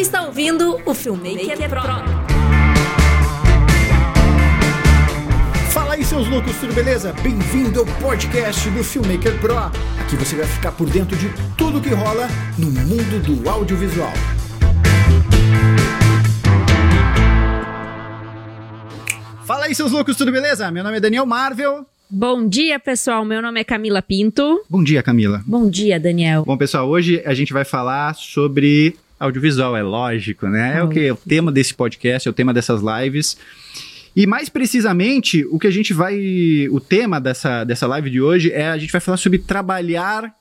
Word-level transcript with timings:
está 0.00 0.22
ouvindo 0.22 0.80
o 0.86 0.94
Filmmaker, 0.94 1.68
Pro. 1.68 1.82
Fala 5.72 5.92
aí, 5.92 6.02
seus 6.02 6.26
loucos, 6.26 6.56
tudo 6.58 6.72
beleza? 6.72 7.12
Bem-vindo 7.22 7.80
ao 7.80 7.86
podcast 8.00 8.70
do 8.70 8.82
Filmmaker 8.82 9.38
Pro. 9.40 9.58
Aqui 9.58 10.16
você 10.16 10.36
vai 10.36 10.46
ficar 10.46 10.72
por 10.72 10.88
dentro 10.88 11.14
de 11.18 11.28
tudo 11.54 11.82
que 11.82 11.90
rola 11.90 12.28
no 12.56 12.70
mundo 12.70 13.22
do 13.22 13.46
audiovisual. 13.48 14.12
Fala 19.44 19.66
aí, 19.66 19.74
seus 19.74 19.92
loucos, 19.92 20.16
tudo 20.16 20.32
beleza? 20.32 20.70
Meu 20.70 20.82
nome 20.82 20.96
é 20.96 21.00
Daniel 21.00 21.26
Marvel. 21.26 21.84
Bom 22.08 22.48
dia, 22.48 22.80
pessoal. 22.80 23.22
Meu 23.22 23.42
nome 23.42 23.60
é 23.60 23.64
Camila 23.64 24.00
Pinto. 24.00 24.64
Bom 24.68 24.82
dia, 24.82 25.02
Camila. 25.02 25.42
Bom 25.46 25.68
dia, 25.68 26.00
Daniel. 26.00 26.42
Bom, 26.44 26.56
pessoal, 26.56 26.88
hoje 26.88 27.22
a 27.26 27.34
gente 27.34 27.52
vai 27.52 27.66
falar 27.66 28.14
sobre 28.14 28.96
audiovisual, 29.20 29.76
é 29.76 29.82
lógico, 29.82 30.48
né? 30.48 30.78
É 30.78 30.82
o 30.82 30.88
que? 30.88 31.10
O 31.10 31.16
tema 31.16 31.52
desse 31.52 31.74
podcast, 31.74 32.26
é 32.26 32.30
o 32.30 32.34
tema 32.34 32.54
dessas 32.54 32.80
lives. 32.80 33.36
E 34.16 34.26
mais 34.26 34.48
precisamente, 34.48 35.44
o 35.50 35.58
que 35.58 35.66
a 35.66 35.70
gente 35.70 35.92
vai. 35.92 36.66
O 36.70 36.80
tema 36.80 37.20
dessa, 37.20 37.62
dessa 37.62 37.86
live 37.86 38.10
de 38.10 38.20
hoje 38.20 38.50
é 38.50 38.68
a 38.68 38.78
gente 38.78 38.90
vai 38.90 39.00
falar 39.00 39.18
sobre 39.18 39.38
trabalhar 39.38 40.34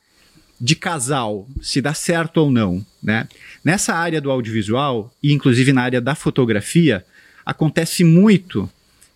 de 0.60 0.76
casal, 0.76 1.48
se 1.62 1.82
dá 1.82 1.94
certo 1.94 2.38
ou 2.38 2.52
não, 2.52 2.86
né? 3.02 3.28
Nessa 3.64 3.94
área 3.94 4.20
do 4.20 4.32
audiovisual, 4.32 5.14
e 5.22 5.32
inclusive 5.32 5.72
na 5.72 5.84
área 5.84 6.02
da 6.02 6.16
fotografia, 6.16 7.06
acontece 7.46 8.04
muito 8.04 8.70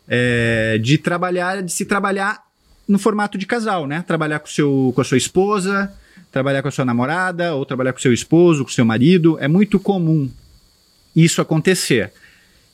é, 0.07 0.77
de 0.81 0.97
trabalhar, 0.97 1.61
de 1.61 1.71
se 1.71 1.85
trabalhar 1.85 2.41
no 2.87 2.97
formato 2.97 3.37
de 3.37 3.45
casal, 3.45 3.87
né? 3.87 4.03
Trabalhar 4.05 4.39
com, 4.39 4.47
seu, 4.47 4.91
com 4.95 5.01
a 5.01 5.03
sua 5.03 5.17
esposa, 5.17 5.93
trabalhar 6.33 6.63
com 6.63 6.67
a 6.67 6.71
sua 6.71 6.83
namorada, 6.83 7.53
ou 7.53 7.63
trabalhar 7.65 7.93
com 7.93 7.99
seu 7.99 8.11
esposo, 8.11 8.65
com 8.65 8.71
seu 8.71 8.83
marido. 8.83 9.37
É 9.39 9.47
muito 9.47 9.79
comum 9.79 10.29
isso 11.15 11.39
acontecer. 11.39 12.11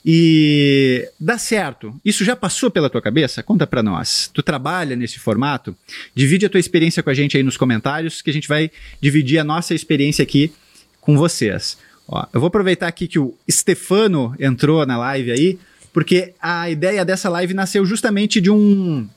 E 0.04 1.08
dá 1.20 1.38
certo. 1.38 1.94
Isso 2.04 2.24
já 2.24 2.38
passou 2.38 2.72
pela 2.72 2.90
tua 2.90 3.02
cabeça? 3.02 3.44
Conta 3.44 3.68
para 3.68 3.84
nós. 3.84 4.32
Tu 4.34 4.42
trabalha 4.42 4.96
nesse 4.96 5.20
formato? 5.20 5.76
Divide 6.16 6.46
a 6.46 6.50
tua 6.50 6.60
experiência 6.60 7.04
com 7.04 7.10
a 7.10 7.14
gente 7.14 7.36
aí 7.36 7.44
nos 7.44 7.58
comentários, 7.58 8.22
que 8.22 8.30
a 8.30 8.34
gente 8.34 8.48
vai 8.48 8.72
dividir 9.02 9.38
a 9.38 9.44
nossa 9.44 9.76
experiência 9.76 10.24
aqui 10.24 10.54
com 11.02 11.18
vocês. 11.18 11.78
Ó, 12.08 12.26
eu 12.34 12.40
vou 12.40 12.48
aproveitar 12.48 12.88
aqui 12.88 13.08
que 13.08 13.20
o 13.20 13.36
Stefano 13.52 14.34
entrou 14.40 14.86
na 14.86 14.98
live 14.98 15.32
aí 15.32 15.60
porque 15.92 16.34
a 16.42 16.70
ideia 16.70 17.04
dessa 17.04 17.28
live 17.30 17.54
nasceu 17.54 17.86
justamente 17.86 18.40
de 18.40 18.50
um 18.50 19.08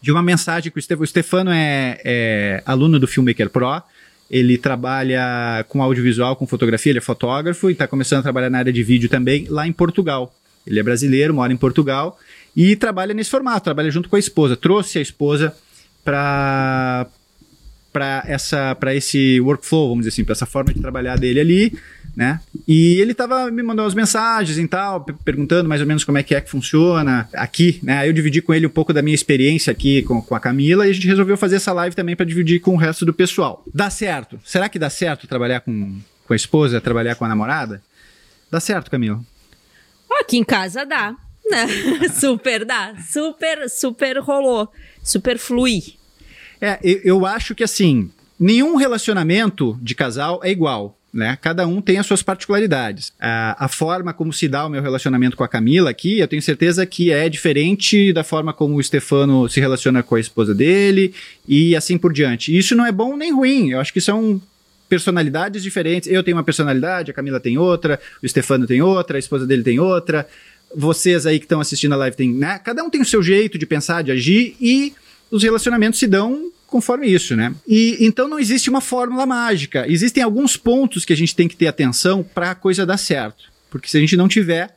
de 0.00 0.10
uma 0.10 0.22
mensagem 0.22 0.72
que 0.72 0.78
o, 0.78 1.06
Stefano, 1.06 1.52
é, 1.52 2.00
é 2.04 2.62
aluno 2.66 2.98
do 2.98 3.06
Filmmaker 3.06 3.48
Pro, 3.48 3.80
ele 4.32 4.56
trabalha 4.56 5.62
com 5.68 5.82
audiovisual, 5.82 6.34
com 6.34 6.46
fotografia, 6.46 6.90
ele 6.90 6.98
é 6.98 7.02
fotógrafo 7.02 7.68
e 7.68 7.74
está 7.74 7.86
começando 7.86 8.20
a 8.20 8.22
trabalhar 8.22 8.48
na 8.48 8.58
área 8.58 8.72
de 8.72 8.82
vídeo 8.82 9.06
também 9.06 9.46
lá 9.50 9.66
em 9.66 9.72
Portugal. 9.72 10.34
Ele 10.66 10.80
é 10.80 10.82
brasileiro, 10.82 11.34
mora 11.34 11.52
em 11.52 11.56
Portugal 11.56 12.18
e 12.56 12.74
trabalha 12.74 13.12
nesse 13.12 13.28
formato, 13.28 13.64
trabalha 13.64 13.90
junto 13.90 14.08
com 14.08 14.16
a 14.16 14.18
esposa. 14.18 14.56
Trouxe 14.56 14.98
a 14.98 15.02
esposa 15.02 15.54
para 16.02 17.06
para 17.92 18.24
essa 18.26 18.74
para 18.74 18.94
esse 18.94 19.40
workflow, 19.40 19.88
vamos 19.88 20.04
dizer 20.04 20.14
assim, 20.14 20.24
para 20.24 20.32
essa 20.32 20.46
forma 20.46 20.72
de 20.72 20.80
trabalhar 20.80 21.18
dele 21.18 21.40
ali 21.40 21.72
né? 22.14 22.40
E 22.68 23.00
ele 23.00 23.14
tava 23.14 23.50
me 23.50 23.62
mandando 23.62 23.88
as 23.88 23.94
mensagens 23.94 24.58
e 24.58 24.68
tal, 24.68 25.00
perguntando 25.24 25.68
mais 25.68 25.80
ou 25.80 25.86
menos 25.86 26.04
como 26.04 26.18
é 26.18 26.22
que 26.22 26.34
é 26.34 26.40
que 26.40 26.50
funciona 26.50 27.28
aqui, 27.32 27.80
né? 27.82 27.98
Aí 27.98 28.08
eu 28.08 28.12
dividi 28.12 28.42
com 28.42 28.52
ele 28.52 28.66
um 28.66 28.70
pouco 28.70 28.92
da 28.92 29.02
minha 29.02 29.14
experiência 29.14 29.70
aqui 29.70 30.02
com, 30.02 30.20
com 30.20 30.34
a 30.34 30.40
Camila 30.40 30.86
e 30.86 30.90
a 30.90 30.92
gente 30.92 31.06
resolveu 31.06 31.36
fazer 31.36 31.56
essa 31.56 31.72
live 31.72 31.96
também 31.96 32.14
para 32.14 32.26
dividir 32.26 32.60
com 32.60 32.74
o 32.74 32.76
resto 32.76 33.06
do 33.06 33.14
pessoal. 33.14 33.64
Dá 33.72 33.88
certo? 33.88 34.38
Será 34.44 34.68
que 34.68 34.78
dá 34.78 34.90
certo 34.90 35.26
trabalhar 35.26 35.60
com, 35.60 35.98
com 36.26 36.32
a 36.32 36.36
esposa, 36.36 36.80
trabalhar 36.80 37.14
com 37.14 37.24
a 37.24 37.28
namorada? 37.28 37.82
Dá 38.50 38.60
certo, 38.60 38.90
Camila? 38.90 39.20
Aqui 40.20 40.36
em 40.36 40.44
casa 40.44 40.84
dá. 40.84 41.16
Né? 41.50 41.66
super 42.20 42.64
dá. 42.64 42.94
Super, 43.10 43.70
super 43.70 44.18
rolou. 44.18 44.70
Super 45.02 45.38
flui. 45.38 45.94
É, 46.62 46.78
eu, 46.80 47.00
eu 47.02 47.26
acho 47.26 47.56
que 47.56 47.64
assim, 47.64 48.08
nenhum 48.38 48.76
relacionamento 48.76 49.76
de 49.82 49.96
casal 49.96 50.40
é 50.44 50.50
igual. 50.50 50.96
Né? 51.12 51.36
Cada 51.42 51.66
um 51.66 51.82
tem 51.82 51.98
as 51.98 52.06
suas 52.06 52.22
particularidades. 52.22 53.12
A, 53.20 53.66
a, 53.66 53.68
forma 53.68 54.14
como 54.14 54.32
se 54.32 54.48
dá 54.48 54.64
o 54.64 54.70
meu 54.70 54.80
relacionamento 54.80 55.36
com 55.36 55.44
a 55.44 55.48
Camila 55.48 55.90
aqui, 55.90 56.20
eu 56.20 56.28
tenho 56.28 56.40
certeza 56.40 56.86
que 56.86 57.12
é 57.12 57.28
diferente 57.28 58.14
da 58.14 58.24
forma 58.24 58.50
como 58.54 58.76
o 58.76 58.82
Stefano 58.82 59.46
se 59.46 59.60
relaciona 59.60 60.02
com 60.02 60.14
a 60.14 60.20
esposa 60.20 60.54
dele 60.54 61.12
e 61.46 61.76
assim 61.76 61.98
por 61.98 62.14
diante. 62.14 62.56
Isso 62.56 62.74
não 62.74 62.86
é 62.86 62.92
bom 62.92 63.14
nem 63.14 63.30
ruim. 63.30 63.72
Eu 63.72 63.80
acho 63.80 63.92
que 63.92 64.00
são 64.00 64.40
personalidades 64.88 65.62
diferentes. 65.62 66.10
Eu 66.10 66.22
tenho 66.22 66.36
uma 66.36 66.44
personalidade, 66.44 67.10
a 67.10 67.14
Camila 67.14 67.40
tem 67.40 67.58
outra, 67.58 68.00
o 68.22 68.28
Stefano 68.28 68.66
tem 68.66 68.80
outra, 68.80 69.18
a 69.18 69.20
esposa 69.20 69.46
dele 69.46 69.62
tem 69.62 69.78
outra. 69.78 70.26
Vocês 70.74 71.26
aí 71.26 71.38
que 71.38 71.44
estão 71.44 71.60
assistindo 71.60 71.92
a 71.92 71.96
live 71.96 72.16
tem, 72.16 72.32
né? 72.32 72.58
Cada 72.58 72.82
um 72.82 72.88
tem 72.88 73.02
o 73.02 73.04
seu 73.04 73.22
jeito 73.22 73.58
de 73.58 73.66
pensar, 73.66 74.02
de 74.02 74.12
agir 74.12 74.56
e 74.58 74.94
os 75.30 75.42
relacionamentos 75.42 75.98
se 75.98 76.06
dão 76.06 76.51
conforme 76.72 77.06
isso, 77.06 77.36
né? 77.36 77.54
E 77.68 77.98
então 78.00 78.26
não 78.26 78.38
existe 78.38 78.70
uma 78.70 78.80
fórmula 78.80 79.26
mágica. 79.26 79.84
Existem 79.86 80.22
alguns 80.22 80.56
pontos 80.56 81.04
que 81.04 81.12
a 81.12 81.16
gente 81.16 81.36
tem 81.36 81.46
que 81.46 81.54
ter 81.54 81.66
atenção 81.66 82.22
para 82.22 82.52
a 82.52 82.54
coisa 82.54 82.86
dar 82.86 82.96
certo. 82.96 83.52
Porque 83.70 83.88
se 83.88 83.98
a 83.98 84.00
gente 84.00 84.16
não 84.16 84.26
tiver, 84.26 84.74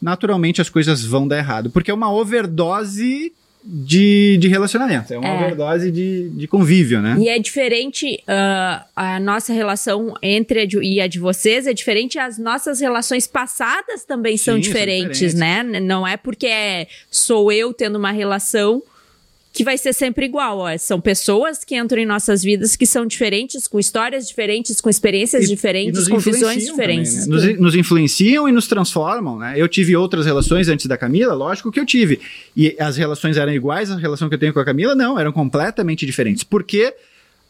naturalmente 0.00 0.60
as 0.60 0.68
coisas 0.68 1.02
vão 1.02 1.26
dar 1.26 1.38
errado. 1.38 1.70
Porque 1.70 1.90
é 1.90 1.94
uma 1.94 2.12
overdose 2.12 3.32
de, 3.64 4.36
de 4.38 4.46
relacionamento. 4.46 5.14
É 5.14 5.18
uma 5.18 5.28
é. 5.28 5.36
overdose 5.36 5.90
de, 5.90 6.28
de 6.30 6.46
convívio, 6.46 7.00
né? 7.00 7.16
E 7.18 7.30
é 7.30 7.38
diferente 7.38 8.22
uh, 8.28 8.84
a 8.94 9.18
nossa 9.18 9.54
relação 9.54 10.14
entre 10.20 10.60
a 10.60 10.66
de, 10.66 10.78
e 10.82 11.00
a 11.00 11.06
de 11.06 11.18
vocês, 11.18 11.66
é 11.66 11.72
diferente 11.72 12.18
as 12.18 12.38
nossas 12.38 12.78
relações 12.80 13.26
passadas 13.26 14.04
também 14.04 14.36
Sim, 14.36 14.44
são, 14.44 14.58
diferentes, 14.58 15.18
são 15.18 15.28
diferentes, 15.28 15.74
né? 15.74 15.80
Não 15.80 16.06
é 16.06 16.18
porque 16.18 16.46
é, 16.46 16.88
sou 17.10 17.50
eu 17.50 17.72
tendo 17.72 17.96
uma 17.96 18.10
relação 18.10 18.82
que 19.52 19.62
vai 19.62 19.76
ser 19.76 19.92
sempre 19.92 20.24
igual. 20.24 20.58
Ó. 20.58 20.78
São 20.78 21.00
pessoas 21.00 21.62
que 21.62 21.76
entram 21.76 22.00
em 22.00 22.06
nossas 22.06 22.42
vidas 22.42 22.74
que 22.74 22.86
são 22.86 23.06
diferentes, 23.06 23.68
com 23.68 23.78
histórias 23.78 24.26
diferentes, 24.26 24.80
com 24.80 24.88
experiências 24.88 25.44
e, 25.44 25.48
diferentes, 25.48 26.06
e 26.06 26.10
com 26.10 26.18
visões 26.18 26.64
diferentes. 26.64 27.26
Também, 27.26 27.40
né? 27.40 27.52
nos, 27.52 27.60
nos, 27.60 27.74
influenciam 27.74 28.48
e 28.48 28.52
nos 28.52 28.66
transformam, 28.66 29.38
né? 29.38 29.54
Eu 29.56 29.68
tive 29.68 29.94
outras 29.94 30.24
relações 30.24 30.68
antes 30.68 30.86
da 30.86 30.96
Camila, 30.96 31.34
lógico 31.34 31.70
que 31.70 31.78
eu 31.78 31.84
tive. 31.84 32.20
E 32.56 32.74
as 32.78 32.96
relações 32.96 33.36
eram 33.36 33.52
iguais 33.52 33.90
à 33.90 33.96
relação 33.96 34.28
que 34.28 34.34
eu 34.34 34.38
tenho 34.38 34.54
com 34.54 34.60
a 34.60 34.64
Camila? 34.64 34.94
Não, 34.94 35.18
eram 35.18 35.32
completamente 35.32 36.06
diferentes. 36.06 36.42
Porque 36.42 36.94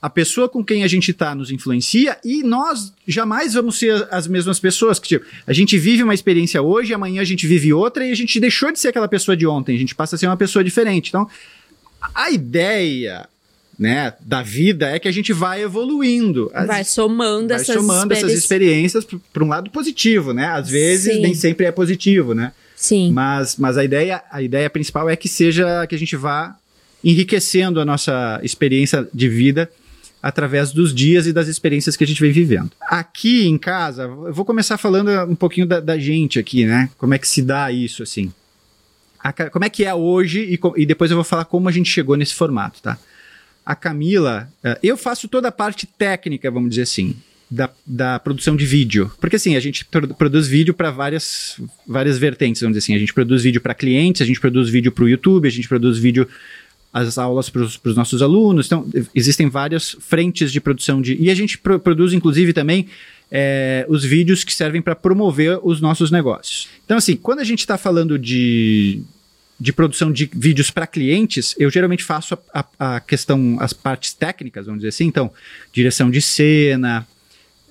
a 0.00 0.10
pessoa 0.10 0.48
com 0.48 0.64
quem 0.64 0.82
a 0.82 0.88
gente 0.88 1.12
está 1.12 1.32
nos 1.32 1.52
influencia 1.52 2.18
e 2.24 2.42
nós 2.42 2.92
jamais 3.06 3.54
vamos 3.54 3.78
ser 3.78 4.08
as 4.10 4.26
mesmas 4.26 4.58
pessoas. 4.58 4.98
Que, 4.98 5.06
tipo, 5.06 5.24
a 5.46 5.52
gente 5.52 5.78
vive 5.78 6.02
uma 6.02 6.12
experiência 6.12 6.60
hoje, 6.60 6.92
amanhã 6.92 7.22
a 7.22 7.24
gente 7.24 7.46
vive 7.46 7.72
outra 7.72 8.04
e 8.04 8.10
a 8.10 8.14
gente 8.16 8.40
deixou 8.40 8.72
de 8.72 8.80
ser 8.80 8.88
aquela 8.88 9.06
pessoa 9.06 9.36
de 9.36 9.46
ontem, 9.46 9.76
a 9.76 9.78
gente 9.78 9.94
passa 9.94 10.16
a 10.16 10.18
ser 10.18 10.26
uma 10.26 10.36
pessoa 10.36 10.64
diferente. 10.64 11.10
Então, 11.10 11.28
a 12.14 12.30
ideia 12.30 13.28
né, 13.78 14.12
da 14.20 14.42
vida 14.42 14.88
é 14.88 14.98
que 14.98 15.08
a 15.08 15.12
gente 15.12 15.32
vai 15.32 15.62
evoluindo. 15.62 16.50
As, 16.54 16.66
vai 16.66 16.84
somando, 16.84 17.48
vai 17.48 17.56
essas, 17.56 17.74
somando 17.74 18.12
essas 18.12 18.32
experiências 18.32 19.06
para 19.32 19.44
um 19.44 19.48
lado 19.48 19.70
positivo, 19.70 20.32
né? 20.32 20.46
Às 20.46 20.68
vezes 20.68 21.14
Sim. 21.14 21.20
nem 21.20 21.34
sempre 21.34 21.66
é 21.66 21.72
positivo, 21.72 22.34
né? 22.34 22.52
Sim. 22.76 23.12
Mas, 23.12 23.56
mas 23.56 23.78
a, 23.78 23.84
ideia, 23.84 24.22
a 24.30 24.42
ideia 24.42 24.68
principal 24.68 25.08
é 25.08 25.16
que 25.16 25.28
seja 25.28 25.86
que 25.86 25.94
a 25.94 25.98
gente 25.98 26.16
vá 26.16 26.56
enriquecendo 27.02 27.80
a 27.80 27.84
nossa 27.84 28.40
experiência 28.42 29.08
de 29.12 29.28
vida 29.28 29.70
através 30.22 30.70
dos 30.70 30.94
dias 30.94 31.26
e 31.26 31.32
das 31.32 31.48
experiências 31.48 31.96
que 31.96 32.04
a 32.04 32.06
gente 32.06 32.20
vem 32.20 32.30
vivendo. 32.30 32.70
Aqui 32.82 33.48
em 33.48 33.58
casa, 33.58 34.04
eu 34.04 34.32
vou 34.32 34.44
começar 34.44 34.78
falando 34.78 35.10
um 35.28 35.34
pouquinho 35.34 35.66
da, 35.66 35.80
da 35.80 35.98
gente 35.98 36.38
aqui, 36.38 36.64
né? 36.64 36.88
Como 36.96 37.14
é 37.14 37.18
que 37.18 37.26
se 37.26 37.42
dá 37.42 37.72
isso, 37.72 38.02
assim 38.02 38.32
a, 39.22 39.32
como 39.50 39.64
é 39.64 39.70
que 39.70 39.84
é 39.84 39.94
hoje 39.94 40.40
e, 40.40 40.82
e, 40.82 40.86
depois 40.86 41.10
eu 41.10 41.16
vou 41.16 41.24
falar 41.24 41.44
como 41.44 41.68
a 41.68 41.72
gente 41.72 41.90
chegou 41.90 42.16
nesse 42.16 42.34
formato, 42.34 42.82
tá? 42.82 42.98
A 43.64 43.76
Camila, 43.76 44.48
uh, 44.64 44.76
eu 44.82 44.96
faço 44.96 45.28
toda 45.28 45.48
a 45.48 45.52
parte 45.52 45.86
técnica, 45.86 46.50
vamos 46.50 46.70
dizer 46.70 46.82
assim, 46.82 47.14
da, 47.52 47.70
da 47.86 48.18
produção 48.18 48.56
de 48.56 48.64
vídeo. 48.64 49.12
Porque 49.20 49.36
assim, 49.36 49.54
a 49.54 49.60
gente 49.60 49.84
pro, 49.84 50.08
produz 50.14 50.48
vídeo 50.48 50.72
para 50.72 50.90
várias, 50.90 51.60
várias 51.86 52.18
vertentes, 52.18 52.62
vamos 52.62 52.76
dizer 52.76 52.86
assim. 52.86 52.96
A 52.96 52.98
gente 52.98 53.12
produz 53.12 53.42
vídeo 53.42 53.60
para 53.60 53.74
clientes, 53.74 54.22
a 54.22 54.24
gente 54.24 54.40
produz 54.40 54.70
vídeo 54.70 54.90
para 54.90 55.04
o 55.04 55.08
YouTube, 55.08 55.46
a 55.46 55.50
gente 55.50 55.68
produz 55.68 55.98
vídeo 55.98 56.26
as 56.92 57.16
aulas 57.16 57.48
para 57.48 57.62
os 57.62 57.96
nossos 57.96 58.20
alunos. 58.20 58.66
Então, 58.66 58.86
existem 59.14 59.48
várias 59.48 59.96
frentes 60.00 60.52
de 60.52 60.60
produção 60.60 61.00
de. 61.00 61.16
E 61.20 61.30
a 61.30 61.34
gente 61.34 61.56
pro, 61.56 61.80
produz, 61.80 62.12
inclusive, 62.12 62.52
também 62.52 62.88
é, 63.30 63.86
os 63.88 64.04
vídeos 64.04 64.44
que 64.44 64.52
servem 64.52 64.82
para 64.82 64.94
promover 64.94 65.58
os 65.62 65.80
nossos 65.80 66.10
negócios. 66.10 66.68
Então, 66.84 66.98
assim, 66.98 67.16
quando 67.16 67.38
a 67.38 67.44
gente 67.44 67.60
está 67.60 67.78
falando 67.78 68.18
de, 68.18 69.00
de 69.58 69.72
produção 69.72 70.12
de 70.12 70.28
vídeos 70.34 70.70
para 70.70 70.86
clientes, 70.86 71.54
eu 71.58 71.70
geralmente 71.70 72.04
faço 72.04 72.34
a, 72.34 72.66
a, 72.78 72.96
a, 72.96 73.00
questão, 73.00 73.56
as 73.58 73.72
partes 73.72 74.12
técnicas, 74.12 74.66
vamos 74.66 74.80
dizer 74.80 74.90
assim. 74.90 75.06
Então, 75.06 75.30
direção 75.72 76.10
de 76.10 76.20
cena, 76.20 77.06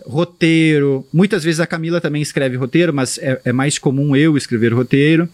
roteiro. 0.03 1.05
Muitas 1.13 1.43
vezes 1.43 1.59
a 1.59 1.67
Camila 1.67 2.01
também 2.01 2.23
escreve 2.23 2.55
roteiro, 2.55 2.91
mas 2.91 3.19
é, 3.19 3.39
é 3.45 3.53
mais 3.53 3.77
comum 3.77 4.15
eu 4.15 4.35
escrever 4.35 4.73
roteiro. 4.73 5.29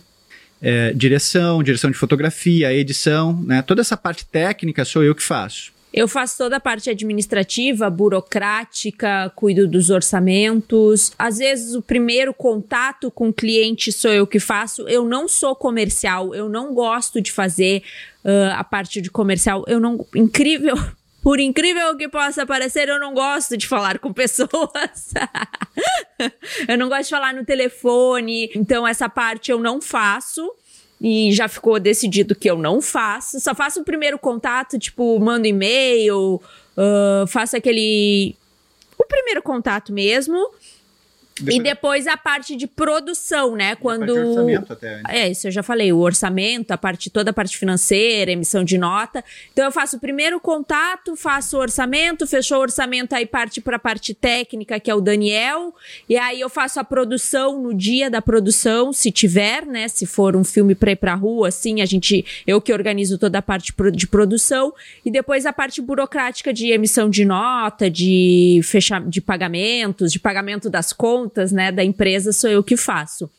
É, 0.61 0.91
direção, 0.93 1.61
direção 1.61 1.91
de 1.91 1.97
fotografia, 1.97 2.73
edição, 2.73 3.39
né? 3.43 3.61
Toda 3.61 3.81
essa 3.81 3.95
parte 3.95 4.25
técnica 4.25 4.83
sou 4.83 5.03
eu 5.03 5.13
que 5.13 5.23
faço. 5.23 5.71
Eu 5.93 6.07
faço 6.07 6.37
toda 6.37 6.57
a 6.57 6.59
parte 6.59 6.89
administrativa, 6.89 7.89
burocrática, 7.89 9.31
cuido 9.35 9.67
dos 9.67 9.89
orçamentos. 9.89 11.11
Às 11.17 11.37
vezes 11.37 11.73
o 11.75 11.81
primeiro 11.81 12.33
contato 12.33 13.09
com 13.09 13.29
o 13.29 13.33
cliente 13.33 13.91
sou 13.91 14.11
eu 14.11 14.27
que 14.27 14.39
faço. 14.39 14.87
Eu 14.87 15.05
não 15.05 15.27
sou 15.27 15.55
comercial, 15.55 16.35
eu 16.35 16.49
não 16.49 16.73
gosto 16.73 17.21
de 17.21 17.31
fazer 17.31 17.81
uh, 18.23 18.53
a 18.53 18.63
parte 18.63 19.01
de 19.01 19.09
comercial. 19.09 19.63
Eu 19.67 19.79
não. 19.79 20.05
Incrível. 20.13 20.75
Por 21.27 21.41
incrível 21.41 21.97
que 21.97 22.07
possa 22.07 22.45
parecer, 22.45 22.87
eu 22.87 23.01
não 23.01 23.13
gosto 23.13 23.57
de 23.57 23.67
falar 23.67 23.99
com 23.99 24.13
pessoas. 24.15 25.11
eu 26.65 26.77
não 26.77 26.87
gosto 26.87 27.03
de 27.03 27.09
falar 27.09 27.33
no 27.33 27.43
telefone. 27.43 28.49
Então, 28.55 28.87
essa 28.87 29.09
parte 29.09 29.51
eu 29.51 29.59
não 29.59 29.81
faço 29.81 30.49
e 31.01 31.33
já 31.33 31.49
ficou 31.49 31.81
decidido 31.81 32.33
que 32.33 32.49
eu 32.49 32.57
não 32.57 32.81
faço. 32.81 33.41
Só 33.41 33.53
faço 33.53 33.81
o 33.81 33.83
primeiro 33.83 34.17
contato, 34.17 34.79
tipo, 34.79 35.19
mando 35.19 35.45
e-mail, 35.45 36.35
uh, 36.77 37.27
faço 37.27 37.57
aquele. 37.57 38.33
O 38.97 39.03
primeiro 39.03 39.41
contato 39.41 39.91
mesmo. 39.91 40.37
Depois... 41.39 41.55
E 41.55 41.59
depois 41.61 42.07
a 42.07 42.17
parte 42.17 42.55
de 42.55 42.67
produção, 42.67 43.55
né? 43.55 43.75
Quando. 43.75 44.15
A 44.15 44.25
orçamento 44.25 44.73
até. 44.73 45.01
É, 45.07 45.29
isso 45.29 45.47
eu 45.47 45.51
já 45.51 45.63
falei, 45.63 45.91
o 45.91 45.99
orçamento, 45.99 46.71
a 46.71 46.77
parte, 46.77 47.09
toda 47.09 47.31
a 47.31 47.33
parte 47.33 47.57
financeira, 47.57 48.31
emissão 48.31 48.63
de 48.63 48.77
nota. 48.77 49.23
Então 49.51 49.65
eu 49.65 49.71
faço 49.71 49.97
o 49.97 49.99
primeiro 49.99 50.39
contato, 50.39 51.15
faço 51.15 51.57
o 51.57 51.59
orçamento, 51.59 52.25
fechou 52.25 52.57
o 52.59 52.61
orçamento, 52.61 53.13
aí 53.13 53.25
parte 53.25 53.61
para 53.61 53.77
a 53.77 53.79
parte 53.79 54.13
técnica, 54.13 54.79
que 54.79 54.89
é 54.89 54.95
o 54.95 55.01
Daniel. 55.01 55.73
E 56.09 56.17
aí 56.17 56.39
eu 56.39 56.49
faço 56.49 56.79
a 56.79 56.83
produção 56.83 57.61
no 57.61 57.73
dia 57.73 58.09
da 58.09 58.21
produção, 58.21 58.91
se 58.91 59.11
tiver, 59.11 59.65
né? 59.65 59.87
Se 59.87 60.05
for 60.05 60.35
um 60.35 60.43
filme 60.43 60.75
para 60.75 60.91
ir 60.91 60.97
pra 60.97 61.13
rua, 61.13 61.49
assim, 61.49 61.81
a 61.81 61.85
gente. 61.85 62.25
Eu 62.45 62.61
que 62.61 62.73
organizo 62.73 63.17
toda 63.17 63.39
a 63.39 63.41
parte 63.41 63.73
de 63.93 64.07
produção. 64.07 64.73
E 65.05 65.11
depois 65.11 65.45
a 65.45 65.53
parte 65.53 65.81
burocrática 65.81 66.53
de 66.53 66.71
emissão 66.71 67.09
de 67.09 67.25
nota, 67.25 67.89
de 67.89 68.59
fechar 68.63 69.01
de 69.01 69.21
pagamentos, 69.21 70.11
de 70.11 70.19
pagamento 70.19 70.69
das 70.69 70.91
contas 70.93 71.26
contas, 71.27 71.51
né, 71.51 71.71
da 71.71 71.83
empresa 71.83 72.31
sou 72.31 72.49
eu 72.49 72.63
que 72.63 72.77
faço. 72.77 73.29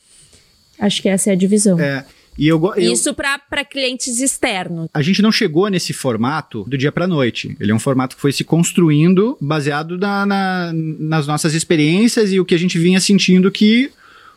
Acho 0.79 1.03
que 1.03 1.09
essa 1.09 1.31
é 1.31 1.33
a 1.33 1.37
divisão. 1.37 1.81
É. 1.81 2.05
E 2.37 2.47
eu, 2.47 2.63
eu, 2.77 2.93
Isso 2.93 3.13
para 3.15 3.65
clientes 3.65 4.21
externos. 4.21 4.89
A 4.95 5.03
gente 5.03 5.21
não 5.21 5.33
chegou 5.33 5.69
nesse 5.69 5.93
formato 5.93 6.63
do 6.69 6.79
dia 6.79 6.93
para 6.93 7.05
noite. 7.05 7.57
Ele 7.59 7.73
é 7.73 7.75
um 7.75 7.81
formato 7.81 8.15
que 8.15 8.23
foi 8.23 8.31
se 8.31 8.45
construindo 8.45 9.37
baseado 9.41 9.99
na, 9.99 10.25
na, 10.25 10.73
nas 10.73 11.27
nossas 11.27 11.53
experiências 11.55 12.33
e 12.33 12.39
o 12.39 12.45
que 12.45 12.55
a 12.55 12.59
gente 12.59 12.79
vinha 12.79 13.01
sentindo 13.01 13.51
que 13.51 13.91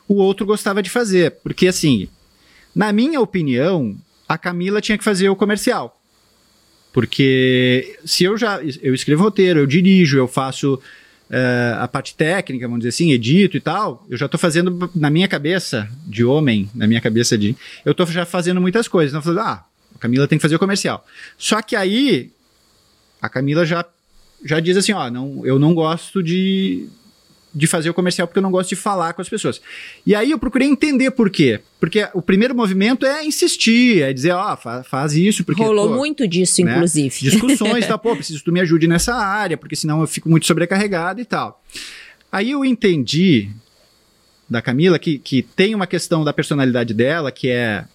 o 0.07 0.15
outro 0.15 0.47
gostava 0.47 0.81
de 0.81 0.89
fazer. 0.89 1.31
Porque, 1.43 1.67
assim, 1.67 2.07
na 2.73 2.91
minha 2.91 3.21
opinião, 3.21 3.95
a 4.27 4.35
Camila 4.35 4.81
tinha 4.81 4.97
que 4.97 5.03
fazer 5.03 5.29
o 5.29 5.35
comercial. 5.35 6.01
Porque 6.91 7.99
se 8.03 8.23
eu 8.23 8.35
já 8.35 8.59
eu 8.81 8.95
escrevo 8.95 9.23
roteiro, 9.23 9.59
eu 9.59 9.67
dirijo, 9.67 10.17
eu 10.17 10.27
faço 10.27 10.81
uh, 11.31 11.81
a 11.81 11.87
parte 11.87 12.13
técnica, 12.13 12.67
vamos 12.67 12.81
dizer 12.81 12.89
assim, 12.89 13.11
edito 13.11 13.55
e 13.55 13.59
tal, 13.59 14.05
eu 14.09 14.17
já 14.17 14.25
estou 14.25 14.39
fazendo 14.39 14.91
na 14.93 15.09
minha 15.09 15.27
cabeça 15.27 15.89
de 16.05 16.23
homem, 16.23 16.69
na 16.75 16.87
minha 16.87 17.01
cabeça 17.01 17.37
de. 17.37 17.55
Eu 17.85 17.93
estou 17.93 18.05
já 18.05 18.25
fazendo 18.25 18.61
muitas 18.61 18.87
coisas. 18.87 19.11
Então, 19.11 19.21
falando, 19.21 19.39
ah, 19.39 19.65
a 19.95 19.99
Camila 19.99 20.27
tem 20.27 20.37
que 20.37 20.41
fazer 20.41 20.55
o 20.55 20.59
comercial. 20.59 21.05
Só 21.37 21.61
que 21.61 21.75
aí, 21.75 22.31
a 23.21 23.29
Camila 23.29 23.65
já, 23.65 23.85
já 24.43 24.59
diz 24.59 24.75
assim: 24.75 24.91
ó, 24.91 25.09
não, 25.09 25.45
eu 25.45 25.57
não 25.57 25.73
gosto 25.73 26.21
de, 26.21 26.87
de 27.53 27.67
fazer 27.67 27.89
o 27.89 27.93
comercial 27.93 28.27
porque 28.27 28.39
eu 28.39 28.43
não 28.43 28.51
gosto 28.51 28.69
de 28.69 28.75
falar 28.75 29.13
com 29.13 29.21
as 29.21 29.29
pessoas. 29.29 29.61
E 30.05 30.15
aí 30.15 30.31
eu 30.31 30.39
procurei 30.39 30.67
entender 30.67 31.11
por 31.11 31.29
quê. 31.29 31.59
Porque 31.79 32.07
o 32.13 32.21
primeiro 32.21 32.55
movimento 32.55 33.05
é 33.05 33.25
insistir, 33.25 34.01
é 34.01 34.13
dizer, 34.13 34.31
ó, 34.31 34.53
oh, 34.53 34.83
faz 34.83 35.13
isso. 35.13 35.43
Porque, 35.43 35.61
Rolou 35.61 35.89
pô, 35.89 35.95
muito 35.95 36.27
disso, 36.27 36.63
né? 36.63 36.75
inclusive. 36.75 37.15
Discussões, 37.19 37.85
tá? 37.85 37.97
Pô, 37.97 38.15
preciso 38.15 38.39
que 38.39 38.45
tu 38.45 38.53
me 38.53 38.61
ajude 38.61 38.87
nessa 38.87 39.15
área, 39.15 39.57
porque 39.57 39.75
senão 39.75 40.01
eu 40.01 40.07
fico 40.07 40.29
muito 40.29 40.45
sobrecarregado 40.45 41.19
e 41.19 41.25
tal. 41.25 41.61
Aí 42.31 42.51
eu 42.51 42.63
entendi 42.63 43.49
da 44.49 44.61
Camila 44.61 44.99
que, 44.99 45.17
que 45.17 45.41
tem 45.41 45.73
uma 45.73 45.87
questão 45.87 46.23
da 46.23 46.33
personalidade 46.33 46.93
dela, 46.93 47.31
que 47.31 47.49
é. 47.49 47.85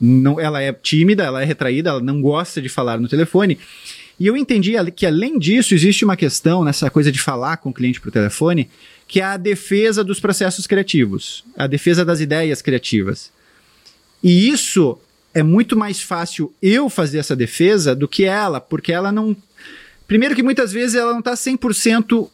Não, 0.00 0.38
ela 0.38 0.62
é 0.62 0.72
tímida, 0.72 1.24
ela 1.24 1.42
é 1.42 1.44
retraída, 1.44 1.90
ela 1.90 2.00
não 2.00 2.22
gosta 2.22 2.62
de 2.62 2.68
falar 2.68 3.00
no 3.00 3.08
telefone. 3.08 3.58
E 4.18 4.26
eu 4.26 4.36
entendi 4.36 4.72
que, 4.96 5.06
além 5.06 5.38
disso, 5.38 5.74
existe 5.74 6.04
uma 6.04 6.16
questão 6.16 6.64
nessa 6.64 6.90
coisa 6.90 7.12
de 7.12 7.20
falar 7.20 7.58
com 7.58 7.70
o 7.70 7.72
cliente 7.72 8.00
por 8.00 8.10
telefone, 8.10 8.68
que 9.06 9.20
é 9.20 9.24
a 9.24 9.36
defesa 9.36 10.02
dos 10.02 10.18
processos 10.18 10.66
criativos, 10.66 11.44
a 11.56 11.66
defesa 11.66 12.04
das 12.04 12.20
ideias 12.20 12.60
criativas. 12.60 13.30
E 14.22 14.48
isso 14.48 14.98
é 15.32 15.42
muito 15.42 15.76
mais 15.76 16.02
fácil 16.02 16.52
eu 16.60 16.90
fazer 16.90 17.18
essa 17.18 17.36
defesa 17.36 17.94
do 17.94 18.08
que 18.08 18.24
ela, 18.24 18.60
porque 18.60 18.92
ela 18.92 19.12
não. 19.12 19.36
Primeiro, 20.06 20.34
que 20.34 20.42
muitas 20.42 20.72
vezes 20.72 20.96
ela 20.96 21.12
não 21.12 21.20
está 21.20 21.34
100% 21.34 22.28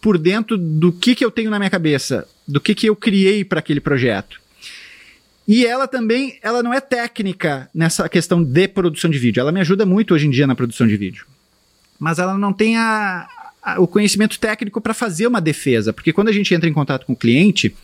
por 0.00 0.18
dentro 0.18 0.58
do 0.58 0.90
que, 0.90 1.14
que 1.14 1.24
eu 1.24 1.30
tenho 1.30 1.50
na 1.50 1.60
minha 1.60 1.70
cabeça, 1.70 2.26
do 2.46 2.60
que, 2.60 2.74
que 2.74 2.88
eu 2.88 2.96
criei 2.96 3.44
para 3.44 3.60
aquele 3.60 3.80
projeto. 3.80 4.41
E 5.46 5.66
ela 5.66 5.88
também, 5.88 6.38
ela 6.42 6.62
não 6.62 6.72
é 6.72 6.80
técnica 6.80 7.68
nessa 7.74 8.08
questão 8.08 8.42
de 8.42 8.68
produção 8.68 9.10
de 9.10 9.18
vídeo. 9.18 9.40
Ela 9.40 9.52
me 9.52 9.60
ajuda 9.60 9.84
muito 9.84 10.14
hoje 10.14 10.26
em 10.26 10.30
dia 10.30 10.46
na 10.46 10.54
produção 10.54 10.86
de 10.86 10.96
vídeo. 10.96 11.26
Mas 11.98 12.18
ela 12.18 12.38
não 12.38 12.52
tem 12.52 12.76
a, 12.76 13.28
a, 13.62 13.80
o 13.80 13.86
conhecimento 13.86 14.38
técnico 14.38 14.80
para 14.80 14.94
fazer 14.94 15.26
uma 15.26 15.40
defesa. 15.40 15.92
Porque 15.92 16.12
quando 16.12 16.28
a 16.28 16.32
gente 16.32 16.54
entra 16.54 16.68
em 16.68 16.72
contato 16.72 17.06
com 17.06 17.12
o 17.12 17.16
cliente, 17.16 17.74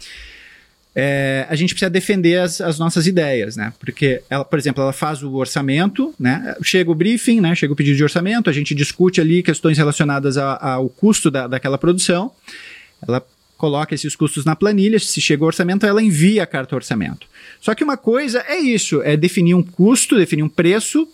é, 0.95 1.47
a 1.49 1.55
gente 1.55 1.75
precisa 1.75 1.91
defender 1.91 2.41
as, 2.41 2.61
as, 2.61 2.79
nossas 2.79 3.07
ideias, 3.07 3.57
né? 3.57 3.73
Porque 3.79 4.23
ela, 4.31 4.45
por 4.45 4.59
exemplo, 4.59 4.83
ela 4.83 4.93
faz 4.93 5.23
o 5.23 5.35
orçamento, 5.35 6.15
né? 6.19 6.57
Chega 6.63 6.91
o 6.91 6.95
briefing, 6.95 7.41
né? 7.41 7.55
Chega 7.55 7.73
o 7.73 7.77
pedido 7.77 7.97
de 7.97 8.03
orçamento, 8.03 8.49
a 8.49 8.53
gente 8.53 8.75
discute 8.75 9.21
ali 9.21 9.43
questões 9.43 9.79
relacionadas 9.79 10.37
ao 10.37 10.89
custo 10.89 11.31
da, 11.31 11.47
daquela 11.47 11.79
produção. 11.79 12.33
Ela 13.07 13.25
coloca 13.59 13.95
esses 13.95 14.15
custos 14.15 14.45
na 14.45 14.57
planilha, 14.57 14.99
se 15.01 15.21
chega 15.21 15.43
o 15.43 15.47
orçamento, 15.47 15.85
ela 15.85 16.01
envia 16.01 16.45
a 16.45 16.47
carta 16.47 16.77
orçamento. 16.77 17.27
Só 17.61 17.75
que 17.75 17.83
uma 17.83 17.97
coisa 17.97 18.43
é 18.47 18.57
isso, 18.57 19.03
é 19.03 19.17
definir 19.17 19.55
um 19.55 19.63
custo, 19.63 20.17
definir 20.17 20.45
um 20.45 20.49
preço, 20.49 21.07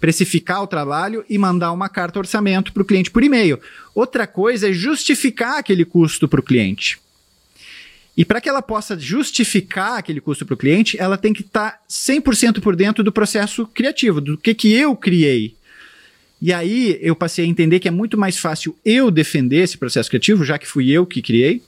precificar 0.00 0.62
o 0.62 0.66
trabalho 0.66 1.22
e 1.28 1.36
mandar 1.36 1.70
uma 1.72 1.90
carta 1.90 2.18
orçamento 2.18 2.72
para 2.72 2.82
o 2.82 2.86
cliente 2.86 3.10
por 3.10 3.22
e-mail. 3.22 3.60
Outra 3.94 4.26
coisa 4.26 4.70
é 4.70 4.72
justificar 4.72 5.58
aquele 5.58 5.84
custo 5.84 6.26
para 6.26 6.40
o 6.40 6.42
cliente. 6.42 6.98
E 8.16 8.24
para 8.24 8.40
que 8.40 8.48
ela 8.48 8.62
possa 8.62 8.98
justificar 8.98 9.98
aquele 9.98 10.20
custo 10.22 10.46
para 10.46 10.54
o 10.54 10.56
cliente, 10.56 10.98
ela 10.98 11.18
tem 11.18 11.34
que 11.34 11.42
estar 11.42 11.72
tá 11.72 11.80
100% 11.88 12.60
por 12.60 12.74
dentro 12.74 13.04
do 13.04 13.12
processo 13.12 13.66
criativo, 13.66 14.22
do 14.22 14.38
que, 14.38 14.54
que 14.54 14.72
eu 14.72 14.96
criei. 14.96 15.54
E 16.40 16.50
aí 16.50 16.98
eu 17.02 17.14
passei 17.14 17.44
a 17.44 17.48
entender 17.48 17.78
que 17.78 17.88
é 17.88 17.90
muito 17.90 18.16
mais 18.16 18.38
fácil 18.38 18.74
eu 18.84 19.10
defender 19.10 19.62
esse 19.62 19.76
processo 19.76 20.08
criativo, 20.08 20.44
já 20.44 20.58
que 20.58 20.66
fui 20.66 20.90
eu 20.90 21.04
que 21.04 21.20
criei, 21.20 21.62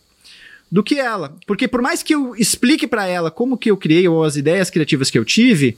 do 0.73 0.83
que 0.83 0.99
ela. 0.99 1.37
Porque 1.47 1.69
por 1.69 1.83
mais 1.83 2.03
que 2.03 2.15
eu 2.15 2.35
explique 2.35 2.87
para 2.87 3.07
ela 3.07 3.31
como 3.31 3.59
que 3.59 3.71
eu 3.71 3.77
criei 3.77 4.09
ou 4.09 4.25
as 4.25 4.37
ideias 4.37 4.71
criativas 4.71 5.11
que 5.11 5.19
eu 5.19 5.25
tive, 5.25 5.77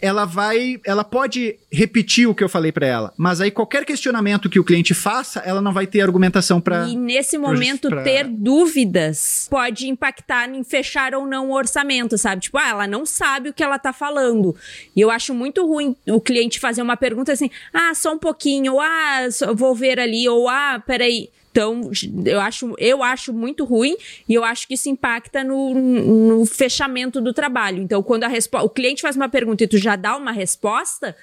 ela 0.00 0.24
vai, 0.24 0.80
ela 0.84 1.02
pode 1.02 1.56
repetir 1.72 2.28
o 2.28 2.34
que 2.34 2.44
eu 2.44 2.48
falei 2.48 2.70
para 2.70 2.86
ela, 2.86 3.12
mas 3.16 3.40
aí 3.40 3.50
qualquer 3.50 3.84
questionamento 3.84 4.48
que 4.48 4.60
o 4.60 4.62
cliente 4.62 4.94
faça, 4.94 5.40
ela 5.40 5.60
não 5.60 5.72
vai 5.72 5.88
ter 5.88 6.00
argumentação 6.00 6.60
para 6.60 6.86
E 6.88 6.94
nesse 6.94 7.36
momento 7.36 7.88
pra... 7.88 8.04
ter 8.04 8.24
dúvidas 8.28 9.48
pode 9.50 9.88
impactar 9.88 10.48
em 10.48 10.62
fechar 10.62 11.16
ou 11.16 11.26
não 11.26 11.50
o 11.50 11.54
orçamento, 11.54 12.16
sabe? 12.16 12.42
Tipo, 12.42 12.58
ah, 12.58 12.68
ela 12.68 12.86
não 12.86 13.04
sabe 13.04 13.48
o 13.48 13.52
que 13.52 13.64
ela 13.64 13.76
tá 13.76 13.92
falando. 13.92 14.54
E 14.94 15.00
eu 15.00 15.10
acho 15.10 15.34
muito 15.34 15.66
ruim 15.66 15.96
o 16.06 16.20
cliente 16.20 16.60
fazer 16.60 16.82
uma 16.82 16.96
pergunta 16.96 17.32
assim: 17.32 17.50
"Ah, 17.72 17.92
só 17.92 18.14
um 18.14 18.18
pouquinho", 18.18 18.78
"Ah, 18.78 19.26
vou 19.56 19.74
ver 19.74 19.98
ali", 19.98 20.28
ou 20.28 20.48
"Ah, 20.48 20.80
peraí". 20.86 21.28
Então, 21.58 21.90
eu 22.24 22.40
acho, 22.40 22.74
eu 22.78 23.02
acho 23.02 23.32
muito 23.32 23.64
ruim 23.64 23.96
e 24.28 24.34
eu 24.34 24.44
acho 24.44 24.68
que 24.68 24.74
isso 24.74 24.88
impacta 24.88 25.42
no, 25.42 25.74
no 25.74 26.46
fechamento 26.46 27.20
do 27.20 27.34
trabalho. 27.34 27.82
Então, 27.82 28.00
quando 28.00 28.22
a 28.22 28.30
o 28.62 28.70
cliente 28.70 29.02
faz 29.02 29.16
uma 29.16 29.28
pergunta 29.28 29.64
e 29.64 29.66
tu 29.66 29.76
já 29.76 29.96
dá 29.96 30.16
uma 30.16 30.30
resposta, 30.30 31.16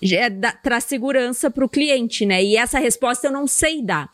já 0.00 0.28
dá, 0.28 0.52
traz 0.52 0.84
segurança 0.84 1.50
para 1.50 1.64
o 1.64 1.68
cliente, 1.68 2.24
né? 2.24 2.40
E 2.44 2.56
essa 2.56 2.78
resposta 2.78 3.26
eu 3.26 3.32
não 3.32 3.48
sei 3.48 3.82
dar. 3.82 4.08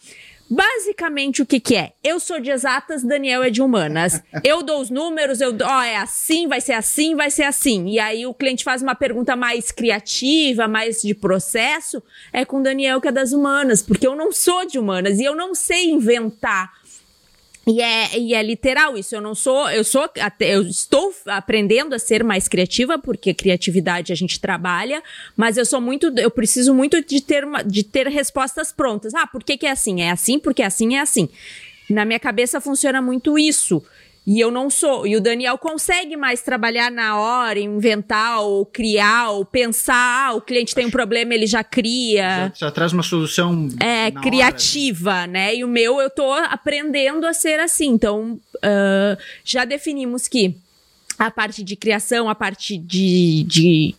Basicamente, 0.50 1.42
o 1.42 1.46
que 1.46 1.60
que 1.60 1.76
é? 1.76 1.92
Eu 2.02 2.18
sou 2.18 2.40
de 2.40 2.50
exatas, 2.50 3.04
Daniel 3.04 3.44
é 3.44 3.50
de 3.50 3.62
humanas. 3.62 4.20
Eu 4.42 4.64
dou 4.64 4.80
os 4.80 4.90
números, 4.90 5.40
eu 5.40 5.56
ó, 5.62 5.78
oh, 5.78 5.82
é 5.82 5.96
assim, 5.96 6.48
vai 6.48 6.60
ser 6.60 6.72
assim, 6.72 7.14
vai 7.14 7.30
ser 7.30 7.44
assim. 7.44 7.88
E 7.88 8.00
aí 8.00 8.26
o 8.26 8.34
cliente 8.34 8.64
faz 8.64 8.82
uma 8.82 8.96
pergunta 8.96 9.36
mais 9.36 9.70
criativa, 9.70 10.66
mais 10.66 11.02
de 11.02 11.14
processo, 11.14 12.02
é 12.32 12.44
com 12.44 12.60
Daniel 12.60 13.00
que 13.00 13.06
é 13.06 13.12
das 13.12 13.32
humanas, 13.32 13.80
porque 13.80 14.06
eu 14.06 14.16
não 14.16 14.32
sou 14.32 14.66
de 14.66 14.76
humanas 14.76 15.20
e 15.20 15.24
eu 15.24 15.36
não 15.36 15.54
sei 15.54 15.88
inventar 15.88 16.79
e 17.70 17.80
é, 17.80 18.18
e 18.18 18.34
é 18.34 18.42
literal 18.42 18.98
isso. 18.98 19.14
Eu 19.14 19.20
não 19.20 19.34
sou, 19.34 19.70
eu 19.70 19.84
sou, 19.84 20.02
até, 20.20 20.56
eu 20.56 20.62
estou 20.62 21.14
aprendendo 21.26 21.94
a 21.94 21.98
ser 21.98 22.24
mais 22.24 22.48
criativa, 22.48 22.98
porque 22.98 23.32
criatividade 23.32 24.12
a 24.12 24.16
gente 24.16 24.40
trabalha, 24.40 25.00
mas 25.36 25.56
eu 25.56 25.64
sou 25.64 25.80
muito, 25.80 26.12
eu 26.18 26.30
preciso 26.30 26.74
muito 26.74 27.00
de 27.04 27.20
ter, 27.20 27.44
uma, 27.44 27.62
de 27.62 27.84
ter 27.84 28.08
respostas 28.08 28.72
prontas. 28.72 29.14
Ah, 29.14 29.26
por 29.26 29.44
que, 29.44 29.56
que 29.56 29.66
é 29.66 29.70
assim? 29.70 30.02
É 30.02 30.10
assim, 30.10 30.38
porque 30.38 30.62
é 30.62 30.66
assim, 30.66 30.96
é 30.96 31.00
assim. 31.00 31.28
Na 31.88 32.04
minha 32.04 32.18
cabeça 32.18 32.60
funciona 32.60 33.00
muito 33.00 33.38
isso. 33.38 33.82
E 34.26 34.38
eu 34.38 34.50
não 34.50 34.68
sou. 34.68 35.06
E 35.06 35.16
o 35.16 35.20
Daniel 35.20 35.56
consegue 35.56 36.16
mais 36.16 36.42
trabalhar 36.42 36.90
na 36.90 37.18
hora, 37.18 37.58
inventar, 37.58 38.40
ou 38.42 38.66
criar, 38.66 39.30
ou 39.30 39.44
pensar. 39.44 40.28
Ah, 40.28 40.34
o 40.34 40.40
cliente 40.40 40.74
tem 40.74 40.86
um 40.86 40.90
problema, 40.90 41.34
ele 41.34 41.46
já 41.46 41.64
cria. 41.64 42.52
Já, 42.54 42.66
já 42.66 42.70
traz 42.70 42.92
uma 42.92 43.02
solução. 43.02 43.68
É, 43.80 44.10
criativa, 44.10 45.10
hora. 45.10 45.26
né? 45.26 45.54
E 45.56 45.64
o 45.64 45.68
meu, 45.68 46.00
eu 46.00 46.10
tô 46.10 46.32
aprendendo 46.32 47.26
a 47.26 47.32
ser 47.32 47.58
assim. 47.60 47.88
Então, 47.88 48.38
uh, 48.56 49.22
já 49.44 49.64
definimos 49.64 50.28
que 50.28 50.54
a 51.18 51.30
parte 51.30 51.62
de 51.62 51.76
criação, 51.76 52.28
a 52.28 52.34
parte 52.34 52.78
de, 52.78 53.44
de 53.44 53.94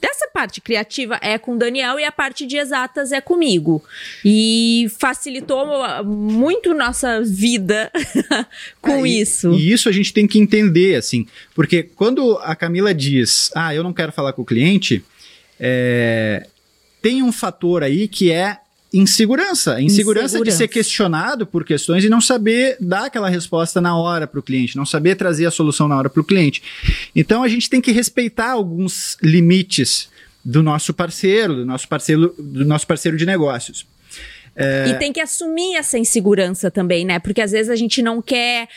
dessa 0.00 0.28
parte 0.32 0.60
criativa 0.60 1.18
é 1.20 1.38
com 1.38 1.54
o 1.54 1.58
Daniel 1.58 1.98
e 1.98 2.04
a 2.04 2.12
parte 2.12 2.46
de 2.46 2.56
exatas 2.56 3.12
é 3.12 3.20
comigo. 3.20 3.82
E 4.24 4.86
facilitou 4.98 5.66
muito 6.04 6.74
nossa 6.74 7.22
vida 7.22 7.90
com 8.80 9.04
é, 9.04 9.08
isso. 9.08 9.52
E, 9.52 9.68
e 9.68 9.72
isso 9.72 9.88
a 9.88 9.92
gente 9.92 10.12
tem 10.12 10.26
que 10.26 10.38
entender, 10.38 10.96
assim, 10.96 11.26
porque 11.54 11.82
quando 11.82 12.38
a 12.42 12.56
Camila 12.56 12.94
diz, 12.94 13.50
ah, 13.54 13.74
eu 13.74 13.82
não 13.82 13.92
quero 13.92 14.12
falar 14.12 14.32
com 14.32 14.42
o 14.42 14.46
cliente, 14.46 15.04
é, 15.58 16.46
tem 17.02 17.22
um 17.22 17.32
fator 17.32 17.82
aí 17.82 18.08
que 18.08 18.30
é 18.30 18.58
insegurança. 18.92 19.80
Insegurança, 19.80 20.36
insegurança 20.36 20.40
de 20.42 20.52
ser 20.52 20.68
questionado 20.68 21.46
por 21.46 21.64
questões 21.64 22.04
e 22.04 22.08
não 22.08 22.20
saber 22.20 22.76
dar 22.80 23.06
aquela 23.06 23.28
resposta 23.28 23.80
na 23.80 23.96
hora 23.96 24.26
para 24.26 24.40
o 24.40 24.42
cliente, 24.42 24.76
não 24.76 24.86
saber 24.86 25.16
trazer 25.16 25.46
a 25.46 25.50
solução 25.50 25.86
na 25.86 25.96
hora 25.96 26.10
para 26.10 26.20
o 26.20 26.24
cliente. 26.24 26.62
Então 27.14 27.42
a 27.42 27.48
gente 27.48 27.70
tem 27.70 27.80
que 27.80 27.92
respeitar 27.92 28.50
alguns 28.50 29.16
limites 29.22 30.08
do 30.44 30.62
nosso 30.62 30.92
parceiro, 30.92 31.54
do 31.54 31.66
nosso 31.66 31.86
parceiro, 31.86 32.34
do 32.38 32.64
nosso 32.64 32.86
parceiro 32.86 33.16
de 33.16 33.26
negócios. 33.26 33.86
É... 34.56 34.88
E 34.88 34.98
tem 34.98 35.12
que 35.12 35.20
assumir 35.20 35.76
essa 35.76 35.96
insegurança 35.98 36.70
também, 36.70 37.04
né? 37.04 37.18
Porque 37.18 37.40
às 37.40 37.52
vezes 37.52 37.70
a 37.70 37.76
gente 37.76 38.02
não 38.02 38.20
quer, 38.20 38.68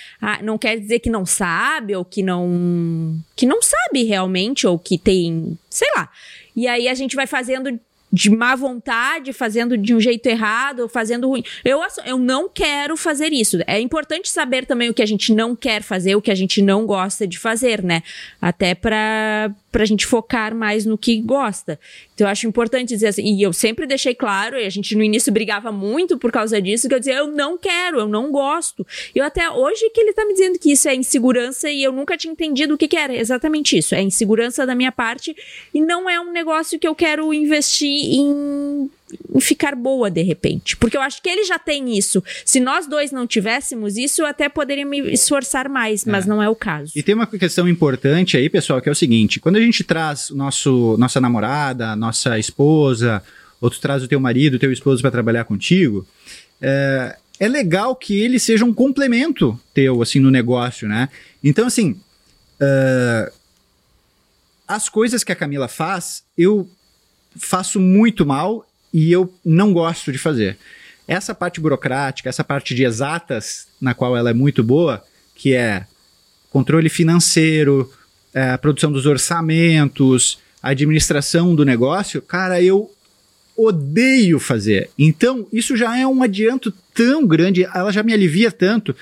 não 0.44 0.58
quer 0.58 0.80
dizer 0.80 1.00
que 1.00 1.10
não 1.10 1.26
sabe 1.26 1.96
ou 1.96 2.06
que 2.06 2.22
não 2.22 3.20
que 3.36 3.46
não 3.46 3.62
sabe 3.62 4.04
realmente 4.04 4.68
ou 4.68 4.78
que 4.78 4.98
tem, 4.98 5.58
sei 5.70 5.88
lá. 5.96 6.10
E 6.56 6.68
aí 6.68 6.88
a 6.88 6.94
gente 6.94 7.16
vai 7.16 7.26
fazendo 7.26 7.80
de 8.14 8.30
má 8.30 8.56
vontade, 8.56 9.34
fazendo 9.34 9.76
de 9.76 9.96
um 9.96 10.00
jeito 10.00 10.28
errado, 10.28 10.88
fazendo 10.88 11.28
ruim. 11.28 11.44
Eu, 11.66 11.82
eu 12.06 12.20
não 12.20 12.48
quero 12.48 12.96
fazer 12.96 13.34
isso. 13.34 13.58
É 13.66 13.80
importante 13.80 14.30
saber 14.30 14.68
também 14.68 14.88
o 14.88 14.94
que 14.94 15.02
a 15.02 15.06
gente 15.06 15.34
não 15.34 15.56
quer 15.56 15.82
fazer, 15.82 16.16
o 16.16 16.22
que 16.22 16.30
a 16.30 16.36
gente 16.36 16.62
não 16.62 16.86
gosta 16.86 17.26
de 17.26 17.40
fazer, 17.40 17.84
né? 17.84 18.04
Até 18.40 18.76
para 18.76 19.52
pra 19.72 19.86
gente 19.86 20.06
focar 20.06 20.54
mais 20.54 20.86
no 20.86 20.96
que 20.96 21.20
gosta. 21.20 21.80
Então 22.14 22.28
eu 22.28 22.32
acho 22.32 22.48
importante 22.48 22.90
dizer 22.90 23.08
assim, 23.08 23.24
e 23.24 23.42
eu 23.42 23.52
sempre 23.52 23.86
deixei 23.86 24.14
claro, 24.14 24.58
e 24.58 24.66
a 24.66 24.70
gente 24.70 24.96
no 24.96 25.04
início 25.04 25.32
brigava 25.32 25.72
muito 25.72 26.18
por 26.18 26.32
causa 26.32 26.62
disso, 26.62 26.88
que 26.88 26.94
eu 26.94 27.00
dizia, 27.00 27.16
eu 27.16 27.28
não 27.28 27.58
quero, 27.58 28.00
eu 28.00 28.08
não 28.08 28.32
gosto. 28.32 28.86
Eu 29.14 29.24
até 29.24 29.50
hoje 29.50 29.90
que 29.90 30.00
ele 30.00 30.14
tá 30.14 30.26
me 30.26 30.34
dizendo 30.34 30.60
que 30.60 30.72
isso 30.72 30.88
é 30.88 30.96
insegurança 30.96 31.70
e 31.70 31.84
eu 31.84 31.92
nunca 31.92 32.18
tinha 32.18 32.32
entendido 32.32 32.76
o 32.76 32.78
que 32.78 32.88
que 32.88 32.98
era. 32.98 33.16
Exatamente 33.16 33.78
isso, 33.78 33.96
é 33.96 34.02
insegurança 34.02 34.66
da 34.66 34.76
minha 34.76 34.92
parte 34.92 35.36
e 35.74 35.82
não 35.82 36.10
é 36.10 36.20
um 36.20 36.32
negócio 36.32 36.80
que 36.80 36.88
eu 36.88 36.96
quero 36.96 37.34
investir 37.34 37.90
em 37.90 38.90
ficar 39.40 39.76
boa 39.76 40.10
de 40.10 40.22
repente. 40.22 40.76
Porque 40.78 40.98
eu 40.98 41.02
acho 41.02 41.22
que 41.22 41.30
ele 41.30 41.44
já 41.44 41.60
tem 41.60 41.98
isso. 41.98 42.24
Se 42.46 42.60
nós 42.60 42.88
dois 42.88 43.12
não 43.12 43.28
tivéssemos 43.28 43.98
isso, 43.98 44.22
eu 44.22 44.26
até 44.26 44.50
poderia 44.50 44.86
me 44.86 45.00
esforçar 45.14 45.70
mais, 45.70 46.06
mas 46.06 46.26
é. 46.26 46.30
não 46.30 46.42
é 46.42 46.50
o 46.50 46.56
caso. 46.56 46.92
E 46.96 47.04
tem 47.04 47.16
uma 47.16 47.28
questão 47.28 47.68
importante 47.68 48.38
aí, 48.38 48.50
pessoal, 48.50 48.82
que 48.82 48.90
é 48.90 48.92
o 48.92 48.96
seguinte: 48.96 49.40
quando 49.40 49.58
a 49.58 49.62
gente 49.62 49.84
traz 49.84 50.30
nosso, 50.30 50.96
nossa 50.98 51.20
namorada, 51.20 51.96
nossa 51.96 52.38
esposa, 52.40 53.24
ou 53.60 53.70
tu 53.70 53.80
traz 53.80 54.04
o 54.04 54.08
teu 54.08 54.20
marido, 54.20 54.56
o 54.56 54.60
teu 54.60 54.72
esposo 54.72 55.02
para 55.02 55.12
trabalhar 55.12 55.46
contigo, 55.46 56.06
é, 56.62 57.18
é 57.40 57.48
legal 57.48 57.96
que 57.96 58.22
ele 58.22 58.40
seja 58.40 58.66
um 58.66 58.74
complemento 58.74 59.60
teu, 59.74 60.02
assim, 60.02 60.20
no 60.20 60.32
negócio, 60.32 60.88
né? 60.88 61.10
Então, 61.44 61.68
assim. 61.68 62.00
Uh, 62.62 63.44
as 64.68 64.90
coisas 64.90 65.24
que 65.24 65.32
a 65.32 65.36
Camila 65.36 65.68
faz, 65.68 66.24
eu 66.38 66.68
faço 67.36 67.80
muito 67.80 68.26
mal 68.26 68.66
e 68.94 69.12
eu 69.12 69.34
não 69.44 69.74
gosto 69.74 70.12
de 70.12 70.18
fazer. 70.18 70.58
Essa 71.08 71.34
parte 71.34 71.60
burocrática, 71.60 72.30
essa 72.30 72.44
parte 72.44 72.76
de 72.76 72.84
exatas, 72.84 73.68
na 73.82 73.94
qual 73.94 74.16
ela 74.16 74.30
é 74.30 74.34
muito 74.34 74.64
boa, 74.64 75.04
que 75.36 75.54
é 75.54 75.86
controle 76.50 76.88
financeiro, 76.88 77.92
é, 78.34 78.56
produção 78.58 78.92
dos 78.92 79.06
orçamentos, 79.06 80.40
administração 80.62 81.56
do 81.56 81.66
negócio, 81.66 82.22
cara, 82.22 82.62
eu 82.62 82.90
odeio 83.58 84.40
fazer. 84.40 84.90
Então, 84.98 85.48
isso 85.52 85.76
já 85.76 85.98
é 85.98 86.08
um 86.08 86.24
adianto 86.24 86.74
tão 86.94 87.28
grande, 87.28 87.64
ela 87.64 87.92
já 87.92 88.02
me 88.02 88.14
alivia 88.14 88.52
tanto, 88.52 88.96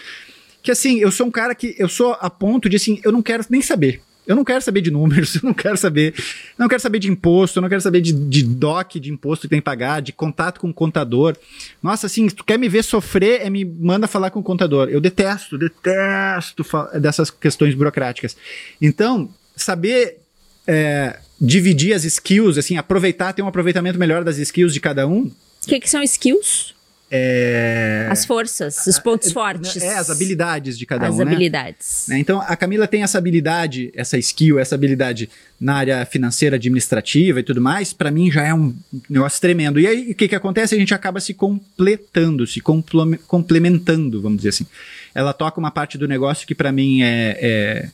que 0.64 0.72
assim, 0.72 1.00
eu 1.00 1.12
sou 1.12 1.28
um 1.28 1.32
cara 1.32 1.54
que 1.54 1.76
eu 1.78 1.90
sou 1.90 2.18
a 2.20 2.30
ponto 2.30 2.70
de 2.70 2.78
assim, 2.78 3.00
eu 3.04 3.12
não 3.12 3.22
quero 3.22 3.46
nem 3.50 3.62
saber. 3.62 4.02
Eu 4.26 4.36
não 4.36 4.44
quero 4.44 4.62
saber 4.62 4.82
de 4.82 4.92
números, 4.92 5.36
eu 5.42 5.42
não 5.44 5.54
quero 5.54 5.78
saber, 5.78 6.14
não 6.58 6.68
quero 6.68 6.82
saber 6.82 7.00
de 7.00 7.10
imposto, 7.10 7.60
eu 7.60 7.62
não 7.62 7.70
quero 7.70 7.82
saber 7.82 8.02
de, 8.02 8.14
de 8.14 8.44
DOC 8.44 9.00
de 9.00 9.12
imposto 9.12 9.44
que 9.44 9.50
tem 9.50 9.60
que 9.60 9.66
pagar, 9.66 10.02
de 10.02 10.12
contato 10.12 10.60
com 10.60 10.70
o 10.70 10.74
contador. 10.74 11.36
Nossa, 11.82 12.08
assim, 12.08 12.28
se 12.30 12.36
tu 12.36 12.44
quer 12.44 12.58
me 12.58 12.70
ver 12.70 12.84
sofrer, 12.84 13.42
é 13.42 13.50
me 13.50 13.66
manda 13.66 14.08
falar 14.08 14.30
com 14.30 14.40
o 14.40 14.44
contador. 14.44 14.90
Eu 14.90 15.02
detesto, 15.02 15.58
detesto 15.58 16.66
dessas 17.00 17.30
questões 17.30 17.74
burocráticas. 17.74 18.38
Então, 18.82 19.30
saber 19.56 20.20
é, 20.68 21.20
dividir 21.40 21.94
as 21.94 22.06
skills, 22.06 22.58
assim, 22.58 22.78
aproveitar, 22.78 23.34
ter 23.34 23.42
um 23.42 23.48
aproveitamento 23.48 23.98
melhor 23.98 24.24
das 24.24 24.38
skills 24.38 24.74
de 24.74 24.80
cada 24.80 25.08
um. 25.08 25.24
O 25.24 25.68
que, 25.68 25.80
que 25.80 25.90
são 25.90 26.02
skills? 26.04 26.74
É... 27.14 28.08
As 28.10 28.24
forças, 28.24 28.88
os 28.88 28.98
pontos 28.98 29.32
é, 29.32 29.34
fortes. 29.34 29.84
É, 29.84 29.98
as 29.98 30.10
habilidades 30.10 30.80
de 30.80 30.86
cada 30.86 31.08
as 31.08 31.12
um. 31.12 31.20
As 31.20 31.26
né? 31.26 31.32
habilidades. 31.34 32.06
Né? 32.08 32.20
Então, 32.20 32.40
a 32.40 32.56
Camila 32.56 32.88
tem 32.88 33.04
essa 33.04 33.18
habilidade, 33.18 33.92
essa 33.94 34.18
skill, 34.18 34.58
essa 34.58 34.76
habilidade 34.76 35.30
na 35.60 35.76
área 35.76 36.06
financeira, 36.06 36.56
administrativa 36.56 37.42
e 37.42 37.44
tudo 37.44 37.60
mais. 37.60 37.92
Para 37.92 38.10
mim 38.10 38.32
já 38.32 38.46
é 38.46 38.54
um 38.54 38.74
negócio 39.10 39.42
tremendo. 39.42 39.78
E 39.78 39.88
aí, 39.88 40.12
o 40.12 40.16
que, 40.16 40.30
que 40.30 40.36
acontece? 40.36 40.74
A 40.74 40.78
gente 40.78 40.94
acaba 40.94 41.20
se 41.20 41.34
completando, 41.34 42.48
se 42.48 42.62
complementando, 42.62 44.22
vamos 44.22 44.38
dizer 44.38 44.50
assim. 44.50 44.66
Ela 45.14 45.34
toca 45.34 45.60
uma 45.60 45.70
parte 45.70 45.98
do 45.98 46.08
negócio 46.08 46.48
que 46.48 46.56
para 46.56 46.72
mim 46.72 47.04
é, 47.04 47.38
é, 47.42 47.90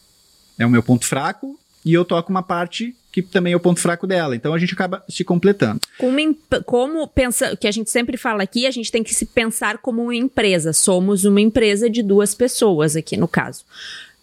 é 0.59 0.65
o 0.65 0.69
meu 0.69 0.83
ponto 0.83 1.07
fraco, 1.07 1.59
e 1.83 1.91
eu 1.91 2.05
toco 2.05 2.29
uma 2.29 2.43
parte 2.43 2.95
que 3.21 3.31
também 3.31 3.53
é 3.53 3.55
o 3.55 3.59
ponto 3.59 3.79
fraco 3.79 4.05
dela. 4.05 4.35
Então 4.35 4.53
a 4.53 4.59
gente 4.59 4.73
acaba 4.73 5.03
se 5.09 5.23
completando. 5.23 5.79
Como, 5.97 6.37
como 6.65 7.07
pensa, 7.07 7.55
que 7.55 7.67
a 7.67 7.71
gente 7.71 7.89
sempre 7.89 8.17
fala 8.17 8.43
aqui, 8.43 8.67
a 8.67 8.71
gente 8.71 8.91
tem 8.91 9.03
que 9.03 9.13
se 9.13 9.25
pensar 9.25 9.79
como 9.79 10.03
uma 10.03 10.15
empresa. 10.15 10.73
Somos 10.73 11.25
uma 11.25 11.41
empresa 11.41 11.89
de 11.89 12.03
duas 12.03 12.35
pessoas 12.35 12.95
aqui 12.95 13.17
no 13.17 13.27
caso. 13.27 13.65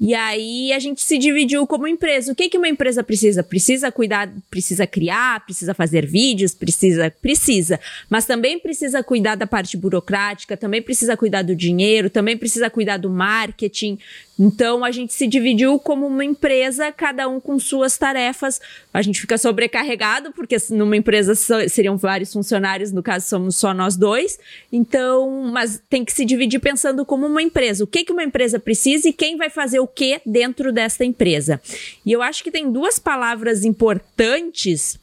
E 0.00 0.12
aí 0.12 0.72
a 0.72 0.78
gente 0.78 1.00
se 1.02 1.16
dividiu 1.16 1.66
como 1.66 1.86
empresa. 1.86 2.32
O 2.32 2.34
que 2.34 2.48
que 2.48 2.58
uma 2.58 2.68
empresa 2.68 3.02
precisa? 3.02 3.42
Precisa 3.44 3.92
cuidar, 3.92 4.28
precisa 4.50 4.86
criar, 4.86 5.44
precisa 5.44 5.72
fazer 5.72 6.04
vídeos, 6.04 6.52
precisa, 6.52 7.10
precisa. 7.22 7.78
Mas 8.10 8.26
também 8.26 8.58
precisa 8.58 9.04
cuidar 9.04 9.36
da 9.36 9.46
parte 9.46 9.76
burocrática, 9.76 10.56
também 10.56 10.82
precisa 10.82 11.16
cuidar 11.16 11.42
do 11.42 11.54
dinheiro, 11.54 12.10
também 12.10 12.36
precisa 12.36 12.68
cuidar 12.68 12.96
do 12.96 13.08
marketing. 13.08 13.98
Então 14.38 14.84
a 14.84 14.90
gente 14.90 15.12
se 15.12 15.26
dividiu 15.26 15.78
como 15.78 16.06
uma 16.06 16.24
empresa, 16.24 16.90
cada 16.90 17.28
um 17.28 17.38
com 17.40 17.58
suas 17.58 17.96
tarefas. 17.96 18.60
A 18.92 19.00
gente 19.00 19.20
fica 19.20 19.38
sobrecarregado, 19.38 20.32
porque 20.32 20.56
numa 20.70 20.96
empresa 20.96 21.34
seriam 21.68 21.96
vários 21.96 22.32
funcionários, 22.32 22.90
no 22.90 23.02
caso 23.02 23.28
somos 23.28 23.56
só 23.56 23.72
nós 23.72 23.96
dois. 23.96 24.38
Então, 24.72 25.44
mas 25.52 25.80
tem 25.88 26.04
que 26.04 26.12
se 26.12 26.24
dividir 26.24 26.60
pensando 26.60 27.04
como 27.04 27.26
uma 27.26 27.42
empresa. 27.42 27.84
O 27.84 27.86
que, 27.86 28.04
que 28.04 28.12
uma 28.12 28.24
empresa 28.24 28.58
precisa 28.58 29.08
e 29.08 29.12
quem 29.12 29.36
vai 29.36 29.50
fazer 29.50 29.78
o 29.78 29.86
que 29.86 30.20
dentro 30.26 30.72
desta 30.72 31.04
empresa. 31.04 31.60
E 32.04 32.12
eu 32.12 32.22
acho 32.22 32.42
que 32.42 32.50
tem 32.50 32.70
duas 32.70 32.98
palavras 32.98 33.64
importantes 33.64 34.98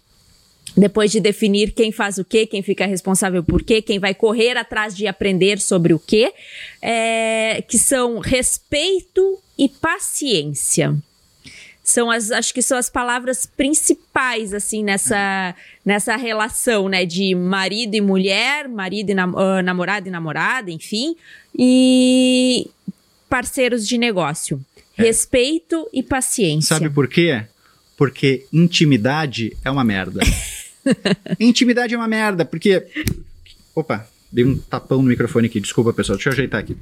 depois 0.75 1.11
de 1.11 1.19
definir 1.19 1.71
quem 1.71 1.91
faz 1.91 2.17
o 2.17 2.25
quê, 2.25 2.45
quem 2.45 2.61
fica 2.61 2.85
responsável 2.85 3.43
por 3.43 3.61
quê, 3.61 3.81
quem 3.81 3.99
vai 3.99 4.13
correr 4.13 4.57
atrás 4.57 4.95
de 4.95 5.05
aprender 5.07 5.59
sobre 5.59 5.93
o 5.93 5.99
quê, 5.99 6.33
é, 6.81 7.63
que 7.67 7.77
são 7.77 8.19
respeito 8.19 9.37
e 9.57 9.67
paciência. 9.67 10.95
São 11.83 12.11
as, 12.11 12.31
acho 12.31 12.53
que 12.53 12.61
são 12.61 12.77
as 12.77 12.89
palavras 12.89 13.45
principais, 13.45 14.53
assim, 14.53 14.83
nessa, 14.83 15.55
nessa 15.83 16.15
relação, 16.15 16.87
né, 16.87 17.05
de 17.05 17.33
marido 17.33 17.95
e 17.95 18.01
mulher, 18.01 18.69
marido 18.69 19.09
e 19.09 19.13
nam 19.13 19.31
uh, 19.31 19.61
namorado 19.63 20.07
e 20.07 20.11
namorada, 20.11 20.71
enfim, 20.71 21.15
e 21.57 22.69
parceiros 23.27 23.87
de 23.87 23.97
negócio. 23.97 24.63
É. 24.97 25.03
Respeito 25.03 25.89
e 25.91 26.03
paciência. 26.03 26.75
Sabe 26.75 26.89
por 26.89 27.07
quê? 27.07 27.43
Porque 27.97 28.45
intimidade 28.53 29.57
é 29.65 29.71
uma 29.71 29.83
merda. 29.83 30.21
Intimidade 31.39 31.93
é 31.93 31.97
uma 31.97 32.07
merda, 32.07 32.45
porque. 32.45 32.85
Opa, 33.75 34.07
dei 34.31 34.45
um 34.45 34.57
tapão 34.57 35.01
no 35.01 35.09
microfone 35.09 35.47
aqui, 35.47 35.59
desculpa 35.59 35.93
pessoal, 35.93 36.17
deixa 36.17 36.29
eu 36.29 36.33
ajeitar 36.33 36.59
aqui. 36.59 36.75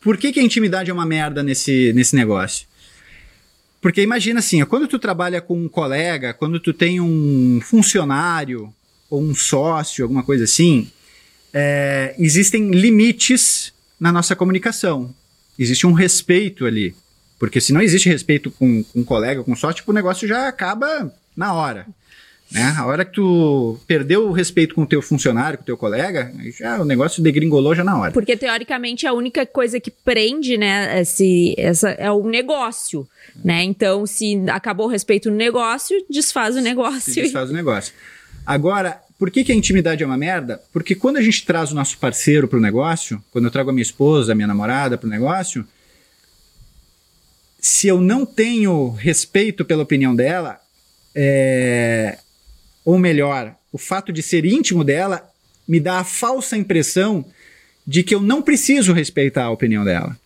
Por 0.00 0.16
que, 0.16 0.32
que 0.32 0.40
a 0.40 0.42
intimidade 0.42 0.90
é 0.90 0.94
uma 0.94 1.04
merda 1.04 1.42
nesse, 1.42 1.92
nesse 1.92 2.16
negócio? 2.16 2.66
Porque 3.80 4.02
imagina 4.02 4.40
assim, 4.40 4.64
quando 4.64 4.86
tu 4.86 4.98
trabalha 4.98 5.40
com 5.40 5.56
um 5.56 5.68
colega, 5.68 6.34
quando 6.34 6.60
tu 6.60 6.72
tem 6.72 7.00
um 7.00 7.60
funcionário 7.62 8.72
ou 9.08 9.22
um 9.22 9.34
sócio, 9.34 10.04
alguma 10.04 10.22
coisa 10.22 10.44
assim, 10.44 10.90
é, 11.52 12.14
existem 12.18 12.70
limites 12.70 13.72
na 13.98 14.12
nossa 14.12 14.36
comunicação. 14.36 15.14
Existe 15.58 15.86
um 15.86 15.92
respeito 15.92 16.64
ali. 16.66 16.94
Porque 17.38 17.60
se 17.60 17.72
não 17.72 17.80
existe 17.80 18.08
respeito 18.08 18.50
com, 18.50 18.84
com 18.84 19.00
um 19.00 19.04
colega, 19.04 19.42
com 19.42 19.56
sócio, 19.56 19.76
tipo, 19.76 19.90
o 19.90 19.94
negócio 19.94 20.28
já 20.28 20.46
acaba 20.46 21.12
na 21.36 21.54
hora. 21.54 21.86
Né? 22.50 22.74
A 22.76 22.84
hora 22.84 23.04
que 23.04 23.12
tu 23.12 23.78
perdeu 23.86 24.28
o 24.28 24.32
respeito 24.32 24.74
com 24.74 24.82
o 24.82 24.86
teu 24.86 25.00
funcionário, 25.00 25.56
com 25.56 25.62
o 25.62 25.66
teu 25.66 25.76
colega, 25.76 26.32
já 26.58 26.80
o 26.80 26.84
negócio 26.84 27.22
degringolou 27.22 27.76
já 27.76 27.84
na 27.84 27.96
hora. 27.96 28.12
Porque 28.12 28.36
teoricamente 28.36 29.06
a 29.06 29.12
única 29.12 29.46
coisa 29.46 29.78
que 29.78 29.90
prende, 29.90 30.58
né, 30.58 31.00
esse, 31.00 31.54
essa, 31.56 31.90
é 31.90 32.10
o 32.10 32.24
negócio, 32.24 33.06
né? 33.44 33.62
Então, 33.62 34.04
se 34.04 34.42
acabou 34.50 34.86
o 34.86 34.90
respeito 34.90 35.30
no 35.30 35.36
negócio, 35.36 36.04
desfaz 36.10 36.56
o 36.56 36.60
negócio. 36.60 37.12
Se 37.12 37.22
desfaz 37.22 37.50
o 37.50 37.52
negócio. 37.52 37.94
Agora, 38.44 39.00
por 39.16 39.30
que, 39.30 39.44
que 39.44 39.52
a 39.52 39.54
intimidade 39.54 40.02
é 40.02 40.06
uma 40.06 40.16
merda? 40.16 40.60
Porque 40.72 40.96
quando 40.96 41.18
a 41.18 41.22
gente 41.22 41.46
traz 41.46 41.70
o 41.70 41.74
nosso 41.74 41.98
parceiro 41.98 42.48
para 42.48 42.58
o 42.58 42.62
negócio, 42.62 43.22
quando 43.30 43.44
eu 43.44 43.50
trago 43.50 43.70
a 43.70 43.72
minha 43.72 43.82
esposa, 43.82 44.32
a 44.32 44.34
minha 44.34 44.48
namorada 44.48 44.98
para 44.98 45.06
o 45.06 45.10
negócio, 45.10 45.64
se 47.60 47.86
eu 47.86 48.00
não 48.00 48.26
tenho 48.26 48.90
respeito 48.90 49.64
pela 49.64 49.82
opinião 49.82 50.16
dela, 50.16 50.58
é, 51.14 52.18
ou 52.84 52.98
melhor, 52.98 53.54
o 53.72 53.78
fato 53.78 54.12
de 54.12 54.22
ser 54.22 54.44
íntimo 54.44 54.84
dela 54.84 55.28
me 55.66 55.78
dá 55.80 56.00
a 56.00 56.04
falsa 56.04 56.56
impressão 56.56 57.24
de 57.86 58.02
que 58.02 58.14
eu 58.14 58.20
não 58.20 58.42
preciso 58.42 58.92
respeitar 58.92 59.44
a 59.44 59.50
opinião 59.50 59.84
dela. 59.84 60.18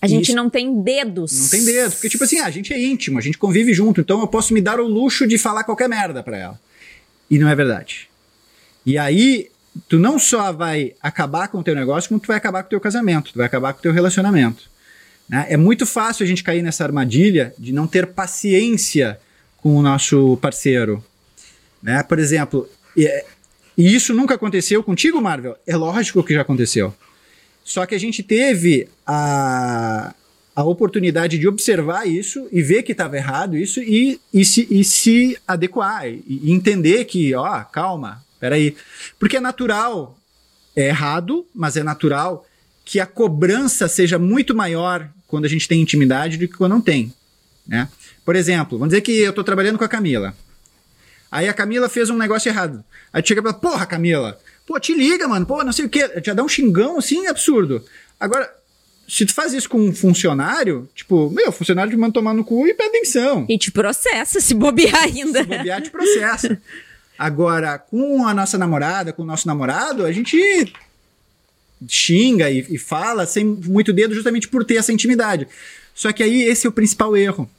A 0.00 0.06
gente 0.06 0.28
Isso. 0.28 0.36
não 0.36 0.48
tem 0.48 0.82
dedos. 0.82 1.32
Não 1.38 1.48
tem 1.48 1.64
dedos, 1.64 1.94
porque 1.94 2.08
tipo 2.08 2.24
assim, 2.24 2.38
ah, 2.38 2.46
a 2.46 2.50
gente 2.50 2.72
é 2.72 2.80
íntimo, 2.80 3.18
a 3.18 3.20
gente 3.20 3.36
convive 3.36 3.74
junto, 3.74 4.00
então 4.00 4.20
eu 4.20 4.26
posso 4.26 4.54
me 4.54 4.60
dar 4.60 4.80
o 4.80 4.86
luxo 4.86 5.26
de 5.26 5.36
falar 5.36 5.64
qualquer 5.64 5.88
merda 5.88 6.22
para 6.22 6.38
ela. 6.38 6.60
E 7.30 7.38
não 7.38 7.48
é 7.48 7.54
verdade. 7.54 8.08
E 8.84 8.96
aí, 8.96 9.50
tu 9.88 9.98
não 9.98 10.18
só 10.18 10.52
vai 10.52 10.94
acabar 11.02 11.48
com 11.48 11.58
o 11.58 11.62
teu 11.62 11.74
negócio, 11.74 12.08
como 12.08 12.18
tu 12.18 12.28
vai 12.28 12.38
acabar 12.38 12.62
com 12.62 12.68
o 12.68 12.70
teu 12.70 12.80
casamento, 12.80 13.32
tu 13.32 13.36
vai 13.36 13.46
acabar 13.46 13.74
com 13.74 13.78
o 13.78 13.82
teu 13.82 13.92
relacionamento. 13.92 14.70
Né? 15.28 15.46
É 15.50 15.56
muito 15.56 15.84
fácil 15.84 16.24
a 16.24 16.26
gente 16.26 16.42
cair 16.42 16.62
nessa 16.62 16.82
armadilha 16.82 17.54
de 17.58 17.72
não 17.72 17.86
ter 17.86 18.06
paciência 18.06 19.20
com 19.62 19.76
o 19.76 19.82
nosso 19.82 20.36
parceiro, 20.38 21.04
né? 21.82 22.02
Por 22.02 22.18
exemplo, 22.18 22.68
e, 22.96 23.06
e 23.76 23.94
isso 23.94 24.14
nunca 24.14 24.34
aconteceu 24.34 24.82
contigo, 24.82 25.20
Marvel? 25.20 25.56
É 25.66 25.76
lógico 25.76 26.22
que 26.22 26.34
já 26.34 26.42
aconteceu. 26.42 26.94
Só 27.64 27.86
que 27.86 27.94
a 27.94 27.98
gente 27.98 28.22
teve 28.22 28.88
a, 29.06 30.14
a 30.54 30.64
oportunidade 30.64 31.38
de 31.38 31.46
observar 31.46 32.06
isso 32.06 32.48
e 32.50 32.62
ver 32.62 32.82
que 32.82 32.92
estava 32.92 33.16
errado 33.16 33.56
isso 33.56 33.80
e, 33.80 34.20
e, 34.32 34.44
se, 34.44 34.66
e 34.70 34.82
se 34.82 35.38
adequar 35.46 36.08
e, 36.08 36.22
e 36.26 36.52
entender 36.52 37.04
que, 37.04 37.34
ó, 37.34 37.62
calma, 37.64 38.24
peraí. 38.38 38.74
Porque 39.18 39.36
é 39.36 39.40
natural, 39.40 40.18
é 40.74 40.88
errado, 40.88 41.46
mas 41.54 41.76
é 41.76 41.82
natural 41.82 42.46
que 42.84 42.98
a 42.98 43.06
cobrança 43.06 43.86
seja 43.86 44.18
muito 44.18 44.54
maior 44.54 45.08
quando 45.28 45.44
a 45.44 45.48
gente 45.48 45.68
tem 45.68 45.80
intimidade 45.80 46.36
do 46.36 46.48
que 46.48 46.56
quando 46.56 46.72
não 46.72 46.80
tem. 46.80 47.14
Né? 47.66 47.88
Por 48.24 48.36
exemplo, 48.36 48.78
vamos 48.78 48.92
dizer 48.92 49.02
que 49.02 49.18
eu 49.18 49.30
estou 49.30 49.44
trabalhando 49.44 49.78
com 49.78 49.84
a 49.84 49.88
Camila. 49.88 50.34
Aí 51.30 51.48
a 51.48 51.54
Camila 51.54 51.88
fez 51.88 52.10
um 52.10 52.16
negócio 52.16 52.48
errado. 52.48 52.84
Aí 53.12 53.22
tu 53.22 53.28
chega 53.28 53.40
e 53.40 53.44
fala, 53.44 53.54
porra, 53.54 53.86
Camila, 53.86 54.38
pô, 54.66 54.78
te 54.80 54.94
liga, 54.94 55.28
mano, 55.28 55.46
pô, 55.46 55.62
não 55.62 55.72
sei 55.72 55.86
o 55.86 55.88
quê. 55.88 56.10
Já 56.24 56.34
dá 56.34 56.42
um 56.42 56.48
xingão 56.48 56.98
assim 56.98 57.26
absurdo. 57.26 57.84
Agora, 58.18 58.52
se 59.08 59.26
tu 59.26 59.34
faz 59.34 59.52
isso 59.52 59.68
com 59.68 59.80
um 59.80 59.94
funcionário, 59.94 60.88
tipo, 60.94 61.30
meu, 61.30 61.48
o 61.48 61.52
funcionário 61.52 61.90
te 61.90 61.96
manda 61.96 62.12
tomar 62.12 62.34
no 62.34 62.44
cu 62.44 62.66
e 62.66 62.74
pede 62.74 62.90
atenção. 62.90 63.46
E 63.48 63.58
te 63.58 63.70
processa, 63.70 64.40
se 64.40 64.54
bobear 64.54 65.04
ainda. 65.04 65.40
Se 65.40 65.46
bobear, 65.46 65.82
te 65.82 65.90
processa. 65.90 66.60
Agora, 67.18 67.78
com 67.78 68.26
a 68.26 68.32
nossa 68.32 68.56
namorada, 68.56 69.12
com 69.12 69.22
o 69.22 69.26
nosso 69.26 69.46
namorado, 69.46 70.06
a 70.06 70.12
gente 70.12 70.38
xinga 71.88 72.50
e, 72.50 72.64
e 72.70 72.78
fala 72.78 73.26
sem 73.26 73.44
muito 73.44 73.92
dedo 73.92 74.14
justamente 74.14 74.48
por 74.48 74.64
ter 74.64 74.76
essa 74.76 74.92
intimidade. 74.92 75.46
Só 75.94 76.12
que 76.12 76.22
aí 76.22 76.42
esse 76.42 76.66
é 76.66 76.70
o 76.70 76.72
principal 76.72 77.16
erro. 77.16 77.50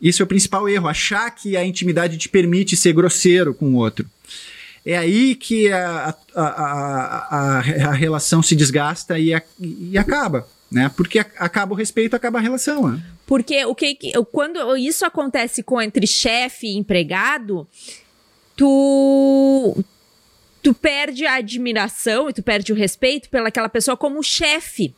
Isso 0.00 0.22
é 0.22 0.24
o 0.24 0.26
principal 0.26 0.68
erro, 0.68 0.88
achar 0.88 1.30
que 1.30 1.56
a 1.56 1.64
intimidade 1.64 2.18
te 2.18 2.28
permite 2.28 2.76
ser 2.76 2.92
grosseiro 2.92 3.54
com 3.54 3.66
o 3.66 3.76
outro. 3.76 4.06
É 4.84 4.96
aí 4.96 5.34
que 5.34 5.72
a, 5.72 6.14
a, 6.34 6.42
a, 6.42 7.58
a 7.58 7.92
relação 7.92 8.42
se 8.42 8.54
desgasta 8.54 9.18
e, 9.18 9.32
e 9.58 9.98
acaba. 9.98 10.46
Né? 10.70 10.90
Porque 10.96 11.18
acaba 11.18 11.72
o 11.72 11.76
respeito, 11.76 12.14
acaba 12.14 12.38
a 12.38 12.42
relação. 12.42 12.88
Né? 12.88 13.02
Porque 13.26 13.64
o 13.64 13.74
que 13.74 13.96
quando 14.30 14.76
isso 14.76 15.04
acontece 15.04 15.62
com 15.62 15.80
entre 15.80 16.06
chefe 16.06 16.68
e 16.68 16.76
empregado, 16.76 17.66
tu 18.54 19.84
tu 20.62 20.74
perde 20.74 21.26
a 21.26 21.36
admiração 21.36 22.28
e 22.28 22.32
tu 22.32 22.42
perde 22.42 22.72
o 22.72 22.76
respeito 22.76 23.28
pelaquela 23.28 23.68
pessoa 23.68 23.96
como 23.96 24.22
chefe. 24.22 24.94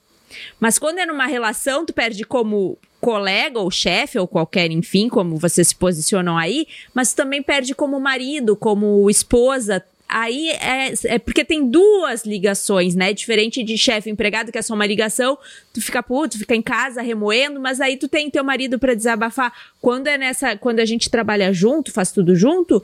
Mas 0.58 0.78
quando 0.78 0.98
é 0.98 1.06
numa 1.06 1.26
relação, 1.26 1.84
tu 1.84 1.92
perde 1.92 2.24
como 2.24 2.78
colega 3.00 3.58
ou 3.58 3.70
chefe 3.70 4.18
ou 4.18 4.26
qualquer, 4.26 4.70
enfim, 4.70 5.08
como 5.08 5.36
vocês 5.36 5.68
se 5.68 5.74
posicionam 5.74 6.36
aí, 6.36 6.66
mas 6.92 7.12
também 7.12 7.42
perde 7.42 7.74
como 7.74 7.98
marido, 8.00 8.56
como 8.56 9.08
esposa. 9.08 9.84
Aí 10.08 10.48
é, 10.52 10.94
é 11.04 11.18
porque 11.18 11.44
tem 11.44 11.68
duas 11.68 12.24
ligações, 12.24 12.94
né? 12.94 13.12
Diferente 13.12 13.62
de 13.62 13.76
chefe 13.76 14.08
empregado, 14.08 14.50
que 14.50 14.56
é 14.56 14.62
só 14.62 14.74
uma 14.74 14.86
ligação, 14.86 15.36
tu 15.72 15.82
fica 15.82 16.02
puto, 16.02 16.38
fica 16.38 16.54
em 16.54 16.62
casa 16.62 17.02
remoendo, 17.02 17.60
mas 17.60 17.78
aí 17.78 17.96
tu 17.98 18.08
tem 18.08 18.30
teu 18.30 18.42
marido 18.42 18.78
para 18.78 18.94
desabafar. 18.94 19.52
Quando 19.82 20.06
é 20.06 20.16
nessa, 20.16 20.56
quando 20.56 20.80
a 20.80 20.86
gente 20.86 21.10
trabalha 21.10 21.52
junto, 21.52 21.92
faz 21.92 22.10
tudo 22.10 22.34
junto, 22.34 22.82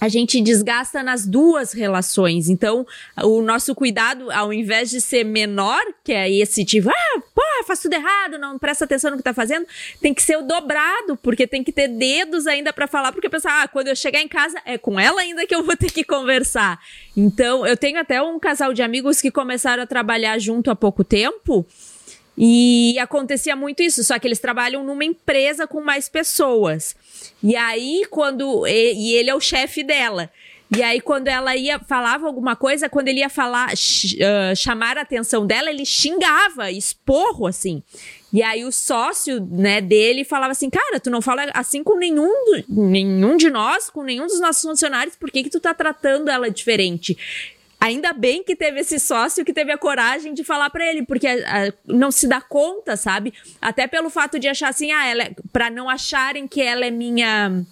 a 0.00 0.08
gente 0.08 0.40
desgasta 0.40 1.02
nas 1.02 1.26
duas 1.26 1.72
relações. 1.72 2.48
Então, 2.48 2.86
o 3.22 3.42
nosso 3.42 3.74
cuidado, 3.74 4.30
ao 4.30 4.52
invés 4.52 4.88
de 4.90 5.00
ser 5.00 5.24
menor, 5.24 5.82
que 6.02 6.12
é 6.12 6.30
esse 6.30 6.64
tipo, 6.64 6.88
ah, 6.88 7.22
pô, 7.34 7.42
faz 7.66 7.80
tudo 7.80 7.92
errado, 7.92 8.38
não 8.38 8.58
presta 8.58 8.84
atenção 8.84 9.10
no 9.10 9.16
que 9.18 9.22
tá 9.22 9.34
fazendo, 9.34 9.66
tem 10.00 10.14
que 10.14 10.22
ser 10.22 10.36
o 10.36 10.42
dobrado, 10.42 11.16
porque 11.22 11.46
tem 11.46 11.62
que 11.62 11.70
ter 11.70 11.88
dedos 11.88 12.46
ainda 12.46 12.72
para 12.72 12.86
falar, 12.86 13.12
porque 13.12 13.28
pensar, 13.28 13.62
ah, 13.62 13.68
quando 13.68 13.88
eu 13.88 13.96
chegar 13.96 14.20
em 14.20 14.28
casa, 14.28 14.58
é 14.64 14.78
com 14.78 14.98
ela 14.98 15.20
ainda 15.20 15.46
que 15.46 15.54
eu 15.54 15.62
vou 15.62 15.76
ter 15.76 15.92
que 15.92 16.02
conversar. 16.02 16.80
Então, 17.16 17.66
eu 17.66 17.76
tenho 17.76 18.00
até 18.00 18.22
um 18.22 18.38
casal 18.38 18.72
de 18.72 18.82
amigos 18.82 19.20
que 19.20 19.30
começaram 19.30 19.82
a 19.82 19.86
trabalhar 19.86 20.38
junto 20.38 20.70
há 20.70 20.76
pouco 20.76 21.04
tempo. 21.04 21.66
E 22.36 22.98
acontecia 22.98 23.54
muito 23.54 23.82
isso, 23.82 24.02
só 24.02 24.18
que 24.18 24.26
eles 24.26 24.38
trabalham 24.38 24.84
numa 24.84 25.04
empresa 25.04 25.66
com 25.66 25.80
mais 25.80 26.08
pessoas. 26.08 26.96
E 27.42 27.56
aí, 27.56 28.06
quando. 28.10 28.66
E, 28.66 29.14
ele 29.14 29.30
é 29.30 29.34
o 29.34 29.40
chefe 29.40 29.82
dela. 29.82 30.30
E 30.74 30.82
aí, 30.82 31.00
quando 31.00 31.26
ela 31.26 31.56
ia 31.56 31.80
falava 31.80 32.26
alguma 32.26 32.54
coisa, 32.54 32.88
quando 32.88 33.08
ele 33.08 33.20
ia 33.20 33.28
falar, 33.28 33.72
uh, 33.72 34.56
chamar 34.56 34.96
a 34.96 35.02
atenção 35.02 35.44
dela, 35.44 35.68
ele 35.68 35.84
xingava, 35.84 36.70
esporro, 36.70 37.46
assim. 37.46 37.82
E 38.32 38.42
aí 38.42 38.64
o 38.64 38.70
sócio, 38.70 39.44
né, 39.50 39.80
dele 39.80 40.24
falava 40.24 40.52
assim, 40.52 40.70
cara, 40.70 41.00
tu 41.00 41.10
não 41.10 41.20
fala 41.20 41.50
assim 41.52 41.82
com 41.82 41.96
nenhum, 41.96 42.32
nenhum 42.68 43.36
de 43.36 43.50
nós, 43.50 43.90
com 43.90 44.04
nenhum 44.04 44.26
dos 44.26 44.40
nossos 44.40 44.62
funcionários, 44.62 45.16
por 45.16 45.30
que 45.32 45.42
que 45.42 45.50
tu 45.50 45.58
tá 45.58 45.74
tratando 45.74 46.30
ela 46.30 46.48
diferente? 46.48 47.18
Ainda 47.80 48.12
bem 48.12 48.44
que 48.44 48.54
teve 48.54 48.80
esse 48.80 48.98
sócio 48.98 49.44
que 49.44 49.54
teve 49.54 49.72
a 49.72 49.78
coragem 49.78 50.34
de 50.34 50.44
falar 50.44 50.68
para 50.68 50.86
ele, 50.86 51.02
porque 51.02 51.26
a, 51.26 51.68
a, 51.68 51.72
não 51.86 52.10
se 52.10 52.28
dá 52.28 52.40
conta, 52.40 52.94
sabe? 52.94 53.32
Até 53.60 53.86
pelo 53.86 54.10
fato 54.10 54.38
de 54.38 54.48
achar 54.48 54.68
assim, 54.68 54.92
ah, 54.92 55.06
ela 55.06 55.22
é, 55.22 55.32
para 55.50 55.70
não 55.70 55.88
acharem 55.88 56.46
que 56.46 56.60
ela 56.60 56.84
é 56.84 56.90
minha 56.90 57.64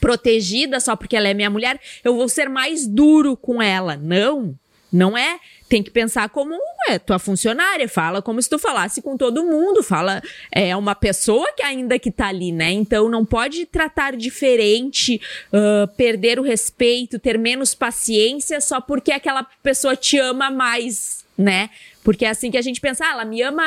protegida 0.00 0.78
só 0.78 0.94
porque 0.94 1.16
ela 1.16 1.26
é 1.26 1.34
minha 1.34 1.50
mulher, 1.50 1.80
eu 2.04 2.14
vou 2.14 2.28
ser 2.28 2.48
mais 2.48 2.86
duro 2.86 3.36
com 3.36 3.60
ela. 3.60 3.96
Não, 3.96 4.54
não 4.92 5.18
é 5.18 5.40
tem 5.68 5.82
que 5.82 5.90
pensar 5.90 6.28
como 6.30 6.54
é 6.88 6.98
tua 6.98 7.18
funcionária, 7.18 7.88
fala 7.88 8.22
como 8.22 8.40
se 8.40 8.48
tu 8.48 8.58
falasse 8.58 9.02
com 9.02 9.16
todo 9.16 9.44
mundo, 9.44 9.82
fala 9.82 10.22
é 10.50 10.74
uma 10.74 10.94
pessoa 10.94 11.52
que 11.54 11.62
ainda 11.62 11.98
que 11.98 12.10
tá 12.10 12.28
ali, 12.28 12.50
né? 12.50 12.70
Então 12.70 13.08
não 13.08 13.24
pode 13.24 13.66
tratar 13.66 14.16
diferente, 14.16 15.20
uh, 15.52 15.86
perder 15.94 16.38
o 16.40 16.42
respeito, 16.42 17.18
ter 17.18 17.38
menos 17.38 17.74
paciência 17.74 18.60
só 18.60 18.80
porque 18.80 19.12
aquela 19.12 19.44
pessoa 19.62 19.94
te 19.94 20.18
ama 20.18 20.50
mais, 20.50 21.24
né? 21.36 21.68
Porque 22.02 22.24
é 22.24 22.30
assim 22.30 22.50
que 22.50 22.56
a 22.56 22.62
gente 22.62 22.80
pensa, 22.80 23.04
ah, 23.04 23.10
ela 23.10 23.24
me 23.26 23.42
ama 23.42 23.62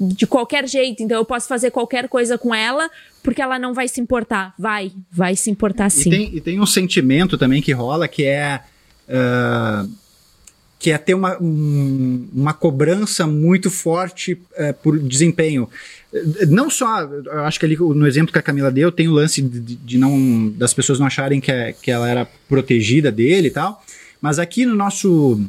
de 0.00 0.26
qualquer 0.26 0.66
jeito, 0.66 1.02
então 1.02 1.18
eu 1.18 1.24
posso 1.24 1.46
fazer 1.46 1.70
qualquer 1.70 2.08
coisa 2.08 2.38
com 2.38 2.54
ela 2.54 2.90
porque 3.22 3.42
ela 3.42 3.58
não 3.58 3.74
vai 3.74 3.88
se 3.88 4.00
importar. 4.00 4.54
Vai, 4.58 4.92
vai 5.10 5.36
se 5.36 5.50
importar 5.50 5.90
sim. 5.90 6.08
E 6.08 6.10
tem, 6.10 6.36
e 6.36 6.40
tem 6.40 6.60
um 6.60 6.66
sentimento 6.66 7.36
também 7.36 7.60
que 7.60 7.72
rola 7.72 8.08
que 8.08 8.24
é. 8.24 8.60
Uh 9.06 10.03
que 10.84 10.90
é 10.90 10.98
ter 10.98 11.14
uma, 11.14 11.42
um, 11.42 12.28
uma 12.30 12.52
cobrança 12.52 13.26
muito 13.26 13.70
forte 13.70 14.38
é, 14.54 14.70
por 14.70 14.98
desempenho. 14.98 15.66
Não 16.46 16.68
só, 16.68 17.08
acho 17.46 17.58
que 17.58 17.64
ali 17.64 17.74
no 17.74 18.06
exemplo 18.06 18.30
que 18.30 18.38
a 18.38 18.42
Camila 18.42 18.70
deu, 18.70 18.92
tem 18.92 19.08
o 19.08 19.12
lance 19.12 19.40
de, 19.40 19.76
de 19.76 19.96
não 19.96 20.50
das 20.50 20.74
pessoas 20.74 20.98
não 20.98 21.06
acharem 21.06 21.40
que, 21.40 21.50
é, 21.50 21.72
que 21.72 21.90
ela 21.90 22.06
era 22.06 22.28
protegida 22.46 23.10
dele 23.10 23.48
e 23.48 23.50
tal, 23.50 23.82
mas 24.20 24.38
aqui 24.38 24.66
no 24.66 24.74
nosso 24.74 25.40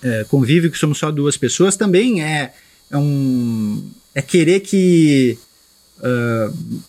é, 0.00 0.22
convívio, 0.28 0.70
que 0.70 0.78
somos 0.78 0.96
só 0.96 1.10
duas 1.10 1.36
pessoas, 1.36 1.76
também 1.76 2.22
é, 2.22 2.54
é 2.88 2.96
um. 2.96 3.84
é 4.14 4.22
querer 4.22 4.60
que. 4.60 5.36
Uh, 5.98 6.82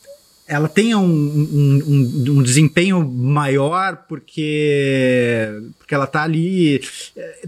ela 0.48 0.70
tenha 0.70 0.98
um, 0.98 1.04
um, 1.04 1.84
um, 1.86 2.38
um, 2.38 2.44
desempenho 2.44 3.06
maior 3.06 4.06
porque, 4.08 5.48
porque 5.78 5.94
ela 5.94 6.08
tá 6.08 6.24
ali. 6.24 6.82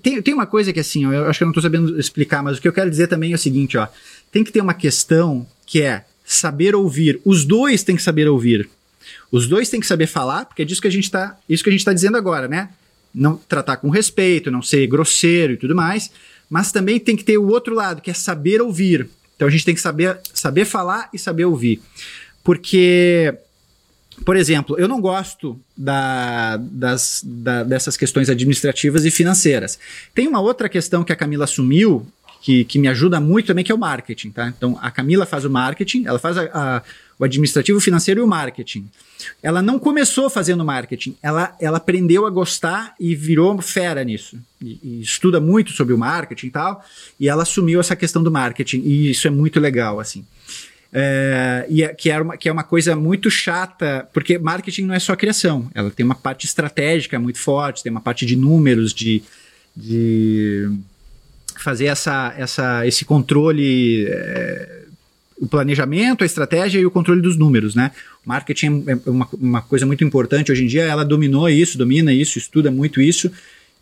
Tem, 0.01 0.21
tem 0.21 0.33
uma 0.33 0.45
coisa 0.45 0.73
que 0.73 0.79
assim, 0.81 1.05
eu 1.05 1.25
acho 1.27 1.39
que 1.39 1.43
eu 1.43 1.47
não 1.47 1.51
estou 1.51 1.63
sabendo 1.63 1.97
explicar, 1.97 2.43
mas 2.43 2.57
o 2.57 2.61
que 2.61 2.67
eu 2.67 2.73
quero 2.73 2.89
dizer 2.89 3.07
também 3.07 3.31
é 3.31 3.35
o 3.35 3.39
seguinte, 3.39 3.77
ó. 3.77 3.87
Tem 4.31 4.43
que 4.43 4.51
ter 4.51 4.61
uma 4.61 4.73
questão 4.73 5.47
que 5.65 5.81
é 5.81 6.03
saber 6.25 6.75
ouvir. 6.75 7.21
Os 7.23 7.45
dois 7.45 7.83
têm 7.83 7.95
que 7.95 8.01
saber 8.01 8.27
ouvir. 8.27 8.69
Os 9.31 9.47
dois 9.47 9.69
têm 9.69 9.79
que 9.79 9.87
saber 9.87 10.07
falar, 10.07 10.45
porque 10.45 10.63
é 10.63 10.65
disso 10.65 10.81
que 10.81 10.87
a 10.87 10.91
gente 10.91 11.05
está, 11.05 11.37
isso 11.47 11.63
que 11.63 11.69
a 11.69 11.71
gente 11.71 11.81
está 11.81 11.93
dizendo 11.93 12.17
agora, 12.17 12.47
né? 12.47 12.69
Não 13.15 13.37
tratar 13.37 13.77
com 13.77 13.89
respeito, 13.89 14.51
não 14.51 14.61
ser 14.61 14.85
grosseiro 14.87 15.53
e 15.53 15.57
tudo 15.57 15.73
mais, 15.73 16.11
mas 16.49 16.71
também 16.71 16.99
tem 16.99 17.15
que 17.15 17.23
ter 17.23 17.37
o 17.37 17.47
outro 17.47 17.73
lado, 17.73 18.01
que 18.01 18.11
é 18.11 18.13
saber 18.13 18.61
ouvir. 18.61 19.09
Então 19.35 19.47
a 19.47 19.51
gente 19.51 19.63
tem 19.63 19.73
que 19.73 19.81
saber, 19.81 20.19
saber 20.33 20.65
falar 20.65 21.09
e 21.13 21.17
saber 21.17 21.45
ouvir. 21.45 21.81
Porque, 22.43 23.33
por 24.25 24.35
exemplo, 24.35 24.77
eu 24.79 24.87
não 24.87 24.99
gosto 24.99 25.59
da, 25.75 26.57
das, 26.57 27.21
da, 27.23 27.63
dessas 27.63 27.95
questões 27.97 28.29
administrativas 28.29 29.05
e 29.05 29.11
financeiras. 29.11 29.79
Tem 30.13 30.27
uma 30.27 30.39
outra 30.39 30.67
questão 30.69 31.03
que 31.03 31.13
a 31.13 31.15
Camila 31.15 31.43
assumiu, 31.45 32.07
que, 32.41 32.63
que 32.63 32.79
me 32.79 32.87
ajuda 32.87 33.19
muito 33.19 33.47
também, 33.47 33.63
que 33.63 33.71
é 33.71 33.75
o 33.75 33.77
marketing, 33.77 34.31
tá? 34.31 34.47
Então, 34.47 34.77
a 34.81 34.89
Camila 34.89 35.25
faz 35.25 35.45
o 35.45 35.49
marketing, 35.49 36.05
ela 36.05 36.17
faz 36.17 36.37
a, 36.37 36.49
a, 36.53 36.81
o 37.17 37.23
administrativo, 37.23 37.77
o 37.77 37.81
financeiro 37.81 38.21
e 38.21 38.23
o 38.23 38.27
marketing. 38.27 38.89
Ela 39.43 39.61
não 39.61 39.77
começou 39.77 40.29
fazendo 40.29 40.63
marketing, 40.63 41.17
ela, 41.21 41.55
ela 41.59 41.77
aprendeu 41.77 42.25
a 42.25 42.29
gostar 42.29 42.95
e 42.99 43.13
virou 43.13 43.61
fera 43.61 44.03
nisso. 44.03 44.37
E, 44.61 44.79
e 44.81 45.01
estuda 45.01 45.39
muito 45.39 45.71
sobre 45.71 45.93
o 45.93 45.97
marketing 45.97 46.47
e 46.47 46.51
tal, 46.51 46.85
e 47.19 47.27
ela 47.27 47.43
assumiu 47.43 47.79
essa 47.79 47.95
questão 47.95 48.23
do 48.23 48.31
marketing, 48.31 48.81
e 48.85 49.11
isso 49.11 49.27
é 49.27 49.31
muito 49.31 49.59
legal, 49.59 49.99
assim. 49.99 50.25
É, 50.91 51.67
e 51.69 51.83
é, 51.83 51.93
que, 51.93 52.09
é 52.09 52.19
uma, 52.19 52.35
que 52.35 52.49
é 52.49 52.51
uma 52.51 52.63
coisa 52.63 52.95
muito 52.95 53.29
chata, 53.29 54.07
porque 54.11 54.39
marketing 54.39 54.83
não 54.83 54.95
é 54.95 54.99
só 54.99 55.15
criação, 55.15 55.69
ela 55.75 55.91
tem 55.91 56.03
uma 56.03 56.15
parte 56.15 56.47
estratégica 56.47 57.19
muito 57.19 57.37
forte, 57.37 57.83
tem 57.83 57.91
uma 57.91 58.01
parte 58.01 58.25
de 58.25 58.35
números, 58.35 58.91
de, 58.91 59.21
de 59.75 60.67
fazer 61.57 61.85
essa, 61.85 62.33
essa, 62.37 62.87
esse 62.87 63.05
controle, 63.05 64.07
é, 64.07 64.79
o 65.39 65.47
planejamento, 65.47 66.23
a 66.23 66.25
estratégia 66.25 66.79
e 66.79 66.85
o 66.85 66.91
controle 66.91 67.21
dos 67.21 67.37
números, 67.37 67.75
né? 67.75 67.91
Marketing 68.25 68.83
é 68.87 69.09
uma, 69.09 69.27
uma 69.33 69.61
coisa 69.61 69.85
muito 69.85 70.03
importante 70.03 70.51
hoje 70.51 70.63
em 70.63 70.67
dia, 70.67 70.83
ela 70.83 71.05
dominou 71.05 71.47
isso, 71.47 71.77
domina 71.77 72.11
isso, 72.11 72.37
estuda 72.37 72.71
muito 72.71 72.99
isso, 72.99 73.31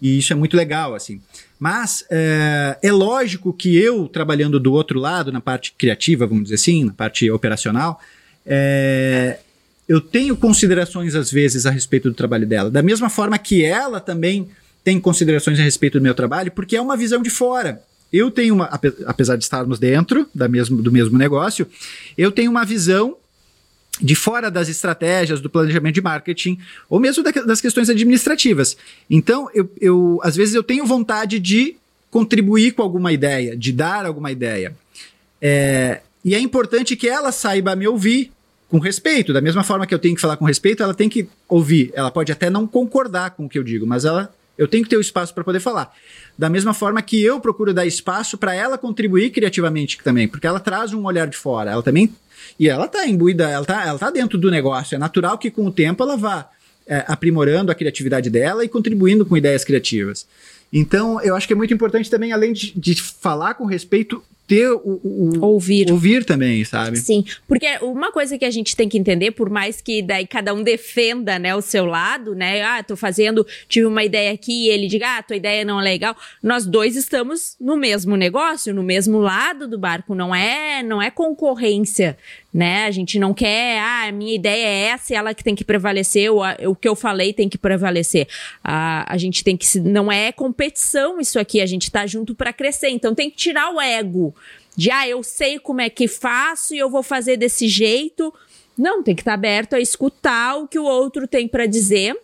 e 0.01 0.19
isso 0.19 0.33
é 0.33 0.35
muito 0.35 0.57
legal, 0.57 0.93
assim. 0.93 1.21
Mas 1.59 2.05
é, 2.09 2.77
é, 2.81 2.91
lógico 2.91 3.51
que 3.51 3.75
eu, 3.75 4.07
trabalhando 4.07 4.59
do 4.59 4.73
outro 4.73 4.99
lado, 4.99 5.31
na 5.31 5.41
parte 5.41 5.73
criativa, 5.77 6.27
vamos 6.27 6.43
dizer 6.43 6.55
assim, 6.55 6.85
na 6.85 6.93
parte 6.93 7.29
operacional, 7.31 7.99
é, 8.45 9.39
eu 9.87 9.99
tenho 9.99 10.35
considerações 10.35 11.15
às 11.15 11.31
vezes 11.31 11.65
a 11.65 11.71
respeito 11.71 12.09
do 12.09 12.15
trabalho 12.15 12.45
dela. 12.45 12.69
Da 12.69 12.83
mesma 12.83 13.09
forma 13.09 13.37
que 13.37 13.63
ela 13.63 13.99
também 13.99 14.49
tem 14.83 14.99
considerações 14.99 15.59
a 15.59 15.63
respeito 15.63 15.99
do 15.99 16.03
meu 16.03 16.13
trabalho, 16.13 16.51
porque 16.51 16.75
é 16.75 16.81
uma 16.81 16.95
visão 16.95 17.21
de 17.21 17.29
fora. 17.29 17.81
Eu 18.13 18.31
tenho 18.31 18.53
uma, 18.53 18.69
apesar 19.05 19.35
de 19.35 19.43
estarmos 19.43 19.79
dentro 19.79 20.27
da 20.33 20.47
mesmo, 20.47 20.81
do 20.81 20.91
mesmo 20.91 21.17
negócio, 21.17 21.67
eu 22.17 22.31
tenho 22.31 22.49
uma 22.51 22.63
visão 22.63 23.17
de 24.01 24.15
fora 24.15 24.51
das 24.51 24.69
estratégias, 24.69 25.41
do 25.41 25.49
planejamento 25.49 25.95
de 25.95 26.01
marketing, 26.01 26.59
ou 26.89 26.99
mesmo 26.99 27.23
das 27.23 27.61
questões 27.61 27.89
administrativas. 27.89 28.77
Então, 29.09 29.49
eu, 29.53 29.69
eu, 29.79 30.19
às 30.23 30.35
vezes 30.35 30.53
eu 30.55 30.63
tenho 30.63 30.85
vontade 30.85 31.39
de 31.39 31.75
contribuir 32.09 32.73
com 32.73 32.81
alguma 32.81 33.11
ideia, 33.11 33.55
de 33.55 33.71
dar 33.71 34.05
alguma 34.05 34.31
ideia. 34.31 34.75
É, 35.41 36.01
e 36.23 36.35
é 36.35 36.39
importante 36.39 36.95
que 36.95 37.07
ela 37.07 37.31
saiba 37.31 37.75
me 37.75 37.87
ouvir 37.87 38.31
com 38.69 38.79
respeito. 38.79 39.33
Da 39.33 39.41
mesma 39.41 39.63
forma 39.63 39.85
que 39.85 39.93
eu 39.93 39.99
tenho 39.99 40.15
que 40.15 40.21
falar 40.21 40.37
com 40.37 40.45
respeito, 40.45 40.83
ela 40.83 40.93
tem 40.93 41.09
que 41.09 41.27
ouvir. 41.47 41.91
Ela 41.93 42.11
pode 42.11 42.31
até 42.31 42.49
não 42.49 42.67
concordar 42.67 43.31
com 43.31 43.45
o 43.45 43.49
que 43.49 43.57
eu 43.57 43.63
digo, 43.63 43.85
mas 43.85 44.05
ela 44.05 44.33
eu 44.57 44.67
tenho 44.67 44.83
que 44.83 44.89
ter 44.89 44.97
o 44.97 45.01
espaço 45.01 45.33
para 45.33 45.43
poder 45.43 45.59
falar. 45.59 45.93
Da 46.37 46.49
mesma 46.49 46.73
forma 46.73 47.01
que 47.01 47.21
eu 47.21 47.39
procuro 47.39 47.73
dar 47.73 47.85
espaço 47.85 48.37
para 48.37 48.55
ela 48.55 48.77
contribuir 48.77 49.29
criativamente 49.29 49.99
também, 50.03 50.27
porque 50.27 50.47
ela 50.47 50.59
traz 50.59 50.93
um 50.93 51.05
olhar 51.05 51.27
de 51.27 51.37
fora. 51.37 51.71
Ela 51.71 51.83
também. 51.83 52.13
E 52.59 52.69
ela 52.69 52.85
está 52.85 53.07
imbuída, 53.07 53.49
ela 53.49 53.61
está 53.61 53.85
ela 53.85 53.99
tá 53.99 54.09
dentro 54.09 54.37
do 54.37 54.49
negócio. 54.49 54.95
É 54.95 54.97
natural 54.97 55.37
que 55.37 55.51
com 55.51 55.65
o 55.65 55.71
tempo 55.71 56.03
ela 56.03 56.17
vá 56.17 56.49
é, 56.87 57.03
aprimorando 57.07 57.71
a 57.71 57.75
criatividade 57.75 58.29
dela 58.29 58.63
e 58.63 58.69
contribuindo 58.69 59.25
com 59.25 59.37
ideias 59.37 59.63
criativas. 59.63 60.25
Então, 60.71 61.21
eu 61.21 61.35
acho 61.35 61.47
que 61.47 61.53
é 61.53 61.55
muito 61.55 61.73
importante 61.73 62.09
também, 62.09 62.31
além 62.31 62.53
de, 62.53 62.73
de 62.77 63.01
falar 63.01 63.53
com 63.53 63.65
respeito, 63.65 64.21
ter 64.47 64.71
o, 64.71 64.79
o, 65.03 65.39
ouvir 65.41 65.91
ouvir 65.91 66.23
também, 66.23 66.63
sabe? 66.63 66.97
Sim, 66.97 67.25
porque 67.47 67.67
uma 67.81 68.11
coisa 68.13 68.37
que 68.37 68.45
a 68.45 68.49
gente 68.49 68.75
tem 68.75 68.87
que 68.87 68.97
entender, 68.97 69.31
por 69.31 69.49
mais 69.49 69.81
que 69.81 70.01
daí 70.01 70.25
cada 70.25 70.53
um 70.53 70.63
defenda, 70.63 71.37
né, 71.37 71.53
o 71.53 71.61
seu 71.61 71.85
lado, 71.85 72.33
né? 72.33 72.61
Ah, 72.63 72.81
tô 72.81 72.95
fazendo, 72.95 73.45
tive 73.67 73.85
uma 73.85 74.05
ideia 74.05 74.31
aqui 74.31 74.65
e 74.65 74.69
ele 74.69 74.87
diga, 74.87 75.17
ah, 75.17 75.23
tua 75.23 75.35
ideia 75.35 75.65
não 75.65 75.81
é 75.81 75.83
legal. 75.83 76.15
Nós 76.41 76.65
dois 76.65 76.95
estamos 76.95 77.57
no 77.59 77.75
mesmo 77.75 78.15
negócio, 78.15 78.73
no 78.73 78.83
mesmo 78.83 79.19
lado 79.19 79.67
do 79.67 79.77
barco, 79.77 80.15
não 80.15 80.33
é, 80.33 80.81
não 80.81 81.01
é 81.01 81.11
concorrência, 81.11 82.17
né? 82.57 82.85
A 82.85 82.91
gente 82.91 83.19
não 83.19 83.35
quer, 83.35 83.77
ah, 83.79 84.07
a 84.07 84.11
minha 84.11 84.33
ideia 84.33 84.65
é 84.65 84.81
essa 84.87 85.13
ela 85.13 85.31
que 85.31 85.43
tem 85.43 85.53
que 85.53 85.63
prevalecer, 85.63 86.31
o, 86.33 86.39
o 86.67 86.75
que 86.75 86.89
eu 86.89 86.95
falei 86.95 87.31
tem 87.31 87.47
que 87.47 87.57
prevalecer. 87.57 88.27
A, 88.63 89.13
a 89.13 89.15
gente 89.15 89.43
tem 89.43 89.55
que, 89.55 89.79
não 89.79 90.11
é 90.11 90.31
competição 90.31 91.19
isso 91.19 91.37
aqui, 91.37 91.61
a 91.61 91.67
gente 91.67 91.91
tá 91.91 92.07
junto 92.07 92.33
para 92.33 92.51
crescer, 92.51 92.89
então 92.89 93.13
tem 93.13 93.29
que 93.29 93.37
tirar 93.37 93.71
o 93.71 93.79
ego 93.79 94.33
de 94.75 94.89
ah, 94.89 95.07
eu 95.07 95.21
sei 95.21 95.59
como 95.59 95.81
é 95.81 95.89
que 95.89 96.07
faço 96.07 96.73
e 96.73 96.79
eu 96.79 96.89
vou 96.89 97.03
fazer 97.03 97.37
desse 97.37 97.67
jeito. 97.67 98.33
Não, 98.75 99.03
tem 99.03 99.13
que 99.13 99.21
estar 99.21 99.35
aberto 99.35 99.75
a 99.75 99.79
escutar 99.79 100.55
o 100.55 100.67
que 100.67 100.79
o 100.79 100.83
outro 100.83 101.27
tem 101.27 101.47
para 101.47 101.67
dizer. 101.67 102.17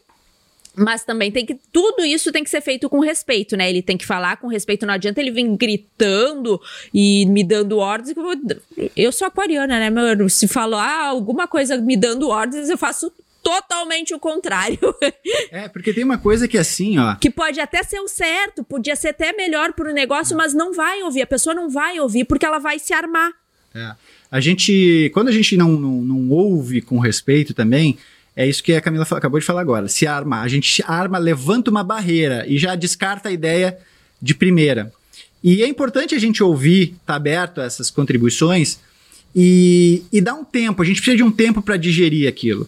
Mas 0.75 1.03
também 1.03 1.31
tem 1.31 1.45
que. 1.45 1.59
Tudo 1.71 2.03
isso 2.03 2.31
tem 2.31 2.43
que 2.43 2.49
ser 2.49 2.61
feito 2.61 2.89
com 2.89 2.99
respeito, 2.99 3.55
né? 3.55 3.69
Ele 3.69 3.81
tem 3.81 3.95
que 3.95 4.05
falar 4.05 4.37
com 4.37 4.47
respeito. 4.47 4.85
Não 4.85 4.93
adianta 4.93 5.21
ele 5.21 5.29
vir 5.29 5.47
gritando 5.55 6.59
e 6.91 7.25
me 7.27 7.43
dando 7.43 7.77
ordens. 7.77 8.15
Eu 8.97 9.11
sou 9.11 9.27
aquariana, 9.27 9.79
né, 9.79 9.89
meu? 9.89 10.27
Se 10.29 10.47
falar 10.47 10.83
ah, 10.83 11.07
alguma 11.07 11.47
coisa 11.47 11.77
me 11.77 11.95
dando 11.95 12.29
ordens, 12.29 12.69
eu 12.69 12.77
faço 12.77 13.11
totalmente 13.43 14.13
o 14.15 14.19
contrário. 14.19 14.79
É, 15.51 15.67
porque 15.67 15.93
tem 15.93 16.03
uma 16.03 16.17
coisa 16.17 16.47
que 16.47 16.57
é 16.57 16.61
assim, 16.61 16.97
ó. 16.97 17.15
Que 17.15 17.29
pode 17.29 17.59
até 17.59 17.83
ser 17.83 17.99
o 17.99 18.07
certo, 18.07 18.63
podia 18.63 18.95
ser 18.95 19.09
até 19.09 19.31
melhor 19.33 19.73
pro 19.73 19.93
negócio, 19.93 20.35
mas 20.35 20.53
não 20.53 20.73
vai 20.73 21.03
ouvir. 21.03 21.21
A 21.21 21.27
pessoa 21.27 21.53
não 21.53 21.69
vai 21.69 21.99
ouvir 21.99 22.25
porque 22.25 22.45
ela 22.45 22.57
vai 22.57 22.79
se 22.79 22.91
armar. 22.91 23.31
É. 23.75 23.93
A 24.31 24.39
gente, 24.39 25.11
quando 25.13 25.27
a 25.27 25.31
gente 25.31 25.55
não, 25.55 25.73
não, 25.73 26.01
não 26.01 26.29
ouve 26.31 26.81
com 26.81 26.97
respeito 26.97 27.53
também, 27.53 27.97
é 28.35 28.47
isso 28.47 28.63
que 28.63 28.73
a 28.73 28.81
Camila 28.81 29.05
acabou 29.09 29.39
de 29.39 29.45
falar 29.45 29.61
agora. 29.61 29.87
Se 29.87 30.07
arma, 30.07 30.41
a 30.41 30.47
gente 30.47 30.83
arma, 30.87 31.17
levanta 31.17 31.69
uma 31.69 31.83
barreira 31.83 32.45
e 32.47 32.57
já 32.57 32.75
descarta 32.75 33.29
a 33.29 33.31
ideia 33.31 33.77
de 34.21 34.33
primeira. 34.33 34.91
E 35.43 35.61
é 35.61 35.67
importante 35.67 36.15
a 36.15 36.19
gente 36.19 36.41
ouvir, 36.41 36.95
tá 37.05 37.15
aberto 37.15 37.59
a 37.59 37.65
essas 37.65 37.91
contribuições 37.91 38.79
e, 39.35 40.03
e 40.11 40.21
dar 40.21 40.33
um 40.33 40.43
tempo. 40.43 40.81
A 40.81 40.85
gente 40.85 40.97
precisa 40.97 41.17
de 41.17 41.23
um 41.23 41.31
tempo 41.31 41.61
para 41.61 41.77
digerir 41.77 42.27
aquilo. 42.27 42.67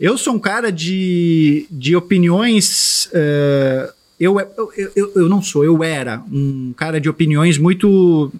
Eu 0.00 0.18
sou 0.18 0.34
um 0.34 0.38
cara 0.38 0.72
de, 0.72 1.66
de 1.70 1.94
opiniões. 1.94 3.06
Uh, 3.06 3.92
eu, 4.18 4.40
eu, 4.40 4.72
eu, 4.96 5.12
eu 5.14 5.28
não 5.28 5.42
sou, 5.42 5.64
eu 5.64 5.84
era 5.84 6.22
um 6.32 6.72
cara 6.76 7.00
de 7.00 7.08
opiniões 7.08 7.58
muito. 7.58 8.32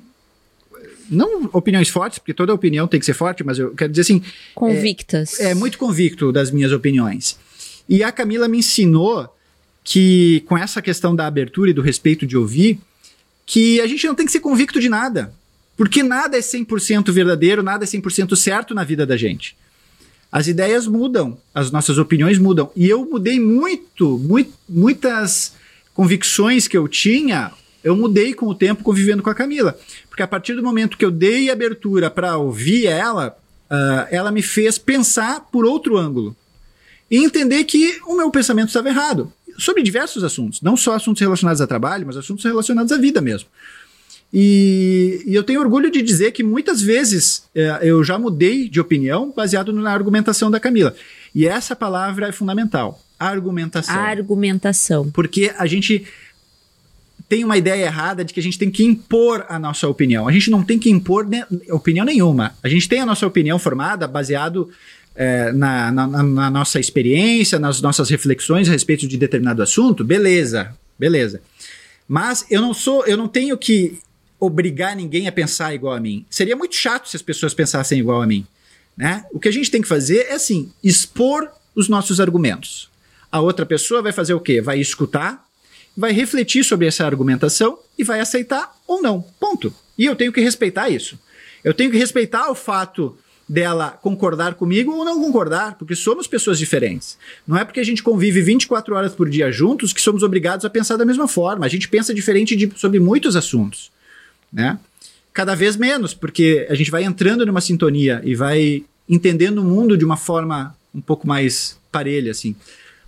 Não 1.08 1.48
opiniões 1.52 1.88
fortes, 1.88 2.18
porque 2.18 2.34
toda 2.34 2.52
opinião 2.52 2.86
tem 2.86 3.00
que 3.00 3.06
ser 3.06 3.14
forte, 3.14 3.44
mas 3.44 3.58
eu 3.58 3.74
quero 3.74 3.90
dizer 3.90 4.02
assim. 4.02 4.22
Convictas. 4.54 5.40
É, 5.40 5.50
é 5.50 5.54
muito 5.54 5.78
convicto 5.78 6.32
das 6.32 6.50
minhas 6.50 6.72
opiniões. 6.72 7.38
E 7.88 8.02
a 8.02 8.10
Camila 8.10 8.48
me 8.48 8.58
ensinou 8.58 9.28
que, 9.84 10.42
com 10.46 10.58
essa 10.58 10.82
questão 10.82 11.14
da 11.14 11.26
abertura 11.26 11.70
e 11.70 11.74
do 11.74 11.82
respeito 11.82 12.26
de 12.26 12.36
ouvir, 12.36 12.78
que 13.44 13.80
a 13.80 13.86
gente 13.86 14.06
não 14.06 14.14
tem 14.14 14.26
que 14.26 14.32
ser 14.32 14.40
convicto 14.40 14.80
de 14.80 14.88
nada. 14.88 15.32
Porque 15.76 16.02
nada 16.02 16.36
é 16.36 16.40
100% 16.40 17.12
verdadeiro, 17.12 17.62
nada 17.62 17.84
é 17.84 17.86
100% 17.86 18.34
certo 18.34 18.74
na 18.74 18.82
vida 18.82 19.06
da 19.06 19.16
gente 19.16 19.56
as 20.30 20.48
ideias 20.48 20.86
mudam, 20.86 21.38
as 21.54 21.70
nossas 21.70 21.98
opiniões 21.98 22.38
mudam. 22.38 22.70
E 22.76 22.86
eu 22.88 23.08
mudei 23.08 23.40
muito, 23.40 24.18
muito 24.18 24.52
muitas 24.68 25.54
convicções 25.94 26.68
que 26.68 26.76
eu 26.76 26.86
tinha, 26.86 27.52
eu 27.86 27.94
mudei 27.94 28.34
com 28.34 28.46
o 28.46 28.54
tempo 28.54 28.82
convivendo 28.82 29.22
com 29.22 29.30
a 29.30 29.34
Camila. 29.34 29.78
Porque 30.08 30.20
a 30.20 30.26
partir 30.26 30.54
do 30.54 30.62
momento 30.62 30.98
que 30.98 31.04
eu 31.04 31.10
dei 31.10 31.50
abertura 31.50 32.10
para 32.10 32.36
ouvir 32.36 32.86
ela, 32.86 33.38
uh, 33.70 34.08
ela 34.10 34.32
me 34.32 34.42
fez 34.42 34.76
pensar 34.76 35.42
por 35.52 35.64
outro 35.64 35.96
ângulo. 35.96 36.34
E 37.08 37.18
entender 37.18 37.62
que 37.62 38.00
o 38.04 38.16
meu 38.16 38.28
pensamento 38.28 38.70
estava 38.70 38.88
errado. 38.88 39.32
Sobre 39.56 39.84
diversos 39.84 40.24
assuntos. 40.24 40.60
Não 40.60 40.76
só 40.76 40.94
assuntos 40.94 41.20
relacionados 41.20 41.60
a 41.60 41.66
trabalho, 41.66 42.04
mas 42.04 42.16
assuntos 42.16 42.44
relacionados 42.44 42.90
à 42.90 42.96
vida 42.96 43.20
mesmo. 43.20 43.48
E, 44.34 45.22
e, 45.24 45.36
eu 45.36 45.44
tenho 45.44 45.60
orgulho 45.60 45.88
de 45.88 46.02
dizer 46.02 46.32
que 46.32 46.42
muitas 46.42 46.82
vezes 46.82 47.44
é, 47.54 47.78
eu 47.82 48.02
já 48.02 48.18
mudei 48.18 48.68
de 48.68 48.80
opinião 48.80 49.32
baseado 49.34 49.72
na 49.72 49.92
argumentação 49.92 50.50
da 50.50 50.58
Camila. 50.58 50.92
E 51.32 51.46
essa 51.46 51.76
palavra 51.76 52.26
é 52.26 52.32
fundamental: 52.32 53.00
argumentação. 53.16 53.94
Argumentação. 53.94 55.10
Porque 55.12 55.54
a 55.56 55.66
gente 55.66 56.04
tem 57.28 57.44
uma 57.44 57.56
ideia 57.56 57.84
errada 57.84 58.24
de 58.24 58.32
que 58.32 58.40
a 58.40 58.42
gente 58.42 58.58
tem 58.58 58.70
que 58.70 58.84
impor 58.84 59.44
a 59.48 59.58
nossa 59.58 59.88
opinião. 59.88 60.28
A 60.28 60.32
gente 60.32 60.50
não 60.50 60.62
tem 60.62 60.78
que 60.78 60.90
impor 60.90 61.26
ne 61.26 61.44
opinião 61.70 62.04
nenhuma. 62.04 62.54
A 62.62 62.68
gente 62.68 62.88
tem 62.88 63.00
a 63.00 63.06
nossa 63.06 63.26
opinião 63.26 63.58
formada 63.58 64.06
baseado 64.06 64.70
é, 65.14 65.50
na, 65.52 65.90
na, 65.90 66.06
na, 66.06 66.50
nossa 66.50 66.78
experiência, 66.78 67.58
nas 67.58 67.80
nossas 67.80 68.10
reflexões 68.10 68.68
a 68.68 68.72
respeito 68.72 69.08
de 69.08 69.16
determinado 69.16 69.62
assunto, 69.62 70.04
beleza, 70.04 70.76
beleza. 70.98 71.40
Mas 72.06 72.46
eu 72.50 72.60
não 72.60 72.72
sou, 72.72 73.04
eu 73.06 73.16
não 73.16 73.26
tenho 73.26 73.56
que 73.56 73.98
obrigar 74.38 74.94
ninguém 74.94 75.26
a 75.26 75.32
pensar 75.32 75.74
igual 75.74 75.94
a 75.94 76.00
mim. 76.00 76.24
Seria 76.28 76.54
muito 76.54 76.76
chato 76.76 77.08
se 77.08 77.16
as 77.16 77.22
pessoas 77.22 77.54
pensassem 77.54 77.98
igual 77.98 78.22
a 78.22 78.26
mim. 78.26 78.46
Né? 78.96 79.24
O 79.32 79.40
que 79.40 79.48
a 79.48 79.52
gente 79.52 79.70
tem 79.70 79.82
que 79.82 79.88
fazer 79.88 80.26
é 80.28 80.34
assim, 80.34 80.70
expor 80.84 81.50
os 81.74 81.88
nossos 81.88 82.20
argumentos. 82.20 82.88
A 83.32 83.40
outra 83.40 83.66
pessoa 83.66 84.02
vai 84.02 84.12
fazer 84.12 84.34
o 84.34 84.40
quê? 84.40 84.60
Vai 84.60 84.78
escutar, 84.78 85.45
vai 85.96 86.12
refletir 86.12 86.64
sobre 86.64 86.86
essa 86.86 87.06
argumentação 87.06 87.78
e 87.98 88.04
vai 88.04 88.20
aceitar 88.20 88.76
ou 88.86 89.00
não. 89.00 89.24
Ponto. 89.40 89.72
E 89.96 90.04
eu 90.04 90.14
tenho 90.14 90.32
que 90.32 90.40
respeitar 90.40 90.90
isso. 90.90 91.18
Eu 91.64 91.72
tenho 91.72 91.90
que 91.90 91.96
respeitar 91.96 92.50
o 92.50 92.54
fato 92.54 93.16
dela 93.48 93.90
concordar 94.02 94.54
comigo 94.54 94.92
ou 94.92 95.04
não 95.04 95.20
concordar, 95.22 95.76
porque 95.78 95.94
somos 95.94 96.26
pessoas 96.26 96.58
diferentes. 96.58 97.16
Não 97.46 97.56
é 97.56 97.64
porque 97.64 97.80
a 97.80 97.84
gente 97.84 98.02
convive 98.02 98.42
24 98.42 98.94
horas 98.94 99.14
por 99.14 99.28
dia 99.30 99.50
juntos 99.52 99.92
que 99.92 100.00
somos 100.00 100.22
obrigados 100.22 100.64
a 100.64 100.70
pensar 100.70 100.96
da 100.96 101.04
mesma 101.04 101.28
forma. 101.28 101.64
A 101.64 101.68
gente 101.68 101.88
pensa 101.88 102.12
diferente 102.12 102.56
de, 102.56 102.70
sobre 102.76 102.98
muitos 102.98 103.36
assuntos, 103.36 103.90
né? 104.52 104.78
Cada 105.32 105.54
vez 105.54 105.76
menos, 105.76 106.14
porque 106.14 106.66
a 106.68 106.74
gente 106.74 106.90
vai 106.90 107.04
entrando 107.04 107.44
numa 107.46 107.60
sintonia 107.60 108.20
e 108.24 108.34
vai 108.34 108.84
entendendo 109.08 109.58
o 109.58 109.64
mundo 109.64 109.96
de 109.96 110.04
uma 110.04 110.16
forma 110.16 110.76
um 110.94 111.00
pouco 111.00 111.28
mais 111.28 111.78
parelha, 111.92 112.30
assim. 112.30 112.56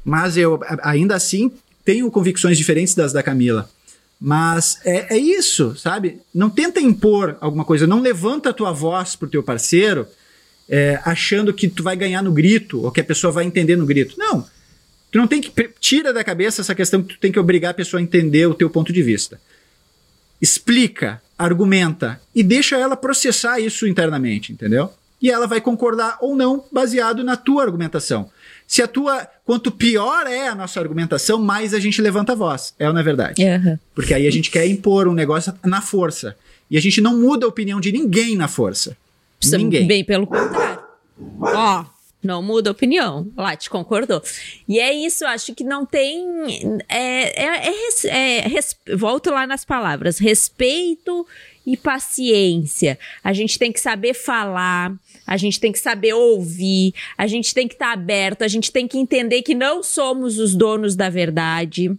Mas 0.04 0.36
eu, 0.36 0.60
ainda 0.82 1.16
assim, 1.16 1.50
tenho 1.88 2.10
convicções 2.10 2.58
diferentes 2.58 2.94
das 2.94 3.14
da 3.14 3.22
Camila. 3.22 3.66
Mas 4.20 4.78
é, 4.84 5.14
é, 5.14 5.16
isso, 5.16 5.74
sabe? 5.74 6.20
Não 6.34 6.50
tenta 6.50 6.78
impor 6.82 7.38
alguma 7.40 7.64
coisa, 7.64 7.86
não 7.86 8.02
levanta 8.02 8.50
a 8.50 8.52
tua 8.52 8.72
voz 8.72 9.16
pro 9.16 9.26
teu 9.26 9.42
parceiro 9.42 10.06
é, 10.68 11.00
achando 11.02 11.50
que 11.50 11.66
tu 11.66 11.82
vai 11.82 11.96
ganhar 11.96 12.22
no 12.22 12.30
grito, 12.30 12.84
ou 12.84 12.92
que 12.92 13.00
a 13.00 13.04
pessoa 13.04 13.32
vai 13.32 13.46
entender 13.46 13.74
no 13.74 13.86
grito. 13.86 14.16
Não. 14.18 14.46
Tu 15.10 15.16
não 15.16 15.26
tem 15.26 15.40
que. 15.40 15.50
Tira 15.80 16.12
da 16.12 16.22
cabeça 16.22 16.60
essa 16.60 16.74
questão 16.74 17.02
que 17.02 17.14
tu 17.14 17.20
tem 17.20 17.32
que 17.32 17.40
obrigar 17.40 17.70
a 17.70 17.74
pessoa 17.74 17.98
a 17.98 18.02
entender 18.02 18.46
o 18.46 18.52
teu 18.52 18.68
ponto 18.68 18.92
de 18.92 19.02
vista. 19.02 19.40
Explica, 20.42 21.22
argumenta 21.38 22.20
e 22.34 22.42
deixa 22.42 22.76
ela 22.76 22.98
processar 22.98 23.60
isso 23.60 23.86
internamente, 23.86 24.52
entendeu? 24.52 24.92
E 25.22 25.30
ela 25.30 25.46
vai 25.46 25.62
concordar 25.62 26.18
ou 26.20 26.36
não 26.36 26.66
baseado 26.70 27.24
na 27.24 27.34
tua 27.34 27.62
argumentação. 27.62 28.30
Se 28.68 28.82
a 28.82 28.86
tua. 28.86 29.26
Quanto 29.46 29.72
pior 29.72 30.26
é 30.26 30.46
a 30.46 30.54
nossa 30.54 30.78
argumentação, 30.78 31.40
mais 31.40 31.72
a 31.72 31.80
gente 31.80 32.02
levanta 32.02 32.32
a 32.32 32.34
voz. 32.36 32.74
É 32.78 32.86
ou 32.86 32.92
não 32.92 33.00
é 33.00 33.02
verdade? 33.02 33.42
Uhum. 33.42 33.78
Porque 33.94 34.12
aí 34.12 34.26
a 34.26 34.30
gente 34.30 34.50
quer 34.50 34.66
impor 34.66 35.08
um 35.08 35.14
negócio 35.14 35.54
na 35.64 35.80
força. 35.80 36.36
E 36.70 36.76
a 36.76 36.80
gente 36.80 37.00
não 37.00 37.18
muda 37.18 37.46
a 37.46 37.48
opinião 37.48 37.80
de 37.80 37.90
ninguém 37.90 38.36
na 38.36 38.46
força. 38.46 38.94
Ninguém. 39.52 39.86
Bem 39.86 40.04
pelo 40.04 40.26
contrário. 40.26 40.80
Ó, 41.40 41.84
não 42.22 42.42
muda 42.42 42.70
a 42.70 42.72
opinião. 42.72 43.30
Lá, 43.36 43.56
te 43.56 43.70
concordou. 43.70 44.22
E 44.68 44.78
é 44.78 44.92
isso, 44.92 45.24
acho 45.24 45.54
que 45.54 45.64
não 45.64 45.86
tem. 45.86 46.26
É, 46.88 47.44
é, 47.44 47.68
é, 47.68 48.38
é 48.38 48.48
res, 48.48 48.76
volto 48.96 49.30
lá 49.30 49.46
nas 49.46 49.64
palavras: 49.64 50.18
respeito 50.18 51.26
e 51.66 51.76
paciência. 51.76 52.98
A 53.22 53.32
gente 53.32 53.58
tem 53.58 53.70
que 53.70 53.80
saber 53.80 54.14
falar, 54.14 54.92
a 55.26 55.36
gente 55.36 55.60
tem 55.60 55.70
que 55.70 55.78
saber 55.78 56.14
ouvir, 56.14 56.94
a 57.16 57.26
gente 57.26 57.54
tem 57.54 57.68
que 57.68 57.74
estar 57.74 57.88
tá 57.88 57.92
aberto, 57.92 58.42
a 58.42 58.48
gente 58.48 58.72
tem 58.72 58.88
que 58.88 58.96
entender 58.96 59.42
que 59.42 59.54
não 59.54 59.82
somos 59.82 60.38
os 60.38 60.54
donos 60.54 60.96
da 60.96 61.10
verdade. 61.10 61.94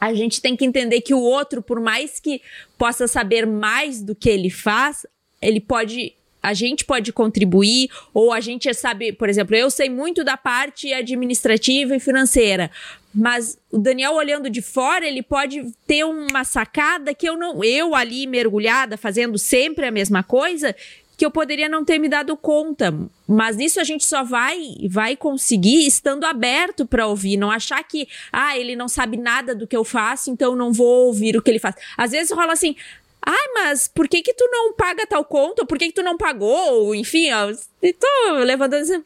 A 0.00 0.14
gente 0.14 0.40
tem 0.40 0.56
que 0.56 0.64
entender 0.64 1.00
que 1.00 1.14
o 1.14 1.20
outro, 1.20 1.62
por 1.62 1.80
mais 1.80 2.20
que 2.20 2.40
possa 2.76 3.08
saber 3.08 3.46
mais 3.46 4.02
do 4.02 4.14
que 4.14 4.28
ele 4.28 4.50
faz, 4.50 5.06
ele 5.40 5.60
pode 5.60 6.12
a 6.42 6.54
gente 6.54 6.84
pode 6.84 7.12
contribuir, 7.12 7.88
ou 8.14 8.32
a 8.32 8.40
gente 8.40 8.72
sabe, 8.74 9.12
por 9.12 9.28
exemplo, 9.28 9.56
eu 9.56 9.70
sei 9.70 9.88
muito 9.88 10.24
da 10.24 10.36
parte 10.36 10.92
administrativa 10.92 11.96
e 11.96 12.00
financeira, 12.00 12.70
mas 13.14 13.58
o 13.70 13.78
Daniel 13.78 14.14
olhando 14.14 14.48
de 14.48 14.62
fora, 14.62 15.06
ele 15.06 15.22
pode 15.22 15.72
ter 15.86 16.04
uma 16.04 16.44
sacada 16.44 17.14
que 17.14 17.28
eu 17.28 17.36
não, 17.36 17.64
eu 17.64 17.94
ali 17.94 18.26
mergulhada, 18.26 18.96
fazendo 18.96 19.38
sempre 19.38 19.86
a 19.86 19.90
mesma 19.90 20.22
coisa, 20.22 20.74
que 21.18 21.26
eu 21.26 21.32
poderia 21.32 21.68
não 21.68 21.84
ter 21.84 21.98
me 21.98 22.08
dado 22.08 22.36
conta. 22.36 22.94
Mas 23.26 23.58
isso 23.58 23.80
a 23.80 23.84
gente 23.84 24.04
só 24.04 24.22
vai 24.22 24.56
vai 24.88 25.16
conseguir 25.16 25.84
estando 25.84 26.24
aberto 26.24 26.86
para 26.86 27.08
ouvir, 27.08 27.36
não 27.36 27.50
achar 27.50 27.82
que 27.82 28.06
ah, 28.32 28.56
ele 28.56 28.76
não 28.76 28.88
sabe 28.88 29.16
nada 29.16 29.52
do 29.52 29.66
que 29.66 29.76
eu 29.76 29.84
faço, 29.84 30.30
então 30.30 30.54
não 30.54 30.72
vou 30.72 31.06
ouvir 31.06 31.36
o 31.36 31.42
que 31.42 31.50
ele 31.50 31.58
faz. 31.58 31.74
Às 31.96 32.12
vezes 32.12 32.30
rola 32.30 32.52
assim: 32.52 32.76
Ai, 33.22 33.48
mas 33.54 33.88
por 33.88 34.08
que 34.08 34.22
que 34.22 34.32
tu 34.34 34.48
não 34.50 34.72
paga 34.72 35.06
tal 35.06 35.24
conta? 35.24 35.66
Por 35.66 35.78
que 35.78 35.86
que 35.88 35.94
tu 35.94 36.02
não 36.02 36.16
pagou? 36.16 36.94
Enfim, 36.94 37.30
ó, 37.32 37.52
tô 37.52 38.44
levantando 38.44 38.82
assim, 38.82 39.04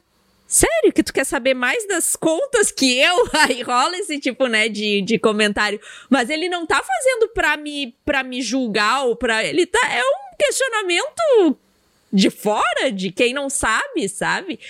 Sério 0.53 0.93
que 0.95 1.03
tu 1.03 1.15
quer 1.15 1.25
saber 1.25 1.55
mais 1.55 1.89
das 1.89 2.15
contas 2.15 2.71
que 2.71 2.99
eu? 2.99 3.27
Aí 3.33 3.63
rola 3.63 3.97
esse 3.97 4.19
tipo, 4.21 4.47
né, 4.49 4.69
de, 4.69 5.01
de 5.01 5.19
comentário. 5.19 5.81
Mas 6.11 6.29
ele 6.29 6.47
não 6.47 6.67
tá 6.67 6.83
fazendo 6.83 7.29
pra 7.29 7.57
me, 7.57 7.97
pra 8.05 8.23
me 8.23 8.43
julgar 8.43 9.07
ou 9.07 9.17
pra... 9.17 9.43
Ele 9.43 9.65
tá... 9.65 9.81
É 9.91 10.03
um 10.03 10.37
questionamento 10.39 11.57
de 12.13 12.29
fora, 12.29 12.93
de 12.93 13.11
quem 13.11 13.33
não 13.33 13.49
sabe, 13.49 14.07
sabe? 14.11 14.61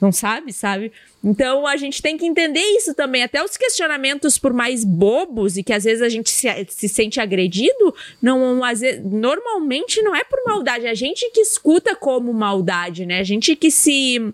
Não 0.00 0.10
sabe, 0.10 0.50
sabe? 0.50 0.90
Então 1.22 1.66
a 1.66 1.76
gente 1.76 2.00
tem 2.00 2.16
que 2.16 2.24
entender 2.24 2.60
isso 2.60 2.94
também. 2.94 3.22
Até 3.22 3.42
os 3.42 3.56
questionamentos, 3.56 4.38
por 4.38 4.52
mais 4.52 4.84
bobos 4.84 5.56
e 5.56 5.62
que 5.62 5.72
às 5.72 5.84
vezes 5.84 6.02
a 6.02 6.08
gente 6.08 6.30
se, 6.30 6.48
se 6.68 6.88
sente 6.88 7.20
agredido, 7.20 7.94
não, 8.22 8.56
vezes, 8.80 9.02
normalmente 9.04 10.00
não 10.02 10.14
é 10.14 10.22
por 10.22 10.38
maldade. 10.46 10.86
É 10.86 10.90
a 10.90 10.94
gente 10.94 11.28
que 11.30 11.40
escuta 11.40 11.96
como 11.96 12.32
maldade, 12.32 13.04
né? 13.04 13.18
A 13.18 13.24
gente 13.24 13.56
que 13.56 13.70
se 13.70 14.32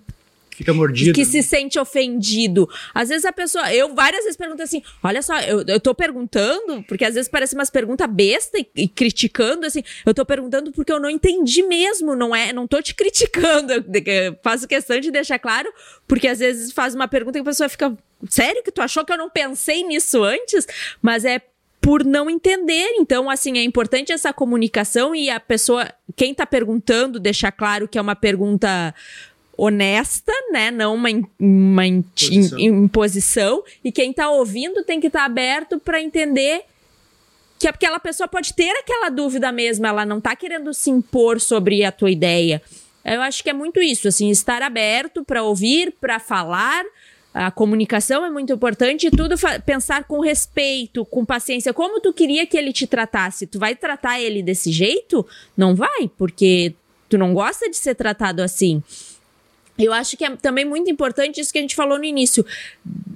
Fica 0.55 0.73
mordido. 0.73 1.13
Que 1.13 1.25
se 1.25 1.43
sente 1.43 1.81
ofendido. 1.81 2.69
Às 2.95 3.09
vezes 3.09 3.25
a 3.25 3.33
pessoa. 3.33 3.75
Eu 3.75 3.93
várias 3.93 4.23
vezes 4.23 4.37
pergunto 4.37 4.63
assim: 4.63 4.83
olha 5.03 5.21
só, 5.21 5.41
eu, 5.41 5.65
eu 5.67 5.81
tô 5.81 5.93
perguntando, 5.93 6.85
porque 6.87 7.05
às 7.05 7.15
vezes 7.15 7.29
parece 7.29 7.57
umas 7.57 7.71
perguntas 7.71 8.09
besta 8.09 8.57
e, 8.57 8.67
e, 8.77 8.89
criticando, 8.89 9.67
assim. 9.67 9.83
Eu 10.07 10.15
tô 10.15 10.25
perguntando 10.25 10.71
porque 10.71 10.93
eu 10.93 11.01
não 11.01 11.11
entendi 11.11 11.65
mesmo, 11.65 12.15
não 12.15 12.35
é? 12.35 12.53
Não 12.53 12.69
tô 12.69 12.81
te 12.81 12.95
criticando. 12.95 13.73
Eu, 13.73 13.83
faço 14.45 14.69
questão 14.69 15.01
de 15.01 15.11
deixar 15.11 15.41
claro, 15.41 15.73
porque 16.07 16.29
às 16.29 16.39
vezes 16.39 16.73
faz 16.73 16.95
uma 16.95 17.09
pergunta 17.09 17.37
e 17.39 17.41
a 17.41 17.45
pessoa 17.45 17.69
fica. 17.69 17.93
Sério 18.29 18.63
que 18.63 18.71
tu 18.71 18.81
achou 18.81 19.05
que 19.05 19.13
eu 19.13 19.19
não 19.19 19.29
pensei 19.29 19.83
nisso 19.83 20.23
antes? 20.23 20.67
Mas 21.03 21.25
é 21.25 21.41
por 21.81 22.05
não 22.05 22.31
entender. 22.31 22.95
Então, 22.97 23.29
assim, 23.29 23.59
é 23.59 23.63
importante 23.63 24.13
essa 24.13 24.33
comunicação 24.33 25.15
e 25.15 25.29
a 25.29 25.39
pessoa, 25.39 25.93
quem 26.17 26.33
tá 26.33 26.47
perguntando, 26.47 27.21
deixar 27.21 27.53
claro 27.53 27.87
que 27.87 27.99
é 27.99 28.01
uma 28.01 28.17
pergunta 28.17 28.95
honesta, 29.57 30.33
né? 30.51 30.71
Não 30.71 30.95
uma, 30.95 31.09
uma 31.39 31.87
imposição. 31.87 32.59
imposição. 32.59 33.65
E 33.83 33.93
quem 33.93 34.13
tá 34.13 34.31
ouvindo 34.31 34.85
tem 34.85 35.01
que 35.01 35.07
estar 35.07 35.21
tá 35.21 35.25
aberto 35.27 35.79
para 35.79 36.01
entender 36.01 36.63
que 37.59 37.69
aquela 37.69 37.99
pessoa 37.99 38.29
pode 38.29 38.53
ter 38.53 38.71
aquela 38.73 39.09
dúvida 39.09 39.51
mesmo, 39.51 39.87
ela 39.87 40.05
não 40.05 40.21
tá 40.21 40.37
querendo 40.37 40.75
se 40.75 40.91
impor 40.91 41.41
sobre 41.41 41.85
a 41.85 41.93
tua 41.93 42.11
ideia. 42.11 42.61
Eu 43.05 43.21
acho 43.23 43.43
que 43.43 43.51
é 43.51 43.53
muito 43.53 43.83
isso, 43.83 44.09
assim, 44.09 44.31
estar 44.31 44.63
aberto 44.63 45.25
para 45.25 45.43
ouvir, 45.43 45.95
para 46.01 46.19
falar. 46.19 46.85
A 47.33 47.51
comunicação 47.51 48.25
é 48.25 48.31
muito 48.31 48.53
importante 48.53 49.09
e 49.09 49.11
tudo 49.11 49.35
pensar 49.67 50.05
com 50.05 50.21
respeito, 50.21 51.05
com 51.05 51.25
paciência. 51.25 51.75
Como 51.75 52.01
tu 52.01 52.13
queria 52.13 52.47
que 52.47 52.57
ele 52.57 52.73
te 52.73 52.87
tratasse? 52.87 53.47
Tu 53.47 53.59
vai 53.59 53.75
tratar 53.75 54.21
ele 54.21 54.43
desse 54.43 54.71
jeito? 54.71 55.27
Não 55.57 55.75
vai, 55.75 56.09
porque 56.17 56.75
tu 57.09 57.19
não 57.19 57.35
gosta 57.35 57.69
de 57.69 57.77
ser 57.77 57.95
tratado 57.95 58.41
assim. 58.41 58.83
Eu 59.79 59.93
acho 59.93 60.17
que 60.17 60.25
é 60.25 60.31
também 60.37 60.65
muito 60.65 60.91
importante 60.91 61.41
isso 61.41 61.53
que 61.53 61.59
a 61.59 61.63
gente 61.63 61.75
falou 61.75 61.99
no 61.99 62.05
início, 62.05 62.45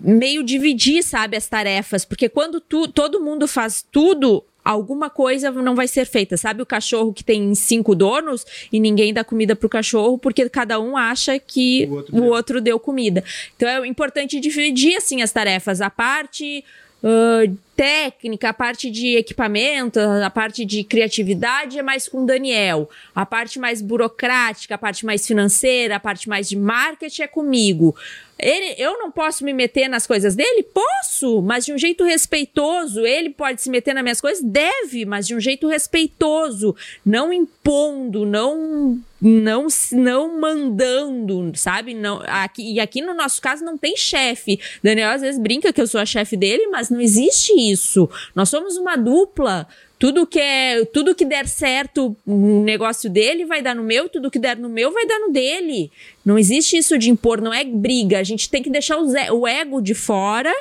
meio 0.01 0.43
dividir, 0.43 1.03
sabe, 1.03 1.37
as 1.37 1.47
tarefas, 1.47 2.05
porque 2.05 2.29
quando 2.29 2.61
tu, 2.61 2.89
todo 2.89 3.21
mundo 3.21 3.47
faz 3.47 3.85
tudo, 3.93 4.45
alguma 4.65 5.09
coisa 5.09 5.51
não 5.51 5.75
vai 5.75 5.89
ser 5.89 6.05
feita. 6.05 6.37
Sabe 6.37 6.61
o 6.61 6.67
cachorro 6.67 7.13
que 7.13 7.25
tem 7.25 7.55
cinco 7.55 7.95
donos 7.95 8.45
e 8.71 8.79
ninguém 8.79 9.15
dá 9.15 9.25
comida 9.25 9.57
pro 9.57 9.69
cachorro 9.69 10.19
porque 10.19 10.47
cada 10.51 10.79
um 10.79 10.97
acha 10.97 11.39
que 11.39 11.87
o 11.87 11.95
outro, 11.95 12.17
o 12.17 12.21
deu. 12.21 12.31
outro 12.31 12.61
deu 12.61 12.79
comida. 12.79 13.25
Então 13.57 13.69
é 13.69 13.87
importante 13.87 14.39
dividir 14.39 14.97
assim 14.97 15.23
as 15.23 15.33
tarefas. 15.33 15.81
A 15.81 15.89
parte 15.89 16.63
uh, 17.03 17.57
técnica, 17.77 18.49
a 18.49 18.53
parte 18.53 18.91
de 18.91 19.17
equipamento, 19.17 20.01
a 20.01 20.31
parte 20.31 20.65
de 20.65 20.83
criatividade 20.83 21.79
é 21.79 21.83
mais 21.83 22.09
com 22.09 22.25
o 22.25 22.27
Daniel. 22.27 22.91
A 23.15 23.25
parte 23.25 23.59
mais 23.59 23.81
burocrática, 23.81 24.75
a 24.75 24.79
parte 24.79 25.07
mais 25.07 25.27
financeira, 25.27 25.97
a 25.97 26.01
parte 26.01 26.29
mais 26.29 26.49
de 26.49 26.57
marketing 26.57 27.23
é 27.23 27.27
comigo. 27.29 27.95
Ele, 28.39 28.75
eu 28.79 28.99
não 28.99 29.11
posso 29.11 29.45
me 29.45 29.53
meter 29.53 29.89
nas 29.89 30.07
coisas 30.07 30.35
dele? 30.37 30.63
Posso, 30.63 31.43
mas 31.43 31.65
de 31.65 31.73
um 31.73 31.79
jeito 31.79 32.05
respeitoso. 32.05 33.05
Ele 33.05 33.31
pode 33.31 33.61
se 33.61 33.69
meter 33.69 33.95
nas 33.95 34.03
minhas 34.03 34.21
coisas? 34.21 34.43
Deve, 34.43 35.05
mas 35.05 35.27
de 35.27 35.35
um 35.35 35.41
jeito 35.41 35.67
respeitoso. 35.67 36.75
Não 37.05 37.33
impondo, 37.33 38.25
não 38.25 39.01
não 39.21 39.67
não 39.93 40.41
mandando, 40.41 41.51
sabe? 41.57 41.93
Não, 41.93 42.23
aqui, 42.27 42.75
e 42.75 42.79
aqui 42.79 43.03
no 43.03 43.15
nosso 43.15 43.43
caso 43.43 43.65
não 43.65 43.77
tem 43.77 43.97
chefe. 43.97 44.61
Daniel 44.83 45.11
às 45.11 45.21
vezes 45.21 45.41
brinca 45.41 45.73
que 45.73 45.81
eu 45.81 45.87
sou 45.87 46.01
a 46.01 46.07
chefe 46.07 46.37
dele, 46.37 46.69
mas 46.69 46.89
não 46.89 47.01
existe 47.01 47.53
isso. 47.53 48.09
Nós 48.35 48.49
somos 48.49 48.77
uma 48.77 48.97
dupla. 48.97 49.67
Tudo 49.99 50.27
que 50.27 50.39
é, 50.39 50.85
tudo 50.85 51.15
que 51.15 51.25
der 51.25 51.49
certo 51.49 52.17
no 52.25 52.63
negócio 52.63 53.11
dele 53.11 53.45
vai 53.45 53.61
dar 53.61 53.75
no 53.75 53.83
meu, 53.83 54.09
tudo 54.09 54.31
que 54.31 54.39
der 54.39 54.57
no 54.57 54.69
meu 54.69 54.93
vai 54.93 55.07
dar 55.07 55.19
no 55.19 55.33
dele. 55.33 55.91
Não 56.25 56.39
existe 56.39 56.77
isso 56.77 56.97
de 56.97 57.11
impor, 57.11 57.41
não 57.41 57.53
é 57.53 57.65
briga. 57.65 58.19
A 58.19 58.23
gente 58.23 58.49
tem 58.49 58.63
que 58.63 58.71
deixar 58.71 58.97
o, 58.99 59.47
ego 59.47 59.81
de 59.81 59.95
fora, 59.95 60.55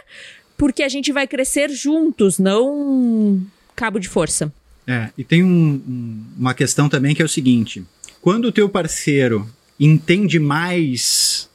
porque 0.58 0.82
a 0.82 0.90
gente 0.90 1.12
vai 1.12 1.28
crescer 1.28 1.70
juntos, 1.70 2.40
não 2.40 3.40
cabo 3.76 4.00
de 4.00 4.10
força. 4.10 4.52
É, 4.88 5.10
e 5.18 5.24
tem 5.24 5.44
um, 5.44 5.82
um, 5.88 6.24
uma 6.40 6.54
questão 6.54 6.90
também 6.90 7.14
que 7.14 7.22
é 7.22 7.26
o 7.26 7.30
seguinte: 7.30 7.86
quando 8.22 8.46
o 8.46 8.52
teu 8.52 8.68
parceiro 8.68 9.48
entende 9.80 10.40
mais 10.40 11.48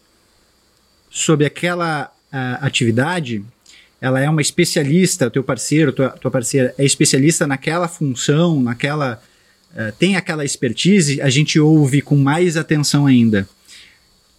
sobre 1.10 1.44
aquela 1.44 2.12
uh, 2.32 2.64
atividade, 2.64 3.44
ela 4.02 4.18
é 4.18 4.28
uma 4.28 4.42
especialista, 4.42 5.30
teu 5.30 5.44
parceiro, 5.44 5.92
tua, 5.92 6.10
tua 6.10 6.28
parceira 6.28 6.74
é 6.76 6.84
especialista 6.84 7.46
naquela 7.46 7.86
função, 7.86 8.60
naquela. 8.60 9.22
Uh, 9.72 9.92
tem 9.96 10.16
aquela 10.16 10.44
expertise, 10.44 11.22
a 11.22 11.30
gente 11.30 11.60
ouve 11.60 12.02
com 12.02 12.16
mais 12.16 12.56
atenção 12.56 13.06
ainda. 13.06 13.48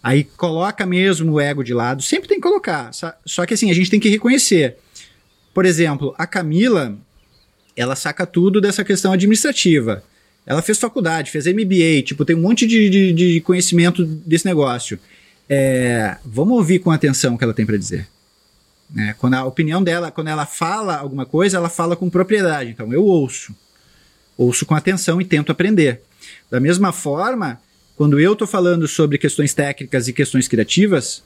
Aí 0.03 0.25
coloca 0.25 0.85
mesmo 0.85 1.31
o 1.31 1.39
ego 1.39 1.63
de 1.63 1.73
lado, 1.73 2.03
sempre 2.03 2.27
tem 2.27 2.37
que 2.39 2.43
colocar. 2.43 2.91
Só 3.25 3.45
que 3.45 3.53
assim, 3.53 3.71
a 3.71 3.73
gente 3.73 3.89
tem 3.89 4.01
que 4.01 4.09
reconhecer. 4.09 4.75
Por 5.53 5.65
exemplo, 5.65 6.13
a 6.17 6.27
Camila, 6.27 6.97
ela 7.73 7.95
saca 7.95 8.25
tudo 8.25 8.59
dessa 8.59 8.83
questão 8.83 9.13
administrativa. 9.13 10.03
Ela 10.45 10.61
fez 10.61 10.77
faculdade, 10.77 11.31
fez 11.31 11.47
MBA, 11.47 12.01
tipo, 12.03 12.25
tem 12.25 12.35
um 12.35 12.41
monte 12.41 12.67
de, 12.67 12.89
de, 12.89 13.13
de 13.13 13.41
conhecimento 13.41 14.03
desse 14.03 14.45
negócio. 14.45 14.99
É, 15.47 16.17
vamos 16.25 16.57
ouvir 16.57 16.79
com 16.79 16.91
atenção 16.91 17.35
o 17.35 17.37
que 17.37 17.45
ela 17.45 17.53
tem 17.53 17.65
para 17.65 17.77
dizer. 17.77 18.09
Né? 18.89 19.15
Quando 19.17 19.33
a 19.35 19.45
opinião 19.45 19.83
dela, 19.83 20.11
quando 20.11 20.27
ela 20.27 20.45
fala 20.45 20.97
alguma 20.97 21.25
coisa, 21.25 21.57
ela 21.57 21.69
fala 21.69 21.95
com 21.95 22.09
propriedade. 22.09 22.69
Então 22.69 22.91
eu 22.93 23.03
ouço. 23.03 23.55
Ouço 24.37 24.65
com 24.65 24.75
atenção 24.75 25.21
e 25.21 25.25
tento 25.25 25.51
aprender. 25.51 26.01
Da 26.49 26.59
mesma 26.59 26.91
forma, 26.91 27.61
quando 27.95 28.19
eu 28.19 28.33
estou 28.33 28.47
falando 28.47 28.87
sobre 28.87 29.17
questões 29.17 29.53
técnicas 29.53 30.07
e 30.07 30.13
questões 30.13 30.47
criativas, 30.47 31.23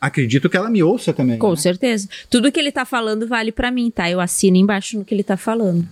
acredito 0.00 0.48
que 0.48 0.56
ela 0.56 0.68
me 0.68 0.82
ouça 0.82 1.12
também. 1.12 1.38
Com 1.38 1.50
né? 1.50 1.56
certeza. 1.56 2.08
Tudo 2.28 2.52
que 2.52 2.60
ele 2.60 2.68
está 2.68 2.84
falando 2.84 3.26
vale 3.26 3.52
para 3.52 3.70
mim, 3.70 3.90
tá? 3.90 4.10
Eu 4.10 4.20
assino 4.20 4.56
embaixo 4.56 4.98
no 4.98 5.04
que 5.04 5.14
ele 5.14 5.22
está 5.22 5.36
falando. 5.36 5.88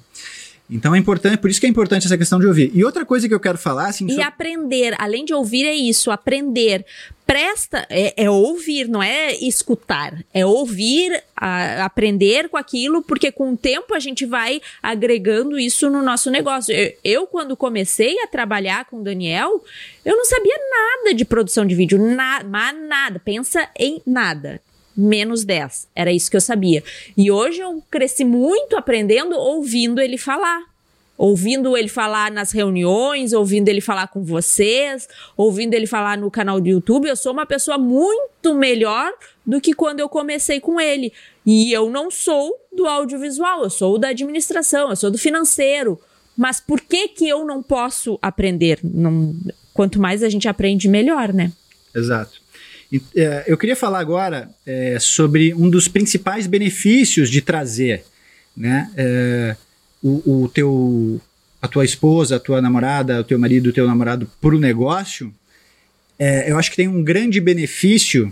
Então 0.72 0.94
é 0.94 0.98
importante, 0.98 1.36
por 1.36 1.50
isso 1.50 1.60
que 1.60 1.66
é 1.66 1.68
importante 1.68 2.06
essa 2.06 2.16
questão 2.16 2.40
de 2.40 2.46
ouvir. 2.46 2.70
E 2.74 2.82
outra 2.82 3.04
coisa 3.04 3.28
que 3.28 3.34
eu 3.34 3.40
quero 3.40 3.58
falar, 3.58 3.88
assim. 3.88 4.06
E 4.10 4.22
aprender, 4.22 4.94
além 4.98 5.24
de 5.24 5.34
ouvir, 5.34 5.66
é 5.66 5.74
isso, 5.74 6.10
aprender. 6.10 6.84
Presta, 7.26 7.86
é, 7.90 8.24
é 8.24 8.30
ouvir, 8.30 8.88
não 8.88 9.02
é 9.02 9.34
escutar. 9.34 10.24
É 10.32 10.46
ouvir, 10.46 11.22
a, 11.36 11.84
aprender 11.84 12.48
com 12.48 12.56
aquilo, 12.56 13.02
porque 13.02 13.30
com 13.30 13.52
o 13.52 13.56
tempo 13.56 13.94
a 13.94 14.00
gente 14.00 14.24
vai 14.24 14.62
agregando 14.82 15.58
isso 15.58 15.90
no 15.90 16.02
nosso 16.02 16.30
negócio. 16.30 16.74
Eu, 16.74 16.92
eu, 17.04 17.26
quando 17.26 17.54
comecei 17.54 18.18
a 18.20 18.26
trabalhar 18.26 18.86
com 18.86 19.00
o 19.00 19.04
Daniel, 19.04 19.62
eu 20.04 20.16
não 20.16 20.24
sabia 20.24 20.56
nada 20.70 21.14
de 21.14 21.24
produção 21.24 21.66
de 21.66 21.74
vídeo, 21.74 21.98
nada, 21.98 22.48
mas 22.48 22.74
nada. 22.88 23.20
Pensa 23.20 23.68
em 23.78 24.00
nada 24.06 24.60
menos 24.96 25.44
10. 25.44 25.88
Era 25.94 26.12
isso 26.12 26.30
que 26.30 26.36
eu 26.36 26.40
sabia. 26.40 26.82
E 27.16 27.30
hoje 27.30 27.60
eu 27.60 27.82
cresci 27.90 28.24
muito 28.24 28.76
aprendendo 28.76 29.36
ouvindo 29.36 30.00
ele 30.00 30.18
falar. 30.18 30.62
Ouvindo 31.16 31.76
ele 31.76 31.88
falar 31.88 32.32
nas 32.32 32.50
reuniões, 32.50 33.32
ouvindo 33.32 33.68
ele 33.68 33.80
falar 33.80 34.08
com 34.08 34.24
vocês, 34.24 35.06
ouvindo 35.36 35.74
ele 35.74 35.86
falar 35.86 36.18
no 36.18 36.30
canal 36.30 36.60
do 36.60 36.68
YouTube, 36.68 37.06
eu 37.06 37.14
sou 37.14 37.32
uma 37.32 37.46
pessoa 37.46 37.78
muito 37.78 38.54
melhor 38.54 39.12
do 39.46 39.60
que 39.60 39.72
quando 39.72 40.00
eu 40.00 40.08
comecei 40.08 40.58
com 40.58 40.80
ele. 40.80 41.12
E 41.46 41.72
eu 41.72 41.90
não 41.90 42.10
sou 42.10 42.58
do 42.74 42.86
audiovisual, 42.86 43.62
eu 43.62 43.70
sou 43.70 43.98
da 43.98 44.08
administração, 44.08 44.90
eu 44.90 44.96
sou 44.96 45.10
do 45.10 45.18
financeiro. 45.18 46.00
Mas 46.36 46.60
por 46.60 46.80
que 46.80 47.08
que 47.08 47.28
eu 47.28 47.44
não 47.44 47.62
posso 47.62 48.18
aprender? 48.20 48.80
Não, 48.82 49.34
quanto 49.74 50.00
mais 50.00 50.22
a 50.22 50.28
gente 50.28 50.48
aprende, 50.48 50.88
melhor, 50.88 51.32
né? 51.32 51.52
Exato. 51.94 52.41
É, 53.16 53.44
eu 53.46 53.56
queria 53.56 53.74
falar 53.74 54.00
agora 54.00 54.50
é, 54.66 54.98
sobre 55.00 55.54
um 55.54 55.70
dos 55.70 55.88
principais 55.88 56.46
benefícios 56.46 57.30
de 57.30 57.40
trazer 57.40 58.04
né, 58.54 58.90
é, 58.96 59.56
o, 60.02 60.42
o, 60.42 60.48
teu, 60.48 61.20
a 61.60 61.68
tua 61.68 61.86
esposa, 61.86 62.36
a 62.36 62.40
tua 62.40 62.60
namorada, 62.60 63.20
o 63.20 63.24
teu 63.24 63.38
marido, 63.38 63.70
o 63.70 63.72
teu 63.72 63.86
namorado 63.86 64.30
para 64.40 64.54
o 64.54 64.58
negócio. 64.58 65.32
É, 66.18 66.50
eu 66.50 66.58
acho 66.58 66.70
que 66.70 66.76
tem 66.76 66.88
um 66.88 67.02
grande 67.02 67.40
benefício. 67.40 68.30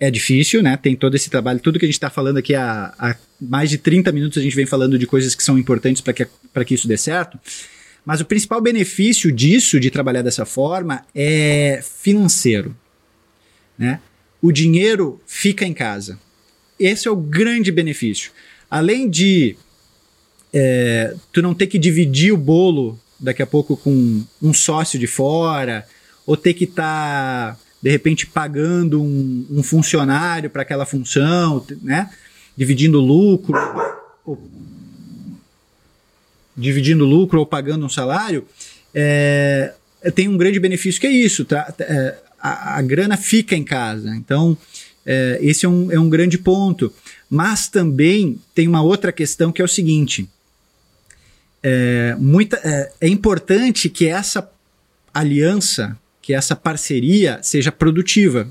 É 0.00 0.10
difícil, 0.10 0.62
né? 0.62 0.76
Tem 0.76 0.94
todo 0.94 1.14
esse 1.14 1.28
trabalho, 1.30 1.60
tudo 1.60 1.78
que 1.78 1.84
a 1.84 1.88
gente 1.88 1.94
está 1.96 2.10
falando 2.10 2.36
aqui 2.38 2.54
há, 2.54 2.94
há, 2.98 3.16
mais 3.40 3.70
de 3.70 3.78
30 3.78 4.12
minutos, 4.12 4.38
a 4.38 4.42
gente 4.42 4.56
vem 4.56 4.66
falando 4.66 4.98
de 4.98 5.06
coisas 5.06 5.34
que 5.34 5.42
são 5.42 5.58
importantes 5.58 6.02
para 6.02 6.12
que, 6.12 6.26
que 6.66 6.74
isso 6.74 6.88
dê 6.88 6.96
certo. 6.96 7.38
Mas 8.04 8.20
o 8.20 8.24
principal 8.24 8.60
benefício 8.60 9.32
disso, 9.32 9.80
de 9.80 9.90
trabalhar 9.90 10.22
dessa 10.22 10.44
forma, 10.46 11.04
é 11.14 11.82
financeiro 11.82 12.74
né? 13.78 14.00
O 14.40 14.52
dinheiro 14.52 15.20
fica 15.26 15.64
em 15.64 15.72
casa. 15.72 16.18
Esse 16.78 17.08
é 17.08 17.10
o 17.10 17.16
grande 17.16 17.72
benefício. 17.72 18.30
Além 18.70 19.08
de 19.08 19.56
é, 20.52 21.14
tu 21.32 21.42
não 21.42 21.54
ter 21.54 21.66
que 21.66 21.78
dividir 21.78 22.32
o 22.32 22.36
bolo 22.36 22.98
daqui 23.18 23.42
a 23.42 23.46
pouco 23.46 23.76
com 23.76 24.24
um 24.42 24.52
sócio 24.52 24.98
de 24.98 25.06
fora, 25.06 25.86
ou 26.26 26.36
ter 26.36 26.54
que 26.54 26.64
estar, 26.64 27.54
tá, 27.54 27.60
de 27.80 27.90
repente, 27.90 28.26
pagando 28.26 29.02
um, 29.02 29.46
um 29.50 29.62
funcionário 29.62 30.50
para 30.50 30.62
aquela 30.62 30.84
função, 30.84 31.64
né? 31.82 32.10
Dividindo 32.56 33.00
lucro, 33.00 33.54
ou, 34.24 34.38
dividindo 36.56 37.04
lucro 37.04 37.38
ou 37.38 37.46
pagando 37.46 37.86
um 37.86 37.88
salário, 37.88 38.46
é, 38.94 39.74
tem 40.14 40.28
um 40.28 40.36
grande 40.36 40.58
benefício 40.58 41.00
que 41.00 41.06
é 41.06 41.10
isso. 41.10 41.44
Tá, 41.44 41.72
é, 41.78 42.16
a, 42.78 42.82
grana 42.82 43.16
fica 43.16 43.54
em 43.56 43.64
casa. 43.64 44.14
Então, 44.14 44.56
é, 45.04 45.38
esse 45.40 45.66
é 45.66 45.68
um, 45.68 45.90
é 45.92 45.98
um 45.98 46.08
grande 46.08 46.38
ponto. 46.38 46.92
Mas 47.28 47.68
também 47.68 48.40
tem 48.54 48.68
uma 48.68 48.82
outra 48.82 49.12
questão 49.12 49.52
que 49.52 49.60
é 49.60 49.64
o 49.64 49.68
seguinte: 49.68 50.28
é, 51.62 52.14
muita, 52.18 52.56
é, 52.64 52.92
é 53.02 53.08
importante 53.08 53.88
que 53.88 54.06
essa 54.06 54.50
aliança, 55.12 55.98
que 56.20 56.34
essa 56.34 56.54
parceria 56.54 57.40
seja 57.42 57.72
produtiva. 57.72 58.48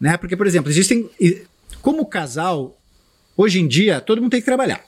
Né? 0.00 0.16
Porque, 0.16 0.36
por 0.36 0.46
exemplo, 0.46 0.70
existem. 0.70 1.08
Como 1.82 2.04
casal, 2.04 2.78
hoje 3.36 3.58
em 3.58 3.66
dia, 3.66 4.00
todo 4.00 4.20
mundo 4.20 4.32
tem 4.32 4.40
que 4.40 4.46
trabalhar. 4.46 4.84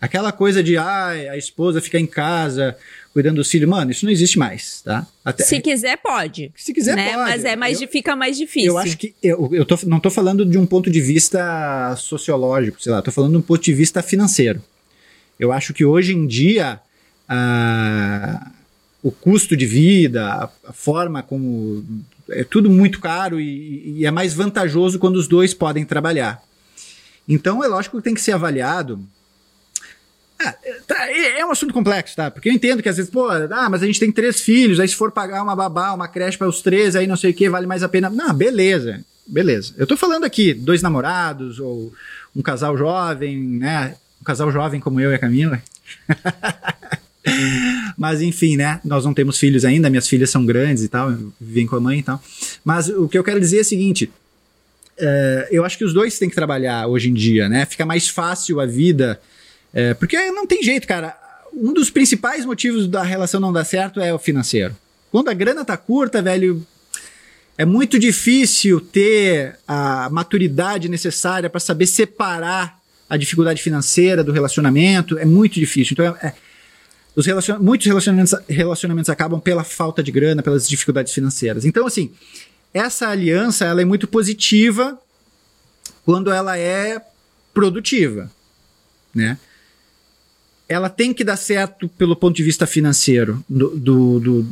Aquela 0.00 0.32
coisa 0.32 0.62
de 0.62 0.76
ah, 0.76 1.08
a 1.08 1.36
esposa 1.36 1.80
fica 1.80 1.98
em 1.98 2.06
casa 2.06 2.76
cuidando 3.12 3.36
do 3.36 3.44
filho, 3.44 3.68
mano, 3.68 3.90
isso 3.90 4.04
não 4.04 4.12
existe 4.12 4.38
mais, 4.38 4.82
tá? 4.82 5.06
Até, 5.24 5.44
se 5.44 5.60
quiser, 5.60 5.96
pode. 5.96 6.52
Se 6.56 6.72
quiser, 6.72 6.94
né? 6.96 7.12
pode. 7.12 7.30
Mas 7.30 7.44
é 7.44 7.56
mais, 7.56 7.80
eu, 7.80 7.88
fica 7.88 8.14
mais 8.14 8.36
difícil. 8.36 8.72
Eu 8.72 8.78
acho 8.78 8.96
que. 8.96 9.14
Eu, 9.22 9.50
eu 9.52 9.64
tô, 9.64 9.78
não 9.86 10.00
tô 10.00 10.10
falando 10.10 10.44
de 10.44 10.58
um 10.58 10.66
ponto 10.66 10.90
de 10.90 11.00
vista 11.00 11.94
sociológico, 11.96 12.80
sei 12.80 12.92
lá, 12.92 13.02
tô 13.02 13.10
falando 13.10 13.32
de 13.32 13.38
um 13.38 13.42
ponto 13.42 13.62
de 13.62 13.72
vista 13.72 14.02
financeiro. 14.02 14.62
Eu 15.38 15.52
acho 15.52 15.74
que 15.74 15.84
hoje 15.84 16.14
em 16.14 16.26
dia. 16.26 16.80
Ah, 17.28 18.50
o 19.02 19.10
custo 19.10 19.56
de 19.56 19.66
vida, 19.66 20.26
a, 20.26 20.50
a, 20.68 20.72
forma 20.72 21.22
como. 21.22 21.84
É 22.28 22.44
tudo 22.44 22.70
muito 22.70 23.00
caro 23.00 23.40
e, 23.40 23.98
e 23.98 24.06
é 24.06 24.10
mais 24.10 24.34
vantajoso 24.34 24.98
quando 24.98 25.16
os 25.16 25.26
dois 25.26 25.52
podem 25.52 25.84
trabalhar. 25.84 26.42
Então, 27.28 27.62
é 27.62 27.66
lógico 27.66 27.96
que 27.96 28.04
tem 28.04 28.14
que 28.14 28.20
ser 28.20 28.32
avaliado 28.32 29.00
é, 30.40 30.80
tá, 30.86 31.10
é, 31.10 31.40
é 31.40 31.46
um 31.46 31.50
assunto 31.50 31.74
complexo, 31.74 32.16
tá? 32.16 32.30
Porque 32.30 32.48
eu 32.48 32.52
entendo 32.52 32.82
que 32.82 32.88
às 32.88 32.96
vezes, 32.96 33.10
pô, 33.10 33.28
ah, 33.28 33.68
mas 33.70 33.82
a 33.82 33.86
gente 33.86 34.00
tem 34.00 34.10
três 34.10 34.40
filhos, 34.40 34.80
aí 34.80 34.88
se 34.88 34.96
for 34.96 35.12
pagar 35.12 35.42
uma 35.42 35.54
babá, 35.54 35.92
uma 35.92 36.08
creche 36.08 36.38
para 36.38 36.48
os 36.48 36.62
três, 36.62 36.96
aí 36.96 37.06
não 37.06 37.16
sei 37.16 37.32
o 37.32 37.34
que, 37.34 37.48
vale 37.48 37.66
mais 37.66 37.82
a 37.82 37.88
pena. 37.88 38.08
Não, 38.08 38.32
beleza, 38.32 39.04
beleza. 39.26 39.74
Eu 39.76 39.86
tô 39.86 39.96
falando 39.96 40.24
aqui, 40.24 40.54
dois 40.54 40.80
namorados, 40.80 41.60
ou 41.60 41.92
um 42.34 42.40
casal 42.42 42.76
jovem, 42.76 43.38
né? 43.38 43.96
Um 44.20 44.24
casal 44.24 44.50
jovem 44.50 44.80
como 44.80 45.00
eu 45.00 45.10
e 45.10 45.14
a 45.14 45.18
Camila. 45.18 45.60
Mas 47.98 48.22
enfim, 48.22 48.56
né? 48.56 48.80
Nós 48.82 49.04
não 49.04 49.12
temos 49.12 49.38
filhos 49.38 49.64
ainda, 49.64 49.90
minhas 49.90 50.08
filhas 50.08 50.30
são 50.30 50.46
grandes 50.46 50.84
e 50.84 50.88
tal, 50.88 51.14
vivem 51.38 51.66
com 51.66 51.76
a 51.76 51.80
mãe 51.80 51.98
e 51.98 52.02
tal. 52.02 52.22
Mas 52.64 52.88
o 52.88 53.08
que 53.08 53.18
eu 53.18 53.24
quero 53.24 53.38
dizer 53.38 53.58
é 53.58 53.60
o 53.60 53.64
seguinte: 53.64 54.10
é, 54.98 55.48
eu 55.50 55.64
acho 55.64 55.76
que 55.76 55.84
os 55.84 55.92
dois 55.92 56.18
têm 56.18 56.28
que 56.30 56.34
trabalhar 56.34 56.86
hoje 56.86 57.10
em 57.10 57.14
dia, 57.14 57.48
né? 57.48 57.66
Fica 57.66 57.84
mais 57.84 58.08
fácil 58.08 58.58
a 58.60 58.66
vida 58.66 59.20
é, 59.72 59.94
porque 59.94 60.16
não 60.30 60.46
tem 60.46 60.62
jeito, 60.62 60.86
cara. 60.86 61.16
Um 61.52 61.72
dos 61.72 61.90
principais 61.90 62.44
motivos 62.44 62.86
da 62.86 63.02
relação 63.02 63.40
não 63.40 63.52
dar 63.52 63.64
certo 63.64 64.00
é 64.00 64.12
o 64.14 64.18
financeiro. 64.18 64.76
Quando 65.10 65.28
a 65.28 65.34
grana 65.34 65.64
tá 65.64 65.76
curta, 65.76 66.22
velho, 66.22 66.64
é 67.58 67.64
muito 67.64 67.98
difícil 67.98 68.80
ter 68.80 69.58
a 69.66 70.08
maturidade 70.10 70.88
necessária 70.88 71.50
para 71.50 71.60
saber 71.60 71.86
separar 71.86 72.78
a 73.08 73.16
dificuldade 73.16 73.60
financeira 73.60 74.22
do 74.22 74.32
relacionamento. 74.32 75.18
É 75.18 75.24
muito 75.24 75.54
difícil. 75.54 75.94
Então, 75.94 76.06
é, 76.06 76.28
é, 76.28 76.34
os 77.16 77.26
relacion... 77.26 77.58
muitos 77.58 77.86
relacionamentos, 77.86 78.34
relacionamentos 78.48 79.10
acabam 79.10 79.40
pela 79.40 79.64
falta 79.64 80.02
de 80.02 80.12
grana, 80.12 80.42
pelas 80.42 80.68
dificuldades 80.68 81.12
financeiras. 81.12 81.64
Então, 81.64 81.86
assim, 81.86 82.12
essa 82.72 83.08
aliança 83.08 83.64
ela 83.64 83.82
é 83.82 83.84
muito 83.84 84.06
positiva 84.06 84.96
quando 86.04 86.30
ela 86.30 86.56
é 86.56 87.00
produtiva. 87.52 88.30
né? 89.12 89.36
Ela 90.70 90.88
tem 90.88 91.12
que 91.12 91.24
dar 91.24 91.36
certo 91.36 91.88
pelo 91.88 92.14
ponto 92.14 92.36
de 92.36 92.44
vista 92.44 92.64
financeiro. 92.64 93.44
Do, 93.48 93.70
do, 93.76 94.20
do 94.20 94.46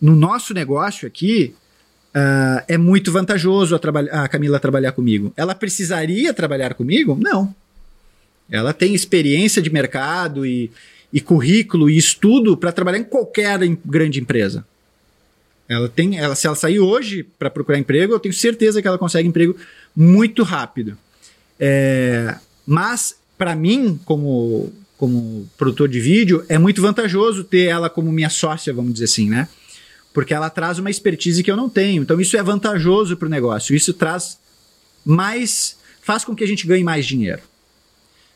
no 0.00 0.14
nosso 0.14 0.54
negócio 0.54 1.04
aqui, 1.04 1.52
uh, 2.14 2.62
é 2.68 2.78
muito 2.78 3.10
vantajoso 3.10 3.74
a, 3.74 4.22
a 4.22 4.28
Camila 4.28 4.60
trabalhar 4.60 4.92
comigo. 4.92 5.32
Ela 5.36 5.52
precisaria 5.52 6.32
trabalhar 6.32 6.74
comigo? 6.74 7.18
Não. 7.20 7.52
Ela 8.48 8.72
tem 8.72 8.94
experiência 8.94 9.60
de 9.60 9.68
mercado 9.68 10.46
e, 10.46 10.70
e 11.12 11.20
currículo 11.20 11.90
e 11.90 11.98
estudo 11.98 12.56
para 12.56 12.70
trabalhar 12.70 12.98
em 12.98 13.04
qualquer 13.04 13.58
grande 13.84 14.20
empresa. 14.20 14.64
Ela 15.68 15.88
tem, 15.88 16.18
ela, 16.18 16.36
se 16.36 16.46
ela 16.46 16.54
sair 16.54 16.78
hoje 16.78 17.24
para 17.36 17.50
procurar 17.50 17.78
emprego, 17.80 18.12
eu 18.12 18.20
tenho 18.20 18.34
certeza 18.34 18.80
que 18.80 18.86
ela 18.86 18.98
consegue 18.98 19.28
emprego 19.28 19.56
muito 19.96 20.44
rápido. 20.44 20.96
É, 21.58 22.36
mas 22.64 23.16
para 23.36 23.56
mim, 23.56 23.98
como 24.04 24.72
como 24.96 25.48
produtor 25.56 25.88
de 25.88 26.00
vídeo, 26.00 26.44
é 26.48 26.58
muito 26.58 26.80
vantajoso 26.80 27.44
ter 27.44 27.66
ela 27.66 27.90
como 27.90 28.12
minha 28.12 28.30
sócia, 28.30 28.72
vamos 28.72 28.92
dizer 28.94 29.06
assim, 29.06 29.28
né? 29.28 29.48
Porque 30.12 30.32
ela 30.32 30.48
traz 30.48 30.78
uma 30.78 30.90
expertise 30.90 31.42
que 31.42 31.50
eu 31.50 31.56
não 31.56 31.68
tenho. 31.68 32.02
Então 32.02 32.20
isso 32.20 32.36
é 32.36 32.42
vantajoso 32.42 33.16
para 33.16 33.26
o 33.26 33.30
negócio. 33.30 33.74
Isso 33.74 33.92
traz 33.92 34.38
mais, 35.04 35.76
faz 36.00 36.24
com 36.24 36.34
que 36.34 36.44
a 36.44 36.46
gente 36.46 36.66
ganhe 36.66 36.84
mais 36.84 37.04
dinheiro. 37.04 37.42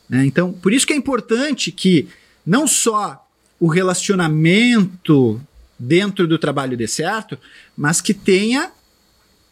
Né? 0.09 0.27
Então, 0.27 0.53
por 0.53 0.73
isso 0.73 0.87
que 0.87 0.93
é 0.93 0.97
importante 0.97 1.71
que 1.71 2.09
não 2.45 2.67
só 2.67 3.25
o 3.61 3.69
relacionamento 3.69 5.41
dentro 5.79 6.27
do 6.27 6.39
trabalho 6.39 6.77
dê 6.77 6.89
certo, 6.89 7.39
mas 7.77 8.01
que 8.01 8.13
tenha, 8.13 8.73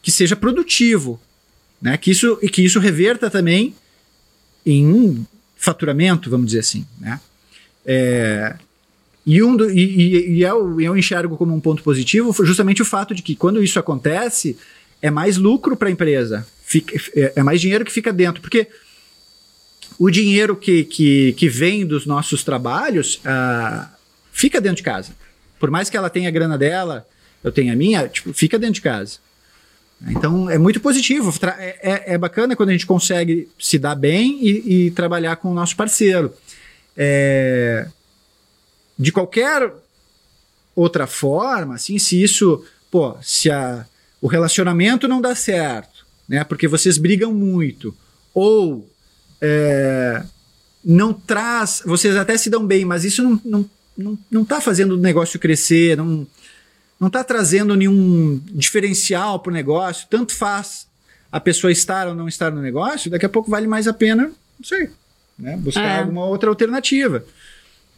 que 0.01 0.11
seja 0.11 0.35
produtivo, 0.35 1.19
né? 1.81 1.95
Que 1.97 2.11
isso 2.11 2.37
e 2.41 2.49
que 2.49 2.63
isso 2.63 2.79
reverta 2.79 3.29
também 3.29 3.75
em 4.65 5.25
faturamento, 5.57 6.29
vamos 6.29 6.47
dizer 6.47 6.59
assim, 6.59 6.85
né? 6.99 7.19
É, 7.85 8.55
e, 9.25 9.41
um 9.41 9.55
do, 9.55 9.69
e, 9.69 10.37
e 10.37 10.41
eu, 10.41 10.79
eu 10.79 10.97
enxergo 10.97 11.37
como 11.37 11.53
um 11.53 11.59
ponto 11.59 11.81
positivo 11.83 12.33
justamente 12.45 12.81
o 12.81 12.85
fato 12.85 13.15
de 13.15 13.21
que 13.21 13.35
quando 13.35 13.63
isso 13.63 13.79
acontece, 13.79 14.57
é 15.01 15.09
mais 15.09 15.37
lucro 15.37 15.75
para 15.75 15.87
a 15.87 15.91
empresa, 15.91 16.45
fica, 16.63 16.95
é, 17.15 17.33
é 17.37 17.43
mais 17.43 17.61
dinheiro 17.61 17.85
que 17.85 17.91
fica 17.91 18.11
dentro, 18.11 18.41
porque 18.41 18.67
o 19.97 20.09
dinheiro 20.09 20.55
que, 20.55 20.83
que, 20.83 21.33
que 21.33 21.49
vem 21.49 21.85
dos 21.85 22.05
nossos 22.05 22.43
trabalhos 22.43 23.15
uh, 23.15 23.87
fica 24.31 24.61
dentro 24.61 24.77
de 24.77 24.83
casa. 24.83 25.11
Por 25.59 25.71
mais 25.71 25.89
que 25.89 25.97
ela 25.97 26.09
tenha 26.09 26.29
a 26.29 26.31
grana 26.31 26.57
dela, 26.57 27.07
eu 27.43 27.51
tenha 27.51 27.73
a 27.73 27.75
minha, 27.75 28.07
tipo, 28.07 28.31
fica 28.33 28.59
dentro 28.59 28.75
de 28.75 28.81
casa. 28.81 29.17
Então 30.05 30.49
é 30.49 30.57
muito 30.57 30.79
positivo. 30.79 31.33
É, 31.57 31.79
é, 31.81 32.13
é, 32.13 32.17
bacana 32.17 32.55
quando 32.55 32.69
a 32.69 32.71
gente 32.73 32.85
consegue 32.85 33.49
se 33.59 33.79
dar 33.79 33.95
bem 33.95 34.39
e, 34.41 34.85
e 34.87 34.91
trabalhar 34.91 35.37
com 35.37 35.51
o 35.51 35.53
nosso 35.53 35.75
parceiro. 35.75 36.33
É, 36.95 37.87
de 38.97 39.11
qualquer 39.11 39.71
outra 40.75 41.07
forma, 41.07 41.75
assim, 41.75 41.97
se 41.97 42.21
isso, 42.21 42.63
pô, 42.91 43.15
se 43.21 43.49
a, 43.49 43.85
o 44.21 44.27
relacionamento 44.27 45.07
não 45.07 45.21
dá 45.21 45.33
certo, 45.35 46.05
né? 46.27 46.43
Porque 46.43 46.67
vocês 46.67 46.97
brigam 46.97 47.33
muito, 47.33 47.95
ou 48.33 48.87
é, 49.41 50.23
não 50.83 51.13
traz, 51.13 51.81
vocês 51.85 52.15
até 52.15 52.37
se 52.37 52.49
dão 52.49 52.65
bem, 52.65 52.85
mas 52.85 53.03
isso 53.03 53.23
não, 53.23 53.41
não, 53.43 53.69
não, 53.97 54.19
não 54.29 54.45
tá 54.45 54.61
fazendo 54.61 54.93
o 54.93 54.97
negócio 54.97 55.39
crescer, 55.39 55.97
não 55.97 56.27
não 56.99 57.07
está 57.07 57.23
trazendo 57.23 57.75
nenhum 57.75 58.41
diferencial 58.45 59.39
para 59.39 59.51
o 59.51 59.53
negócio, 59.53 60.07
tanto 60.09 60.33
faz 60.33 60.87
a 61.31 61.39
pessoa 61.39 61.71
estar 61.71 62.07
ou 62.07 62.15
não 62.15 62.27
estar 62.27 62.51
no 62.51 62.61
negócio, 62.61 63.11
daqui 63.11 63.25
a 63.25 63.29
pouco 63.29 63.51
vale 63.51 63.67
mais 63.67 63.87
a 63.87 63.93
pena, 63.93 64.31
não 64.59 64.65
sei, 64.65 64.89
né, 65.37 65.55
buscar 65.57 65.83
é. 65.83 65.99
alguma 65.99 66.25
outra 66.25 66.49
alternativa. 66.49 67.23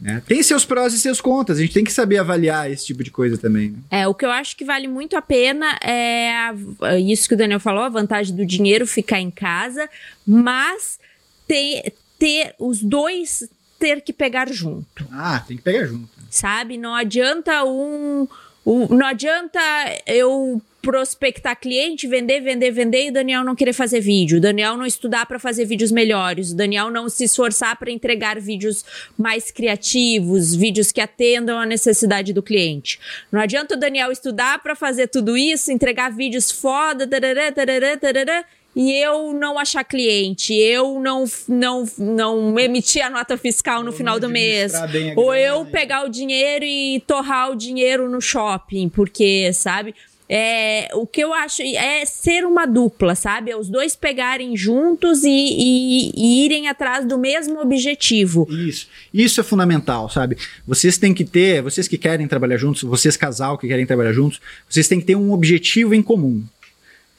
Né? 0.00 0.22
Tem 0.26 0.42
seus 0.42 0.64
prós 0.64 0.94
e 0.94 0.98
seus 0.98 1.20
contras, 1.20 1.58
a 1.58 1.60
gente 1.60 1.74
tem 1.74 1.84
que 1.84 1.92
saber 1.92 2.18
avaliar 2.18 2.70
esse 2.70 2.86
tipo 2.86 3.04
de 3.04 3.10
coisa 3.10 3.36
também. 3.36 3.70
Né? 3.70 3.78
É, 3.90 4.08
o 4.08 4.14
que 4.14 4.24
eu 4.24 4.30
acho 4.30 4.56
que 4.56 4.64
vale 4.64 4.88
muito 4.88 5.16
a 5.16 5.22
pena 5.22 5.78
é 5.82 6.32
a, 6.80 6.98
isso 6.98 7.28
que 7.28 7.34
o 7.34 7.38
Daniel 7.38 7.60
falou, 7.60 7.84
a 7.84 7.88
vantagem 7.88 8.34
do 8.34 8.46
dinheiro 8.46 8.86
ficar 8.86 9.20
em 9.20 9.30
casa, 9.30 9.88
mas 10.26 10.98
ter, 11.46 11.92
ter 12.18 12.54
os 12.58 12.82
dois 12.82 13.48
ter 13.78 14.00
que 14.02 14.12
pegar 14.12 14.50
junto. 14.50 15.06
Ah, 15.10 15.42
tem 15.46 15.56
que 15.56 15.62
pegar 15.62 15.86
junto. 15.86 16.08
Sabe? 16.30 16.76
Não 16.76 16.94
adianta 16.94 17.64
um 17.64 18.28
o, 18.64 18.94
não 18.94 19.06
adianta 19.06 19.60
eu 20.06 20.60
prospectar 20.82 21.58
cliente, 21.60 22.06
vender, 22.06 22.40
vender, 22.40 22.70
vender 22.70 23.06
e 23.06 23.10
Daniel 23.10 23.44
não 23.44 23.54
querer 23.54 23.72
fazer 23.72 24.00
vídeo, 24.00 24.40
Daniel 24.40 24.76
não 24.76 24.86
estudar 24.86 25.26
para 25.26 25.38
fazer 25.38 25.64
vídeos 25.66 25.92
melhores, 25.92 26.54
Daniel 26.54 26.90
não 26.90 27.08
se 27.08 27.24
esforçar 27.24 27.78
para 27.78 27.90
entregar 27.90 28.40
vídeos 28.40 28.84
mais 29.16 29.50
criativos, 29.50 30.54
vídeos 30.54 30.90
que 30.90 31.00
atendam 31.00 31.58
a 31.58 31.66
necessidade 31.66 32.32
do 32.32 32.42
cliente. 32.42 32.98
Não 33.30 33.40
adianta 33.40 33.74
o 33.74 33.78
Daniel 33.78 34.10
estudar 34.10 34.62
para 34.62 34.74
fazer 34.74 35.08
tudo 35.08 35.36
isso, 35.36 35.70
entregar 35.70 36.10
vídeos 36.10 36.50
foda, 36.50 37.06
tarará, 37.06 37.52
tarará, 37.52 37.96
tarará, 37.96 38.44
e 38.74 38.92
eu 38.92 39.32
não 39.32 39.58
achar 39.58 39.82
cliente, 39.84 40.54
eu 40.54 41.00
não 41.00 41.24
não 41.48 41.84
não 41.98 42.58
emitir 42.58 43.04
a 43.04 43.10
nota 43.10 43.36
fiscal 43.36 43.82
no 43.82 43.92
final 43.92 44.20
do 44.20 44.28
mês, 44.28 44.72
ou 45.16 45.34
eu 45.34 45.64
pegar 45.66 46.04
o 46.04 46.08
dinheiro 46.08 46.64
e 46.64 47.02
torrar 47.06 47.50
o 47.50 47.56
dinheiro 47.56 48.08
no 48.08 48.20
shopping, 48.20 48.88
porque, 48.88 49.52
sabe? 49.52 49.94
É, 50.32 50.88
o 50.94 51.08
que 51.08 51.20
eu 51.20 51.34
acho 51.34 51.60
é 51.60 52.06
ser 52.06 52.46
uma 52.46 52.64
dupla, 52.64 53.16
sabe? 53.16 53.50
É 53.50 53.56
os 53.56 53.68
dois 53.68 53.96
pegarem 53.96 54.56
juntos 54.56 55.24
e, 55.24 55.28
e, 55.28 56.12
e, 56.14 56.44
irem 56.44 56.68
atrás 56.68 57.04
do 57.04 57.18
mesmo 57.18 57.60
objetivo. 57.60 58.46
Isso. 58.48 58.86
Isso 59.12 59.40
é 59.40 59.42
fundamental, 59.42 60.08
sabe? 60.08 60.36
Vocês 60.64 60.96
têm 60.96 61.12
que 61.12 61.24
ter, 61.24 61.62
vocês 61.62 61.88
que 61.88 61.98
querem 61.98 62.28
trabalhar 62.28 62.58
juntos, 62.58 62.84
vocês 62.84 63.16
casal 63.16 63.58
que 63.58 63.66
querem 63.66 63.84
trabalhar 63.84 64.12
juntos, 64.12 64.40
vocês 64.68 64.86
têm 64.86 65.00
que 65.00 65.06
ter 65.06 65.16
um 65.16 65.32
objetivo 65.32 65.96
em 65.96 66.02
comum 66.02 66.44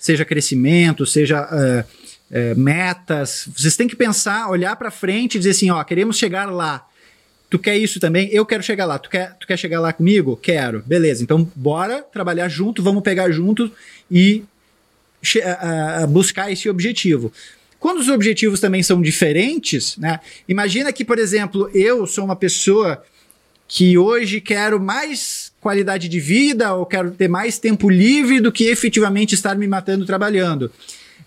seja 0.01 0.25
crescimento, 0.25 1.05
seja 1.05 1.43
uh, 1.43 1.85
uh, 2.31 2.59
metas. 2.59 3.47
Vocês 3.55 3.77
têm 3.77 3.87
que 3.87 3.95
pensar, 3.95 4.49
olhar 4.49 4.75
para 4.75 4.89
frente 4.89 5.35
e 5.35 5.37
dizer 5.37 5.51
assim: 5.51 5.69
ó, 5.69 5.81
queremos 5.83 6.17
chegar 6.17 6.51
lá. 6.51 6.87
Tu 7.47 7.59
quer 7.59 7.77
isso 7.77 7.99
também? 7.99 8.29
Eu 8.31 8.45
quero 8.45 8.63
chegar 8.63 8.85
lá. 8.85 8.97
Tu 8.97 9.09
quer, 9.09 9.35
tu 9.35 9.45
quer 9.45 9.57
chegar 9.57 9.79
lá 9.79 9.93
comigo? 9.93 10.35
Quero. 10.37 10.81
Beleza. 10.85 11.21
Então, 11.21 11.47
bora 11.55 12.01
trabalhar 12.01 12.49
junto, 12.49 12.81
vamos 12.81 13.03
pegar 13.03 13.29
junto 13.29 13.71
e 14.09 14.43
uh, 15.35 16.07
buscar 16.07 16.51
esse 16.51 16.67
objetivo. 16.67 17.31
Quando 17.79 17.99
os 17.99 18.09
objetivos 18.09 18.59
também 18.59 18.81
são 18.81 19.01
diferentes, 19.01 19.97
né? 19.97 20.19
Imagina 20.47 20.91
que, 20.93 21.03
por 21.03 21.19
exemplo, 21.19 21.69
eu 21.73 22.07
sou 22.07 22.25
uma 22.25 22.35
pessoa 22.35 23.03
que 23.67 23.97
hoje 23.97 24.39
quero 24.39 24.79
mais 24.79 25.40
qualidade 25.61 26.09
de 26.09 26.19
vida 26.19 26.73
ou 26.73 26.85
quero 26.85 27.11
ter 27.11 27.29
mais 27.29 27.59
tempo 27.59 27.89
livre 27.89 28.41
do 28.41 28.51
que 28.51 28.65
efetivamente 28.65 29.35
estar 29.35 29.55
me 29.55 29.67
matando 29.67 30.05
trabalhando. 30.05 30.71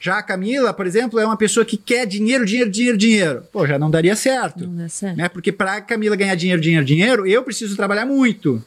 Já 0.00 0.18
a 0.18 0.22
Camila, 0.22 0.74
por 0.74 0.86
exemplo, 0.86 1.18
é 1.18 1.24
uma 1.24 1.36
pessoa 1.36 1.64
que 1.64 1.78
quer 1.78 2.04
dinheiro, 2.04 2.44
dinheiro, 2.44 2.70
dinheiro, 2.70 2.98
dinheiro. 2.98 3.42
Pô, 3.50 3.66
já 3.66 3.78
não 3.78 3.90
daria 3.90 4.14
certo. 4.14 4.66
Não 4.66 4.76
dá 4.76 4.88
certo. 4.88 5.16
Né? 5.16 5.28
Porque 5.30 5.50
para 5.50 5.76
a 5.76 5.80
Camila 5.80 6.14
ganhar 6.14 6.34
dinheiro, 6.34 6.60
dinheiro, 6.60 6.84
dinheiro, 6.84 7.26
eu 7.26 7.42
preciso 7.42 7.74
trabalhar 7.74 8.04
muito. 8.04 8.62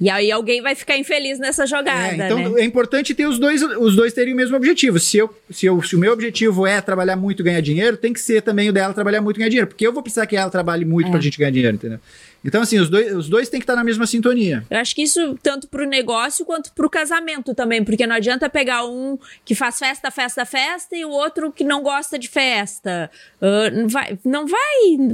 E 0.00 0.08
aí 0.08 0.30
alguém 0.30 0.62
vai 0.62 0.74
ficar 0.74 0.96
infeliz 0.96 1.38
nessa 1.38 1.66
jogada. 1.66 2.22
É, 2.22 2.26
então 2.26 2.52
né? 2.52 2.60
é 2.60 2.64
importante 2.64 3.14
ter 3.14 3.26
os 3.26 3.38
dois, 3.38 3.62
os 3.62 3.96
dois 3.96 4.12
terem 4.12 4.32
o 4.32 4.36
mesmo 4.36 4.56
objetivo. 4.56 4.98
Se, 4.98 5.16
eu, 5.16 5.34
se, 5.50 5.66
eu, 5.66 5.82
se 5.82 5.96
o 5.96 5.98
meu 5.98 6.12
objetivo 6.12 6.66
é 6.66 6.80
trabalhar 6.80 7.16
muito 7.16 7.42
e 7.42 7.44
ganhar 7.44 7.60
dinheiro, 7.60 7.96
tem 7.96 8.12
que 8.12 8.20
ser 8.20 8.42
também 8.42 8.68
o 8.68 8.72
dela 8.72 8.94
trabalhar 8.94 9.20
muito 9.20 9.36
e 9.36 9.38
ganhar 9.38 9.48
dinheiro. 9.48 9.66
Porque 9.66 9.86
eu 9.86 9.92
vou 9.92 10.02
precisar 10.02 10.26
que 10.26 10.36
ela 10.36 10.50
trabalhe 10.50 10.84
muito 10.84 11.08
é. 11.08 11.10
pra 11.10 11.20
gente 11.20 11.36
ganhar 11.36 11.50
dinheiro, 11.50 11.74
entendeu? 11.74 11.98
Então, 12.44 12.62
assim, 12.62 12.78
os 12.78 12.88
dois, 12.88 13.14
os 13.14 13.28
dois 13.28 13.48
têm 13.48 13.60
que 13.60 13.64
estar 13.64 13.74
na 13.74 13.84
mesma 13.84 14.06
sintonia. 14.06 14.64
Eu 14.70 14.78
acho 14.78 14.94
que 14.94 15.02
isso 15.02 15.36
tanto 15.42 15.66
pro 15.68 15.86
negócio 15.86 16.44
quanto 16.44 16.72
pro 16.72 16.88
casamento 16.88 17.54
também, 17.54 17.82
porque 17.82 18.06
não 18.06 18.16
adianta 18.16 18.48
pegar 18.48 18.84
um 18.86 19.18
que 19.44 19.54
faz 19.54 19.78
festa, 19.78 20.10
festa, 20.10 20.44
festa 20.44 20.96
e 20.96 21.04
o 21.04 21.10
outro 21.10 21.50
que 21.52 21.64
não 21.64 21.82
gosta 21.82 22.18
de 22.18 22.28
festa. 22.28 23.10
Uh, 23.40 23.88
vai, 23.88 24.18
não 24.24 24.46
vai. 24.46 24.58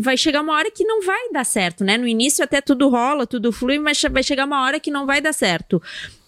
Vai 0.00 0.16
chegar 0.16 0.42
uma 0.42 0.54
hora 0.54 0.70
que 0.70 0.84
não 0.84 1.02
vai 1.02 1.30
dar 1.32 1.44
certo, 1.44 1.82
né? 1.82 1.96
No 1.96 2.06
início 2.06 2.44
até 2.44 2.60
tudo 2.60 2.88
rola, 2.88 3.26
tudo 3.26 3.52
flui, 3.52 3.78
mas 3.78 4.00
vai 4.02 4.22
chegar 4.22 4.44
uma 4.44 4.62
hora 4.62 4.78
que 4.78 4.90
não 4.90 5.06
vai 5.06 5.20
dar 5.20 5.32
certo. 5.32 5.82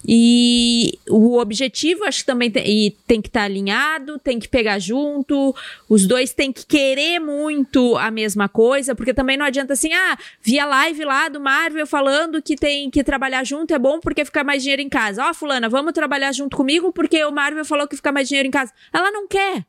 E 0.04 0.98
o 1.08 1.38
objetivo, 1.38 2.04
acho 2.04 2.20
que 2.20 2.26
também 2.26 2.50
tem, 2.50 2.96
tem 3.06 3.20
que 3.20 3.28
estar 3.28 3.40
tá 3.40 3.46
alinhado, 3.46 4.18
tem 4.18 4.38
que 4.38 4.48
pegar 4.48 4.78
junto, 4.78 5.54
os 5.88 6.06
dois 6.06 6.32
têm 6.32 6.52
que 6.52 6.64
querer 6.64 7.18
muito 7.18 7.96
a 7.96 8.10
mesma 8.10 8.48
coisa, 8.48 8.94
porque 8.94 9.12
também 9.12 9.36
não 9.36 9.46
adianta 9.46 9.72
assim, 9.72 9.92
ah, 9.92 10.16
via 10.42 10.64
live 10.64 11.04
lá 11.04 11.28
do 11.28 11.40
Marvel 11.40 11.86
falando 11.86 12.40
que 12.40 12.56
tem 12.56 12.90
que 12.90 13.02
trabalhar 13.02 13.44
junto 13.44 13.74
é 13.74 13.78
bom 13.78 13.98
porque 14.00 14.24
fica 14.24 14.44
mais 14.44 14.62
dinheiro 14.62 14.82
em 14.82 14.88
casa. 14.88 15.24
Ó, 15.24 15.30
oh, 15.30 15.34
fulana, 15.34 15.68
vamos 15.68 15.92
trabalhar 15.92 16.32
junto 16.32 16.56
comigo 16.56 16.92
porque 16.92 17.24
o 17.24 17.32
Marvel 17.32 17.64
falou 17.64 17.88
que 17.88 17.96
fica 17.96 18.12
mais 18.12 18.28
dinheiro 18.28 18.48
em 18.48 18.52
casa. 18.52 18.72
Ela 18.92 19.10
não 19.10 19.26
quer. 19.26 19.64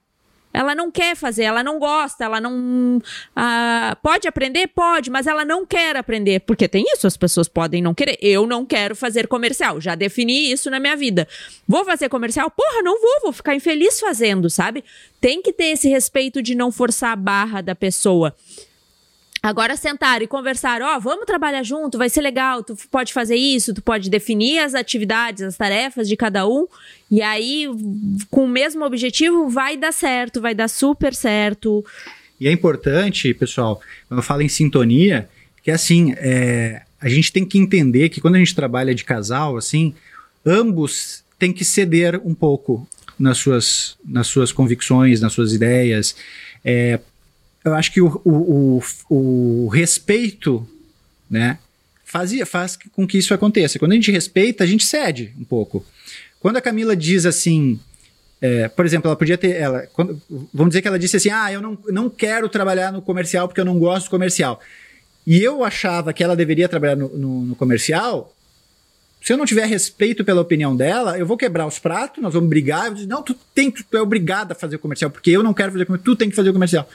Ela 0.53 0.73
não 0.73 0.89
quer 0.89 1.15
fazer, 1.15 1.43
ela 1.43 1.63
não 1.63 1.77
gosta, 1.77 2.23
ela 2.23 2.41
não. 2.41 3.01
Ah, 3.35 3.97
pode 4.01 4.27
aprender? 4.27 4.67
Pode, 4.67 5.09
mas 5.09 5.27
ela 5.27 5.45
não 5.45 5.65
quer 5.65 5.95
aprender. 5.95 6.39
Porque 6.41 6.67
tem 6.67 6.83
isso, 6.93 7.05
as 7.05 7.17
pessoas 7.17 7.47
podem 7.47 7.81
não 7.81 7.93
querer. 7.93 8.17
Eu 8.21 8.47
não 8.47 8.65
quero 8.65 8.95
fazer 8.95 9.27
comercial, 9.27 9.79
já 9.79 9.95
defini 9.95 10.51
isso 10.51 10.69
na 10.69 10.79
minha 10.79 10.95
vida. 10.95 11.27
Vou 11.67 11.85
fazer 11.85 12.09
comercial? 12.09 12.49
Porra, 12.49 12.81
não 12.81 12.99
vou, 12.99 13.21
vou 13.23 13.33
ficar 13.33 13.55
infeliz 13.55 13.99
fazendo, 13.99 14.49
sabe? 14.49 14.83
Tem 15.21 15.41
que 15.41 15.53
ter 15.53 15.65
esse 15.65 15.87
respeito 15.89 16.41
de 16.41 16.55
não 16.55 16.71
forçar 16.71 17.11
a 17.11 17.15
barra 17.15 17.61
da 17.61 17.75
pessoa. 17.75 18.35
Agora 19.47 19.77
sentaram 19.77 20.25
e 20.25 20.27
conversaram, 20.27 20.85
ó, 20.85 20.97
oh, 20.97 20.99
vamos 20.99 21.25
trabalhar 21.25 21.63
junto, 21.63 21.97
vai 21.97 22.09
ser 22.09 22.19
legal, 22.19 22.61
tu 22.61 22.75
pode 22.91 23.13
fazer 23.13 23.37
isso, 23.37 23.73
tu 23.73 23.81
pode 23.81 24.09
definir 24.09 24.59
as 24.59 24.75
atividades, 24.75 25.41
as 25.41 25.55
tarefas 25.55 26.05
de 26.09 26.17
cada 26.17 26.45
um, 26.45 26.67
e 27.09 27.21
aí, 27.21 27.65
com 28.29 28.43
o 28.43 28.47
mesmo 28.47 28.83
objetivo, 28.83 29.47
vai 29.47 29.77
dar 29.77 29.93
certo, 29.93 30.41
vai 30.41 30.53
dar 30.53 30.67
super 30.67 31.15
certo. 31.15 31.85
E 32.37 32.45
é 32.45 32.51
importante, 32.51 33.33
pessoal, 33.33 33.79
quando 34.09 34.19
eu 34.19 34.23
falo 34.23 34.41
em 34.41 34.49
sintonia, 34.49 35.29
que 35.63 35.71
assim, 35.71 36.13
é, 36.17 36.81
a 36.99 37.07
gente 37.07 37.31
tem 37.31 37.45
que 37.45 37.57
entender 37.57 38.09
que 38.09 38.19
quando 38.19 38.35
a 38.35 38.39
gente 38.39 38.53
trabalha 38.53 38.93
de 38.93 39.05
casal, 39.05 39.55
assim, 39.55 39.95
ambos 40.45 41.23
têm 41.39 41.53
que 41.53 41.63
ceder 41.63 42.19
um 42.21 42.35
pouco 42.35 42.85
nas 43.17 43.37
suas, 43.37 43.95
nas 44.03 44.27
suas 44.27 44.51
convicções, 44.51 45.21
nas 45.21 45.31
suas 45.31 45.53
ideias. 45.53 46.17
É, 46.65 46.99
eu 47.67 47.75
acho 47.75 47.91
que 47.91 48.01
o, 48.01 48.21
o, 48.25 48.83
o, 49.09 49.65
o 49.65 49.67
respeito, 49.67 50.67
né, 51.29 51.59
fazia, 52.03 52.45
faz 52.45 52.77
com 52.91 53.05
que 53.05 53.17
isso 53.17 53.33
aconteça. 53.33 53.77
Quando 53.77 53.91
a 53.91 53.95
gente 53.95 54.11
respeita, 54.11 54.63
a 54.63 54.67
gente 54.67 54.85
cede 54.85 55.33
um 55.39 55.43
pouco. 55.43 55.85
Quando 56.39 56.57
a 56.57 56.61
Camila 56.61 56.95
diz 56.95 57.25
assim, 57.25 57.79
é, 58.41 58.67
por 58.67 58.85
exemplo, 58.85 59.07
ela 59.07 59.15
podia 59.15 59.37
ter, 59.37 59.55
ela, 59.55 59.87
quando, 59.93 60.21
vamos 60.53 60.69
dizer 60.69 60.81
que 60.81 60.87
ela 60.87 60.99
disse 60.99 61.17
assim, 61.17 61.29
ah, 61.29 61.51
eu 61.51 61.61
não, 61.61 61.77
não 61.87 62.09
quero 62.09 62.47
trabalhar 62.47 62.91
no 62.91 63.01
comercial 63.01 63.47
porque 63.47 63.59
eu 63.59 63.65
não 63.65 63.77
gosto 63.77 64.05
do 64.05 64.11
comercial. 64.11 64.61
E 65.25 65.43
eu 65.43 65.63
achava 65.63 66.13
que 66.13 66.23
ela 66.23 66.35
deveria 66.35 66.69
trabalhar 66.69 66.95
no, 66.95 67.09
no, 67.09 67.41
no 67.47 67.55
comercial. 67.55 68.33
Se 69.21 69.33
eu 69.33 69.37
não 69.37 69.45
tiver 69.45 69.65
respeito 69.65 70.23
pela 70.23 70.39
opinião 70.39 70.73
dela, 70.75 71.17
eu 71.17 71.25
vou 71.25 71.35
quebrar 71.35 71.67
os 71.67 71.79
pratos, 71.79 72.23
nós 72.23 72.33
vamos 72.33 72.47
brigar. 72.47 72.85
Eu 72.85 72.91
vou 72.91 72.95
dizer, 72.95 73.07
não, 73.07 73.21
tu, 73.21 73.35
tem, 73.53 73.69
tu 73.69 73.97
é 73.97 74.01
obrigada 74.01 74.53
a 74.53 74.55
fazer 74.55 74.77
o 74.77 74.79
comercial, 74.79 75.11
porque 75.11 75.31
eu 75.31 75.43
não 75.43 75.53
quero 75.53 75.73
fazer 75.73 75.85
comercial, 75.85 76.05
tu 76.05 76.15
tem 76.15 76.29
que 76.29 76.35
fazer 76.35 76.51
o 76.51 76.53
comercial. 76.53 76.87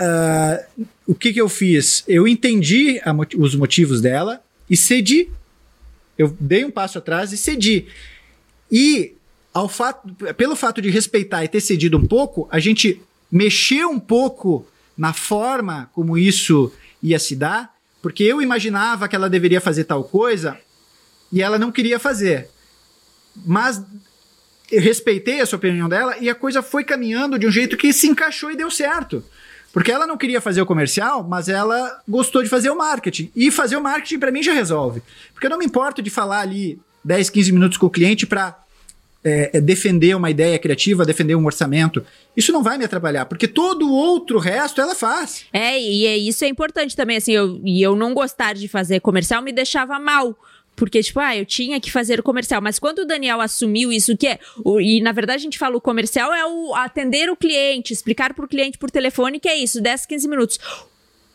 Uh, 0.00 0.86
o 1.06 1.14
que, 1.14 1.32
que 1.32 1.40
eu 1.40 1.48
fiz? 1.48 2.04
Eu 2.06 2.28
entendi 2.28 3.00
a, 3.04 3.14
os 3.38 3.54
motivos 3.54 4.00
dela 4.00 4.42
e 4.68 4.76
cedi. 4.76 5.28
Eu 6.18 6.36
dei 6.38 6.64
um 6.64 6.70
passo 6.70 6.98
atrás 6.98 7.32
e 7.32 7.36
cedi. 7.36 7.86
E 8.70 9.14
ao 9.54 9.68
fato, 9.68 10.08
pelo 10.34 10.54
fato 10.54 10.82
de 10.82 10.90
respeitar 10.90 11.44
e 11.44 11.48
ter 11.48 11.60
cedido 11.60 11.96
um 11.96 12.06
pouco, 12.06 12.48
a 12.50 12.58
gente 12.58 13.00
mexeu 13.30 13.88
um 13.88 13.98
pouco 13.98 14.66
na 14.96 15.12
forma 15.12 15.90
como 15.94 16.16
isso 16.18 16.72
ia 17.02 17.18
se 17.18 17.36
dar, 17.36 17.74
porque 18.02 18.22
eu 18.22 18.42
imaginava 18.42 19.08
que 19.08 19.16
ela 19.16 19.30
deveria 19.30 19.60
fazer 19.60 19.84
tal 19.84 20.04
coisa 20.04 20.58
e 21.32 21.42
ela 21.42 21.58
não 21.58 21.72
queria 21.72 21.98
fazer. 21.98 22.48
Mas 23.44 23.82
eu 24.70 24.80
respeitei 24.80 25.40
a 25.40 25.46
sua 25.46 25.58
opinião 25.58 25.88
dela 25.88 26.16
e 26.18 26.28
a 26.28 26.34
coisa 26.34 26.62
foi 26.62 26.84
caminhando 26.84 27.38
de 27.38 27.46
um 27.46 27.50
jeito 27.50 27.76
que 27.76 27.92
se 27.92 28.08
encaixou 28.08 28.50
e 28.50 28.56
deu 28.56 28.70
certo. 28.70 29.24
Porque 29.76 29.92
ela 29.92 30.06
não 30.06 30.16
queria 30.16 30.40
fazer 30.40 30.62
o 30.62 30.64
comercial, 30.64 31.22
mas 31.22 31.50
ela 31.50 32.00
gostou 32.08 32.42
de 32.42 32.48
fazer 32.48 32.70
o 32.70 32.78
marketing. 32.78 33.30
E 33.36 33.50
fazer 33.50 33.76
o 33.76 33.82
marketing 33.82 34.18
para 34.18 34.32
mim 34.32 34.42
já 34.42 34.54
resolve. 34.54 35.02
Porque 35.34 35.48
eu 35.48 35.50
não 35.50 35.58
me 35.58 35.66
importo 35.66 36.00
de 36.00 36.08
falar 36.08 36.40
ali 36.40 36.80
10, 37.04 37.28
15 37.28 37.52
minutos 37.52 37.76
com 37.76 37.84
o 37.84 37.90
cliente 37.90 38.26
para 38.26 38.58
é, 39.22 39.50
é, 39.52 39.60
defender 39.60 40.16
uma 40.16 40.30
ideia 40.30 40.58
criativa, 40.58 41.04
defender 41.04 41.34
um 41.34 41.44
orçamento. 41.44 42.02
Isso 42.34 42.52
não 42.52 42.62
vai 42.62 42.78
me 42.78 42.86
atrapalhar, 42.86 43.26
porque 43.26 43.46
todo 43.46 43.86
o 43.86 43.92
outro 43.92 44.38
resto 44.38 44.80
ela 44.80 44.94
faz. 44.94 45.44
É, 45.52 45.78
e 45.78 46.06
é, 46.06 46.16
isso 46.16 46.42
é 46.42 46.48
importante 46.48 46.96
também, 46.96 47.18
assim, 47.18 47.32
eu, 47.32 47.60
e 47.62 47.82
eu 47.82 47.94
não 47.94 48.14
gostar 48.14 48.54
de 48.54 48.68
fazer 48.68 49.00
comercial 49.00 49.42
me 49.42 49.52
deixava 49.52 49.98
mal. 49.98 50.34
Porque, 50.76 51.02
tipo, 51.02 51.18
ah, 51.18 51.34
eu 51.34 51.46
tinha 51.46 51.80
que 51.80 51.90
fazer 51.90 52.20
o 52.20 52.22
comercial. 52.22 52.60
Mas 52.60 52.78
quando 52.78 53.00
o 53.00 53.04
Daniel 53.06 53.40
assumiu 53.40 53.90
isso, 53.90 54.16
que 54.16 54.26
é. 54.26 54.38
O, 54.64 54.80
e 54.80 55.00
na 55.00 55.12
verdade 55.12 55.38
a 55.38 55.42
gente 55.42 55.58
fala 55.58 55.76
o 55.76 55.80
comercial 55.80 56.32
é 56.32 56.44
o 56.46 56.74
atender 56.74 57.30
o 57.30 57.36
cliente, 57.36 57.92
explicar 57.92 58.34
pro 58.34 58.46
cliente 58.46 58.78
por 58.78 58.90
telefone 58.90 59.40
que 59.40 59.48
é 59.48 59.56
isso, 59.56 59.80
10, 59.80 60.06
15 60.06 60.28
minutos. 60.28 60.58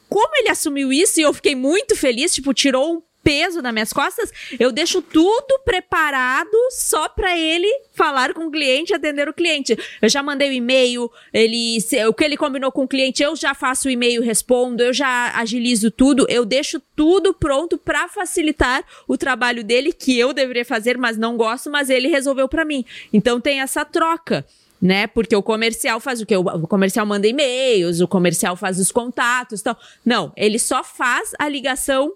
Como 0.08 0.36
ele 0.38 0.50
assumiu 0.50 0.94
isso 0.94 1.20
e 1.20 1.24
eu 1.24 1.34
fiquei 1.34 1.56
muito 1.56 1.96
feliz, 1.96 2.34
tipo, 2.34 2.54
tirou 2.54 2.98
um 2.98 3.02
peso 3.24 3.61
nas 3.61 3.74
minhas 3.74 3.93
costas, 3.93 4.32
eu 4.59 4.72
deixo 4.72 5.01
tudo 5.01 5.59
preparado 5.63 6.57
só 6.72 7.07
para 7.07 7.38
ele 7.38 7.67
falar 7.93 8.34
com 8.34 8.47
o 8.47 8.51
cliente, 8.51 8.93
atender 8.93 9.28
o 9.30 9.34
cliente. 9.34 9.78
Eu 10.01 10.09
já 10.09 10.24
mandei 10.24 10.49
o 10.49 10.53
e-mail, 10.53 11.09
ele, 11.34 11.78
o 12.07 12.13
que 12.13 12.24
ele 12.24 12.38
combinou 12.38 12.72
com 12.72 12.84
o 12.84 12.88
cliente, 12.88 13.22
eu 13.22 13.36
já 13.36 13.53
faço 13.53 13.88
o 13.88 13.91
e-mail, 13.91 14.22
respondo, 14.22 14.84
eu 14.84 14.93
já 14.93 15.32
agilizo 15.36 15.91
tudo, 15.91 16.26
eu 16.30 16.45
deixo 16.45 16.82
tudo 16.95 17.34
pronto 17.34 17.78
para 17.78 18.07
facilitar 18.07 18.84
o 19.07 19.17
trabalho 19.17 19.63
dele 19.63 19.93
que 19.93 20.17
eu 20.17 20.34
deveria 20.34 20.65
fazer, 20.65 20.97
mas 20.97 21.17
não 21.17 21.38
gosto, 21.38 21.69
mas 21.69 21.89
ele 21.89 22.07
resolveu 22.07 22.47
para 22.47 22.65
mim. 22.65 22.86
Então 23.13 23.39
tem 23.39 23.61
essa 23.61 23.86
troca 23.86 24.45
né? 24.82 25.05
Porque 25.05 25.36
o 25.36 25.43
comercial 25.43 25.99
faz 25.99 26.22
o 26.22 26.26
quê? 26.26 26.36
O 26.36 26.67
comercial 26.67 27.05
manda 27.05 27.28
e-mails, 27.28 28.01
o 28.01 28.07
comercial 28.07 28.55
faz 28.55 28.80
os 28.80 28.91
contatos, 28.91 29.61
então, 29.61 29.78
não, 30.03 30.34
ele 30.36 30.57
só 30.57 30.84
faz 30.84 31.34
a 31.38 31.47
ligação 31.47 32.13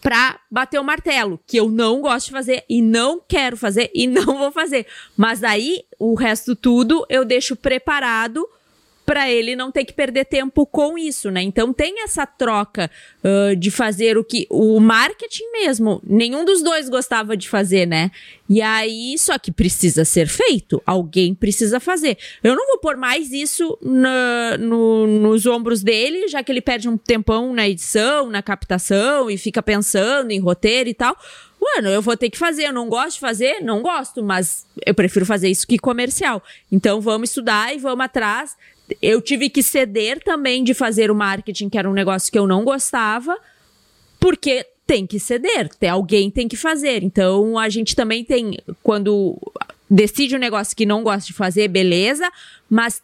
pra 0.00 0.40
bater 0.50 0.78
o 0.78 0.84
martelo, 0.84 1.40
que 1.46 1.56
eu 1.56 1.68
não 1.68 2.00
gosto 2.00 2.26
de 2.26 2.32
fazer 2.32 2.64
e 2.68 2.80
não 2.80 3.20
quero 3.26 3.56
fazer 3.56 3.90
e 3.94 4.06
não 4.06 4.38
vou 4.38 4.52
fazer. 4.52 4.86
Mas 5.16 5.42
aí 5.42 5.84
o 5.98 6.14
resto 6.14 6.54
tudo 6.54 7.04
eu 7.08 7.24
deixo 7.24 7.56
preparado 7.56 8.48
para 9.08 9.30
ele 9.30 9.56
não 9.56 9.72
ter 9.72 9.86
que 9.86 9.94
perder 9.94 10.26
tempo 10.26 10.66
com 10.66 10.98
isso, 10.98 11.30
né? 11.30 11.40
Então 11.40 11.72
tem 11.72 12.02
essa 12.02 12.26
troca 12.26 12.90
uh, 13.24 13.56
de 13.56 13.70
fazer 13.70 14.18
o 14.18 14.22
que 14.22 14.46
o 14.50 14.78
marketing 14.78 15.50
mesmo, 15.50 15.98
nenhum 16.06 16.44
dos 16.44 16.62
dois 16.62 16.90
gostava 16.90 17.34
de 17.34 17.48
fazer, 17.48 17.86
né? 17.86 18.10
E 18.50 18.60
aí 18.60 19.16
só 19.16 19.38
que 19.38 19.50
precisa 19.50 20.04
ser 20.04 20.28
feito, 20.28 20.82
alguém 20.84 21.34
precisa 21.34 21.80
fazer. 21.80 22.18
Eu 22.44 22.54
não 22.54 22.66
vou 22.66 22.80
pôr 22.80 22.98
mais 22.98 23.32
isso 23.32 23.78
na, 23.80 24.58
no, 24.58 25.06
nos 25.06 25.46
ombros 25.46 25.82
dele, 25.82 26.28
já 26.28 26.42
que 26.42 26.52
ele 26.52 26.60
perde 26.60 26.86
um 26.86 26.98
tempão 26.98 27.54
na 27.54 27.66
edição, 27.66 28.28
na 28.28 28.42
captação 28.42 29.30
e 29.30 29.38
fica 29.38 29.62
pensando 29.62 30.32
em 30.32 30.38
roteiro 30.38 30.90
e 30.90 30.94
tal. 30.94 31.16
Mano, 31.58 31.88
eu 31.88 32.02
vou 32.02 32.14
ter 32.14 32.28
que 32.28 32.36
fazer. 32.36 32.66
Eu 32.66 32.74
não 32.74 32.90
gosto 32.90 33.14
de 33.14 33.20
fazer? 33.20 33.60
Não 33.62 33.80
gosto, 33.80 34.22
mas 34.22 34.66
eu 34.84 34.94
prefiro 34.94 35.24
fazer 35.24 35.48
isso 35.48 35.66
que 35.66 35.78
comercial. 35.78 36.42
Então 36.70 37.00
vamos 37.00 37.30
estudar 37.30 37.74
e 37.74 37.78
vamos 37.78 38.04
atrás 38.04 38.54
eu 39.00 39.20
tive 39.20 39.50
que 39.50 39.62
ceder 39.62 40.22
também 40.22 40.64
de 40.64 40.74
fazer 40.74 41.10
o 41.10 41.14
marketing, 41.14 41.68
que 41.68 41.78
era 41.78 41.88
um 41.88 41.94
negócio 41.94 42.30
que 42.30 42.38
eu 42.38 42.46
não 42.46 42.64
gostava, 42.64 43.36
porque 44.20 44.66
tem 44.86 45.06
que 45.06 45.20
ceder, 45.20 45.68
tem, 45.68 45.90
alguém 45.90 46.30
tem 46.30 46.48
que 46.48 46.56
fazer. 46.56 47.02
Então 47.02 47.58
a 47.58 47.68
gente 47.68 47.94
também 47.94 48.24
tem, 48.24 48.58
quando 48.82 49.36
decide 49.90 50.34
um 50.34 50.38
negócio 50.38 50.76
que 50.76 50.86
não 50.86 51.02
gosta 51.02 51.26
de 51.26 51.32
fazer, 51.34 51.68
beleza, 51.68 52.30
mas 52.68 53.02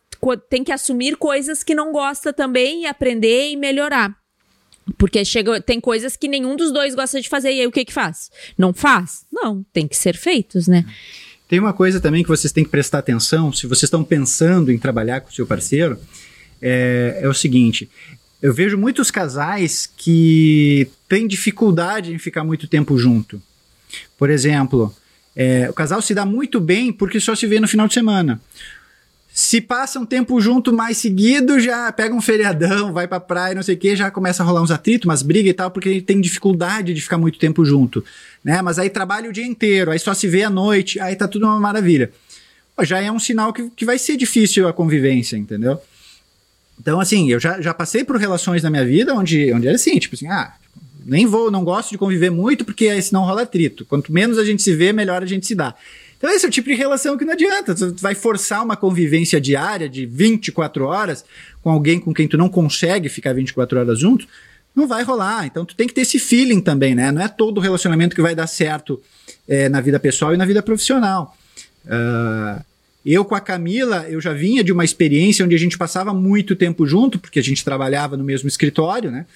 tem 0.49 0.65
que 0.65 0.73
assumir 0.73 1.17
coisas 1.17 1.63
que 1.63 1.75
não 1.75 1.93
gosta 1.93 2.33
também 2.33 2.83
e 2.83 2.87
aprender 2.87 3.51
e 3.51 3.57
melhorar. 3.57 4.17
Porque 4.99 5.25
chega, 5.25 5.61
tem 5.61 5.81
coisas 5.81 6.17
que 6.17 6.29
nenhum 6.29 6.57
dos 6.57 6.73
dois 6.73 6.95
gosta 6.95 7.21
de 7.21 7.29
fazer, 7.29 7.53
e 7.53 7.61
aí 7.61 7.67
o 7.67 7.73
que 7.73 7.85
que 7.85 7.93
faz? 7.93 8.31
Não 8.57 8.73
faz? 8.73 9.25
Não, 9.33 9.65
tem 9.73 9.89
que 9.89 9.97
ser 9.97 10.17
feitos, 10.17 10.69
né? 10.69 10.85
Tem 11.55 11.61
uma 11.61 11.73
coisa 11.73 12.01
também 12.01 12.25
que 12.25 12.29
vocês 12.29 12.53
têm 12.53 12.65
que 12.65 12.71
prestar 12.71 12.99
atenção, 12.99 13.53
se 13.53 13.69
vocês 13.69 13.85
estão 13.85 14.03
pensando 14.03 14.73
em 14.73 14.77
trabalhar 14.77 15.21
com 15.21 15.31
o 15.31 15.33
seu 15.33 15.47
parceiro, 15.47 15.97
é, 16.61 17.21
é 17.23 17.29
o 17.29 17.33
seguinte: 17.33 17.89
eu 18.43 18.53
vejo 18.53 18.77
muitos 18.77 19.09
casais 19.09 19.89
que 19.97 20.89
têm 21.09 21.29
dificuldade 21.29 22.13
em 22.13 22.19
ficar 22.19 22.43
muito 22.43 22.67
tempo 22.67 22.99
junto. 22.99 23.41
Por 24.19 24.31
exemplo, 24.31 24.93
é, 25.37 25.71
o 25.71 25.73
casal 25.73 26.03
se 26.03 26.13
dá 26.13 26.27
muito 26.27 26.59
bem 26.59 26.93
porque 26.93 27.21
só 27.21 27.37
se 27.37 27.47
vê 27.47 27.61
no 27.61 27.69
final 27.69 27.87
de 27.87 27.95
semana. 27.95 28.41
Se 29.45 29.61
passa 29.61 30.01
um 30.01 30.07
tempo 30.07 30.41
junto 30.41 30.73
mais 30.73 30.97
seguido, 30.97 31.61
já 31.61 31.93
pega 31.93 32.15
um 32.15 32.21
feriadão, 32.23 32.95
vai 32.95 33.07
pra 33.07 33.21
praia, 33.21 33.55
não 33.55 33.63
sei 33.63 33.75
o 33.75 33.79
que, 33.79 33.95
já 33.95 34.11
começa 34.11 34.43
a 34.43 34.47
rolar 34.47 34.63
uns 34.63 34.71
atritos, 34.71 35.05
umas 35.05 35.21
brigas 35.21 35.51
e 35.51 35.53
tal, 35.53 35.71
porque 35.71 36.01
tem 36.01 36.19
dificuldade 36.19 36.95
de 36.95 37.01
ficar 37.03 37.19
muito 37.19 37.39
tempo 37.39 37.63
junto, 37.63 38.03
né? 38.43 38.63
Mas 38.63 38.79
aí 38.79 38.89
trabalha 38.89 39.29
o 39.29 39.33
dia 39.35 39.45
inteiro, 39.45 39.91
aí 39.91 39.99
só 39.99 40.15
se 40.15 40.27
vê 40.27 40.45
à 40.45 40.49
noite, 40.49 40.99
aí 40.99 41.15
tá 41.15 41.29
tudo 41.29 41.45
uma 41.45 41.61
maravilha. 41.61 42.11
Já 42.85 43.03
é 43.03 43.13
um 43.13 43.19
sinal 43.19 43.53
que, 43.53 43.69
que 43.77 43.85
vai 43.85 43.99
ser 43.99 44.17
difícil 44.17 44.67
a 44.67 44.73
convivência, 44.73 45.37
entendeu? 45.37 45.79
Então, 46.81 46.99
assim, 46.99 47.31
eu 47.31 47.39
já, 47.39 47.61
já 47.61 47.75
passei 47.75 48.03
por 48.03 48.17
relações 48.17 48.63
na 48.63 48.71
minha 48.71 48.87
vida 48.87 49.15
onde, 49.15 49.53
onde 49.53 49.67
era 49.69 49.77
assim, 49.77 49.99
tipo 49.99 50.15
assim, 50.15 50.27
ah, 50.27 50.55
nem 51.05 51.27
vou, 51.27 51.51
não 51.51 51.65
gosto 51.65 51.91
de 51.91 51.99
conviver 51.99 52.31
muito 52.31 52.65
porque 52.65 52.89
aí 52.89 53.03
senão 53.03 53.27
rola 53.27 53.43
atrito. 53.43 53.85
Quanto 53.85 54.11
menos 54.11 54.39
a 54.39 54.45
gente 54.45 54.63
se 54.63 54.75
vê, 54.75 54.91
melhor 54.91 55.23
a 55.23 55.27
gente 55.27 55.47
se 55.47 55.55
dá. 55.55 55.75
Então 56.25 56.35
esse 56.35 56.47
é 56.47 56.49
o 56.49 56.51
tipo 56.51 56.71
de 56.71 56.75
relação 56.75 57.19
que 57.19 57.25
não 57.27 57.35
adianta. 57.35 57.75
Tu 57.75 57.97
vai 58.01 58.15
forçar 58.15 58.65
uma 58.65 58.79
convivência 58.79 59.39
diária 59.39 59.87
de 59.87 60.07
24 60.07 60.87
horas 60.87 61.23
com 61.63 61.69
alguém 61.69 62.01
com 62.01 62.15
quem 62.15 62.27
tu 62.27 62.39
não 62.39 62.49
consegue 62.49 63.11
ficar 63.11 63.35
24 63.35 63.79
horas 63.79 63.99
junto, 63.99 64.27
não 64.75 64.89
vai 64.89 65.03
rolar. 65.03 65.45
Então 65.45 65.67
tu 65.67 65.77
tem 65.77 65.87
que 65.87 65.93
ter 65.93 66.01
esse 66.01 66.19
feeling 66.19 66.63
também, 66.63 66.95
né? 66.95 67.13
Não 67.13 67.21
é 67.21 67.29
todo 67.29 67.61
relacionamento 67.61 68.17
que 68.17 68.23
vai 68.23 68.35
dar 68.35 68.47
certo 68.47 69.03
é, 69.47 69.69
na 69.69 69.83
vida 69.83 70.01
pessoal 70.01 70.33
e 70.33 70.39
na 70.39 70.47
vida 70.47 70.63
profissional. 70.63 71.37
Uh, 71.85 72.65
eu 73.05 73.23
com 73.23 73.35
a 73.35 73.41
Camila, 73.41 74.07
eu 74.09 74.19
já 74.19 74.33
vinha 74.33 74.65
de 74.65 74.73
uma 74.73 74.83
experiência 74.83 75.45
onde 75.45 75.55
a 75.55 75.59
gente 75.59 75.77
passava 75.77 76.15
muito 76.15 76.57
tempo 76.57 76.87
junto, 76.87 77.19
porque 77.19 77.39
a 77.39 77.43
gente 77.43 77.63
trabalhava 77.63 78.17
no 78.17 78.25
mesmo 78.25 78.49
escritório, 78.49 79.11
né? 79.11 79.27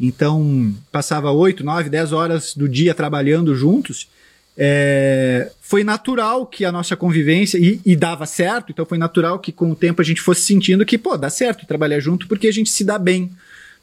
Então, 0.00 0.74
passava 0.90 1.30
8, 1.30 1.62
9, 1.62 1.88
10 1.88 2.12
horas 2.12 2.52
do 2.52 2.68
dia 2.68 2.92
trabalhando 2.94 3.54
juntos 3.54 4.08
é, 4.56 5.50
foi 5.60 5.82
natural 5.82 6.46
que 6.46 6.64
a 6.64 6.72
nossa 6.72 6.94
convivência, 6.96 7.58
e, 7.58 7.80
e, 7.84 7.96
dava 7.96 8.26
certo, 8.26 8.70
então 8.70 8.84
foi 8.84 8.98
natural 8.98 9.38
que 9.38 9.50
com 9.50 9.70
o 9.70 9.74
tempo 9.74 10.02
a 10.02 10.04
gente 10.04 10.20
fosse 10.20 10.42
sentindo 10.42 10.84
que, 10.84 10.98
pô, 10.98 11.16
dá 11.16 11.30
certo 11.30 11.66
trabalhar 11.66 12.00
junto 12.00 12.28
porque 12.28 12.48
a 12.48 12.52
gente 12.52 12.70
se 12.70 12.84
dá 12.84 12.98
bem, 12.98 13.30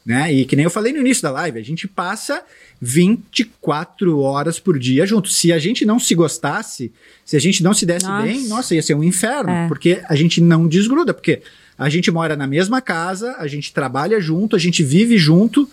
né? 0.06 0.32
E 0.32 0.44
que 0.44 0.54
nem 0.54 0.64
eu 0.64 0.70
falei 0.70 0.92
no 0.92 1.00
início 1.00 1.22
da 1.22 1.30
live, 1.32 1.58
a 1.58 1.64
gente 1.64 1.88
passa 1.88 2.42
24 2.80 4.20
horas 4.20 4.60
por 4.60 4.78
dia 4.78 5.04
junto. 5.04 5.28
Se 5.28 5.52
a 5.52 5.58
gente 5.58 5.84
não 5.84 5.98
se 5.98 6.14
gostasse, 6.14 6.92
se 7.24 7.36
a 7.36 7.40
gente 7.40 7.62
não 7.62 7.74
se 7.74 7.84
desse 7.84 8.06
nossa. 8.06 8.22
bem, 8.22 8.46
nossa, 8.46 8.74
ia 8.74 8.82
ser 8.82 8.94
um 8.94 9.02
inferno, 9.02 9.50
é. 9.50 9.68
porque 9.68 10.00
a 10.08 10.14
gente 10.14 10.40
não 10.40 10.68
desgruda, 10.68 11.12
porque 11.12 11.42
a 11.76 11.88
gente 11.88 12.10
mora 12.10 12.36
na 12.36 12.46
mesma 12.46 12.80
casa, 12.80 13.34
a 13.38 13.46
gente 13.48 13.72
trabalha 13.72 14.20
junto, 14.20 14.54
a 14.54 14.58
gente 14.58 14.84
vive 14.84 15.18
junto 15.18 15.68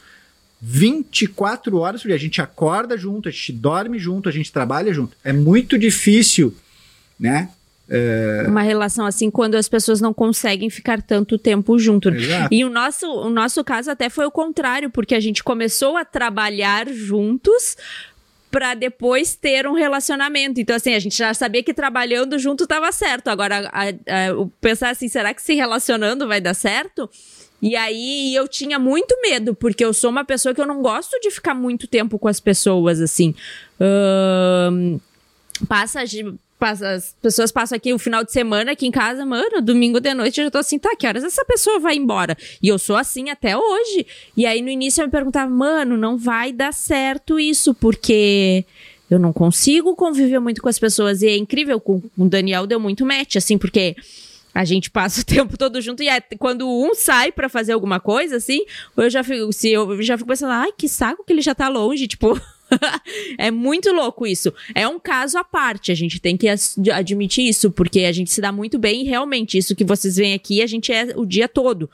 24 0.62 1.78
horas 1.78 2.02
por 2.02 2.08
dia. 2.08 2.16
A 2.16 2.20
gente 2.20 2.42
acorda 2.42 2.98
junto, 2.98 3.30
a 3.30 3.32
gente 3.32 3.54
dorme 3.54 4.00
junto, 4.00 4.28
a 4.28 4.32
gente 4.32 4.52
trabalha 4.52 4.94
junto. 4.94 5.16
É 5.24 5.32
muito 5.32 5.78
difícil, 5.78 6.56
né? 7.20 7.50
É... 7.90 8.44
Uma 8.48 8.62
relação 8.62 9.06
assim 9.06 9.32
quando 9.32 9.56
as 9.56 9.70
pessoas 9.70 10.02
não 10.02 10.14
conseguem 10.14 10.70
ficar 10.70 11.02
tanto 11.02 11.38
tempo 11.38 11.80
junto. 11.80 12.10
Exato. 12.10 12.54
E 12.54 12.66
o 12.66 12.70
nosso, 12.70 13.08
o 13.08 13.30
nosso 13.30 13.64
caso 13.64 13.90
até 13.90 14.10
foi 14.10 14.26
o 14.26 14.32
contrário, 14.32 14.90
porque 14.90 15.16
a 15.16 15.20
gente 15.20 15.44
começou 15.44 15.96
a 15.96 16.04
trabalhar 16.04 16.88
juntos 16.90 17.78
para 18.52 18.74
depois 18.74 19.36
ter 19.36 19.68
um 19.68 19.74
relacionamento. 19.74 20.60
Então, 20.60 20.76
assim, 20.76 20.94
a 20.94 21.00
gente 21.00 21.18
já 21.18 21.34
sabia 21.34 21.62
que 21.64 21.74
trabalhando 21.74 22.40
junto 22.40 22.64
estava 22.64 22.92
certo. 22.92 23.28
Agora, 23.28 23.70
a, 23.72 23.90
a, 23.90 23.94
pensar 24.62 24.90
assim, 24.90 25.08
será 25.08 25.34
que 25.34 25.42
se 25.42 25.54
relacionando 25.54 26.28
vai 26.28 26.42
dar 26.42 26.54
certo? 26.54 27.10
E 27.62 27.76
aí 27.76 28.36
eu 28.36 28.48
tinha 28.48 28.78
muito 28.78 29.20
medo, 29.22 29.56
porque 29.56 29.84
eu 29.84 29.94
sou 29.94 30.10
uma 30.10 30.24
pessoa 30.24 30.54
que 30.54 30.62
eu 30.62 30.68
não 30.68 30.82
gosto 30.82 31.20
de 31.20 31.32
ficar 31.32 31.56
muito 31.56 31.88
tempo 31.88 32.20
com 32.20 32.28
as 32.28 32.40
pessoas, 32.40 33.02
assim. 33.02 33.34
Uh, 33.80 35.00
passa 35.68 36.06
de, 36.06 36.24
as 36.60 37.16
pessoas 37.22 37.52
passam 37.52 37.76
aqui 37.76 37.94
o 37.94 38.00
final 38.00 38.24
de 38.24 38.32
semana 38.32 38.72
aqui 38.72 38.86
em 38.86 38.92
casa, 38.92 39.26
mano, 39.26 39.62
domingo 39.62 40.00
de 40.00 40.14
noite 40.14 40.40
eu 40.40 40.46
já 40.46 40.52
tô 40.52 40.58
assim, 40.60 40.78
tá, 40.78 40.96
que 40.96 41.08
horas 41.08 41.24
essa 41.24 41.46
pessoa 41.46 41.80
vai 41.80 41.96
embora? 41.96 42.38
E 42.62 42.68
eu 42.68 42.78
sou 42.78 42.96
assim 42.96 43.30
até 43.30 43.58
hoje. 43.58 44.06
E 44.36 44.46
aí 44.46 44.62
no 44.62 44.70
início 44.70 45.02
eu 45.02 45.06
me 45.06 45.12
perguntava, 45.12 45.50
mano, 45.50 45.98
não 45.98 46.18
vai 46.18 46.52
dar 46.52 46.74
certo 46.74 47.40
isso, 47.40 47.74
porque 47.74 48.66
eu 49.10 49.18
não 49.20 49.32
consigo 49.32 49.96
conviver 49.96 50.40
muito 50.40 50.62
com 50.62 50.70
as 50.70 50.80
pessoas. 50.80 51.22
E 51.22 51.28
é 51.28 51.38
incrível, 51.38 51.80
com 51.80 52.02
o 52.18 52.26
Daniel 52.26 52.68
deu 52.68 52.80
muito 52.80 53.06
match, 53.06 53.36
assim, 53.36 53.58
porque 53.58 53.96
a 54.58 54.66
gente 54.66 54.90
passa 54.90 55.22
o 55.22 55.24
tempo 55.26 55.56
todo 55.56 55.80
junto 55.80 56.02
e 56.02 56.10
é, 56.10 56.20
quando 56.40 56.68
um 56.68 56.96
sai 56.96 57.32
para 57.32 57.48
fazer 57.48 57.74
alguma 57.74 58.00
coisa, 58.00 58.38
assim, 58.38 58.66
eu 58.96 59.08
já 59.08 59.24
fico, 59.24 59.54
se 59.54 59.72
eu 59.72 60.02
já 60.02 60.18
fico 60.18 60.30
pensando, 60.30 60.52
ai, 60.52 60.72
que 60.76 60.90
saco 60.90 61.24
que 61.24 61.32
ele 61.32 61.42
já 61.42 61.54
tá 61.54 61.70
longe, 61.70 62.08
tipo. 62.08 62.40
é 63.38 63.50
muito 63.50 63.94
louco 63.94 64.28
isso. 64.28 64.54
É 64.76 64.86
um 64.88 65.00
caso 65.00 65.38
à 65.38 65.44
parte, 65.44 65.92
a 65.92 65.96
gente 65.96 66.20
tem 66.20 66.36
que 66.36 66.48
admitir 66.92 67.48
isso, 67.48 67.72
porque 67.72 68.02
a 68.02 68.12
gente 68.12 68.32
se 68.32 68.42
dá 68.42 68.52
muito 68.52 68.78
bem 68.80 69.04
e 69.04 69.06
realmente 69.06 69.58
isso 69.58 69.76
que 69.76 69.86
vocês 69.86 70.18
veem 70.18 70.34
aqui, 70.34 70.62
a 70.62 70.68
gente 70.68 70.92
é 70.92 71.14
o 71.16 71.26
dia 71.26 71.48
todo. 71.48 71.90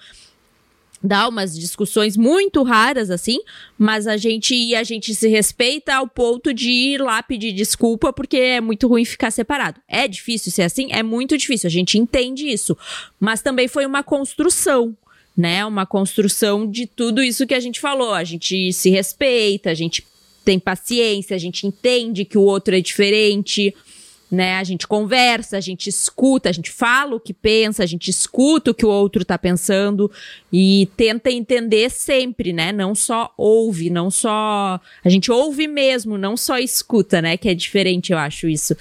Dá 1.03 1.27
umas 1.27 1.53
discussões 1.53 2.15
muito 2.15 2.63
raras 2.63 3.09
assim, 3.09 3.39
mas 3.77 4.07
a 4.07 4.15
gente 4.15 4.73
a 4.73 4.83
gente 4.83 5.13
se 5.13 5.27
respeita 5.27 5.95
ao 5.95 6.07
ponto 6.07 6.53
de 6.53 6.71
ir 6.71 7.01
lá 7.01 7.21
pedir 7.21 7.51
desculpa 7.51 8.13
porque 8.13 8.37
é 8.37 8.61
muito 8.61 8.87
ruim 8.87 9.03
ficar 9.03 9.29
separado. 9.29 9.81
É 9.85 10.07
difícil 10.07 10.49
ser 10.51 10.61
assim, 10.61 10.87
é 10.91 11.03
muito 11.03 11.37
difícil, 11.37 11.67
a 11.67 11.71
gente 11.71 11.97
entende 11.97 12.47
isso, 12.47 12.77
mas 13.19 13.41
também 13.41 13.67
foi 13.67 13.85
uma 13.85 14.01
construção, 14.01 14.95
né? 15.35 15.65
Uma 15.65 15.85
construção 15.85 16.69
de 16.69 16.85
tudo 16.85 17.21
isso 17.21 17.45
que 17.45 17.53
a 17.53 17.59
gente 17.59 17.81
falou. 17.81 18.13
A 18.13 18.23
gente 18.23 18.71
se 18.71 18.89
respeita, 18.89 19.71
a 19.71 19.73
gente 19.73 20.05
tem 20.45 20.57
paciência, 20.59 21.35
a 21.35 21.39
gente 21.39 21.67
entende 21.67 22.23
que 22.23 22.37
o 22.37 22.43
outro 22.43 22.75
é 22.75 22.81
diferente, 22.81 23.73
né? 24.33 24.55
A 24.57 24.63
gente 24.63 24.87
conversa, 24.87 25.57
a 25.57 25.61
gente 25.61 25.87
escuta, 25.87 26.49
a 26.49 26.51
gente 26.51 26.71
fala 26.71 27.15
o 27.15 27.19
que 27.19 27.33
pensa, 27.33 27.83
a 27.83 27.85
gente 27.85 28.09
escuta 28.09 28.71
o 28.71 28.73
que 28.73 28.85
o 28.85 28.89
outro 28.89 29.23
tá 29.23 29.37
pensando 29.37 30.11
e 30.51 30.89
tenta 30.97 31.29
entender 31.31 31.91
sempre, 31.91 32.51
né? 32.51 32.71
Não 32.71 32.95
só 32.95 33.31
ouve, 33.37 33.91
não 33.91 34.09
só. 34.09 34.81
A 35.05 35.09
gente 35.09 35.31
ouve 35.31 35.67
mesmo, 35.67 36.17
não 36.17 36.35
só 36.35 36.57
escuta, 36.57 37.21
né? 37.21 37.37
Que 37.37 37.49
é 37.49 37.53
diferente, 37.53 38.11
eu 38.11 38.17
acho 38.17 38.47
isso. 38.47 38.75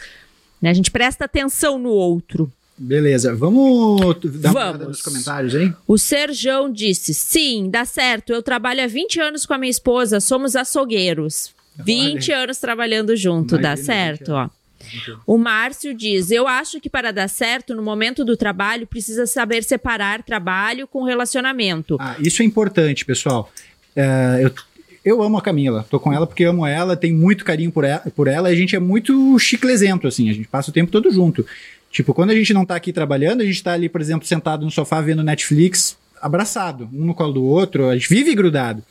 Né? 0.60 0.70
A 0.70 0.74
gente 0.74 0.90
presta 0.90 1.26
atenção 1.26 1.78
no 1.78 1.90
outro. 1.90 2.50
Beleza, 2.78 3.34
vamos 3.34 4.00
dar 4.40 4.50
uma 4.50 4.60
olhada 4.60 4.84
nos 4.86 5.02
comentários, 5.02 5.54
hein? 5.54 5.74
O 5.86 5.98
Serjão 5.98 6.72
disse: 6.72 7.12
sim, 7.12 7.68
dá 7.70 7.84
certo. 7.84 8.32
Eu 8.32 8.42
trabalho 8.42 8.82
há 8.82 8.86
20 8.86 9.20
anos 9.20 9.44
com 9.44 9.52
a 9.52 9.58
minha 9.58 9.70
esposa, 9.70 10.18
somos 10.18 10.56
açougueiros. 10.56 11.52
20 11.76 12.32
anos 12.32 12.58
trabalhando 12.58 13.14
junto, 13.16 13.54
Imagina, 13.56 13.76
dá 13.76 13.82
certo, 13.82 14.32
ó. 14.32 14.50
O 15.26 15.36
Márcio 15.38 15.94
diz: 15.94 16.30
Eu 16.30 16.46
acho 16.46 16.80
que 16.80 16.90
para 16.90 17.12
dar 17.12 17.28
certo 17.28 17.74
no 17.74 17.82
momento 17.82 18.24
do 18.24 18.36
trabalho 18.36 18.86
precisa 18.86 19.26
saber 19.26 19.62
separar 19.62 20.22
trabalho 20.22 20.86
com 20.86 21.04
relacionamento. 21.04 21.96
Ah, 22.00 22.16
isso 22.18 22.42
é 22.42 22.44
importante, 22.44 23.04
pessoal. 23.04 23.50
É, 23.94 24.40
eu, 24.42 24.52
eu 25.04 25.22
amo 25.22 25.36
a 25.36 25.42
Camila, 25.42 25.86
tô 25.90 25.98
com 25.98 26.12
ela 26.12 26.26
porque 26.26 26.44
amo 26.44 26.66
ela, 26.66 26.96
tenho 26.96 27.16
muito 27.16 27.44
carinho 27.44 27.72
por 27.72 27.84
ela, 27.84 28.02
por 28.14 28.28
ela 28.28 28.50
e 28.50 28.54
a 28.54 28.56
gente 28.56 28.76
é 28.76 28.78
muito 28.78 29.38
chiclezento, 29.38 30.06
assim, 30.06 30.30
a 30.30 30.32
gente 30.32 30.48
passa 30.48 30.70
o 30.70 30.72
tempo 30.72 30.90
todo 30.90 31.10
junto. 31.10 31.44
Tipo, 31.90 32.14
quando 32.14 32.30
a 32.30 32.34
gente 32.34 32.54
não 32.54 32.64
tá 32.64 32.74
aqui 32.74 32.92
trabalhando, 32.92 33.42
a 33.42 33.44
gente 33.44 33.62
tá 33.62 33.72
ali, 33.72 33.88
por 33.88 34.00
exemplo, 34.00 34.26
sentado 34.26 34.64
no 34.64 34.70
sofá 34.70 35.00
vendo 35.00 35.22
Netflix, 35.22 35.98
abraçado, 36.20 36.88
um 36.92 37.04
no 37.04 37.14
colo 37.14 37.32
do 37.32 37.44
outro, 37.44 37.88
a 37.88 37.94
gente 37.94 38.08
vive 38.08 38.34
grudado. 38.34 38.82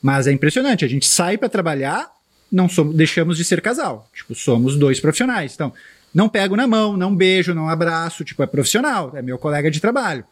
Mas 0.00 0.26
é 0.26 0.32
impressionante, 0.32 0.84
a 0.84 0.88
gente 0.88 1.06
sai 1.06 1.36
para 1.36 1.48
trabalhar, 1.48 2.08
não 2.50 2.68
somos, 2.68 2.94
deixamos 2.94 3.36
de 3.36 3.44
ser 3.44 3.60
casal. 3.60 4.08
Tipo, 4.14 4.34
somos 4.34 4.76
dois 4.76 5.00
profissionais. 5.00 5.54
Então, 5.54 5.72
não 6.14 6.28
pego 6.28 6.56
na 6.56 6.66
mão, 6.66 6.96
não 6.96 7.14
beijo, 7.14 7.54
não 7.54 7.68
abraço, 7.68 8.24
tipo, 8.24 8.42
é 8.42 8.46
profissional, 8.46 9.12
é 9.14 9.22
meu 9.22 9.38
colega 9.38 9.70
de 9.70 9.80
trabalho. 9.80 10.24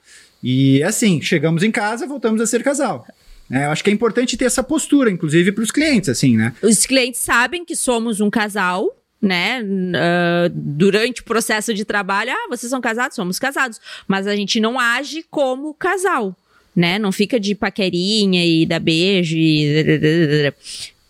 E 0.43 0.83
assim, 0.83 1.21
chegamos 1.21 1.63
em 1.63 1.71
casa, 1.71 2.07
voltamos 2.07 2.41
a 2.41 2.47
ser 2.47 2.63
casal. 2.63 3.07
É, 3.51 3.67
eu 3.67 3.71
acho 3.71 3.85
que 3.85 3.91
é 3.91 3.93
importante 3.93 4.37
ter 4.37 4.45
essa 4.45 4.63
postura, 4.63 5.11
inclusive 5.11 5.53
para 5.53 5.63
os 5.63 5.71
clientes, 5.71 6.09
assim, 6.09 6.37
né? 6.37 6.53
Os 6.63 6.85
clientes 6.85 7.21
sabem 7.21 7.65
que 7.65 7.77
somos 7.77 8.21
um 8.21 8.29
casal, 8.29 8.91
né, 9.23 9.63
uh, 9.63 10.49
durante 10.53 11.21
o 11.21 11.25
processo 11.25 11.73
de 11.73 11.85
trabalho, 11.85 12.31
ah, 12.33 12.47
vocês 12.49 12.69
são 12.71 12.81
casados? 12.81 13.17
Somos 13.17 13.39
casados. 13.39 13.81
Mas 14.07 14.27
a 14.27 14.35
gente 14.37 14.61
não 14.61 14.79
age 14.79 15.25
como 15.31 15.73
casal, 15.75 16.37
né? 16.75 16.99
Não 16.99 17.13
fica 17.13 17.39
de 17.39 17.55
paquerinha 17.55 18.45
e 18.45 18.67
dá 18.67 18.79
beijo 18.79 19.37
e... 19.37 20.53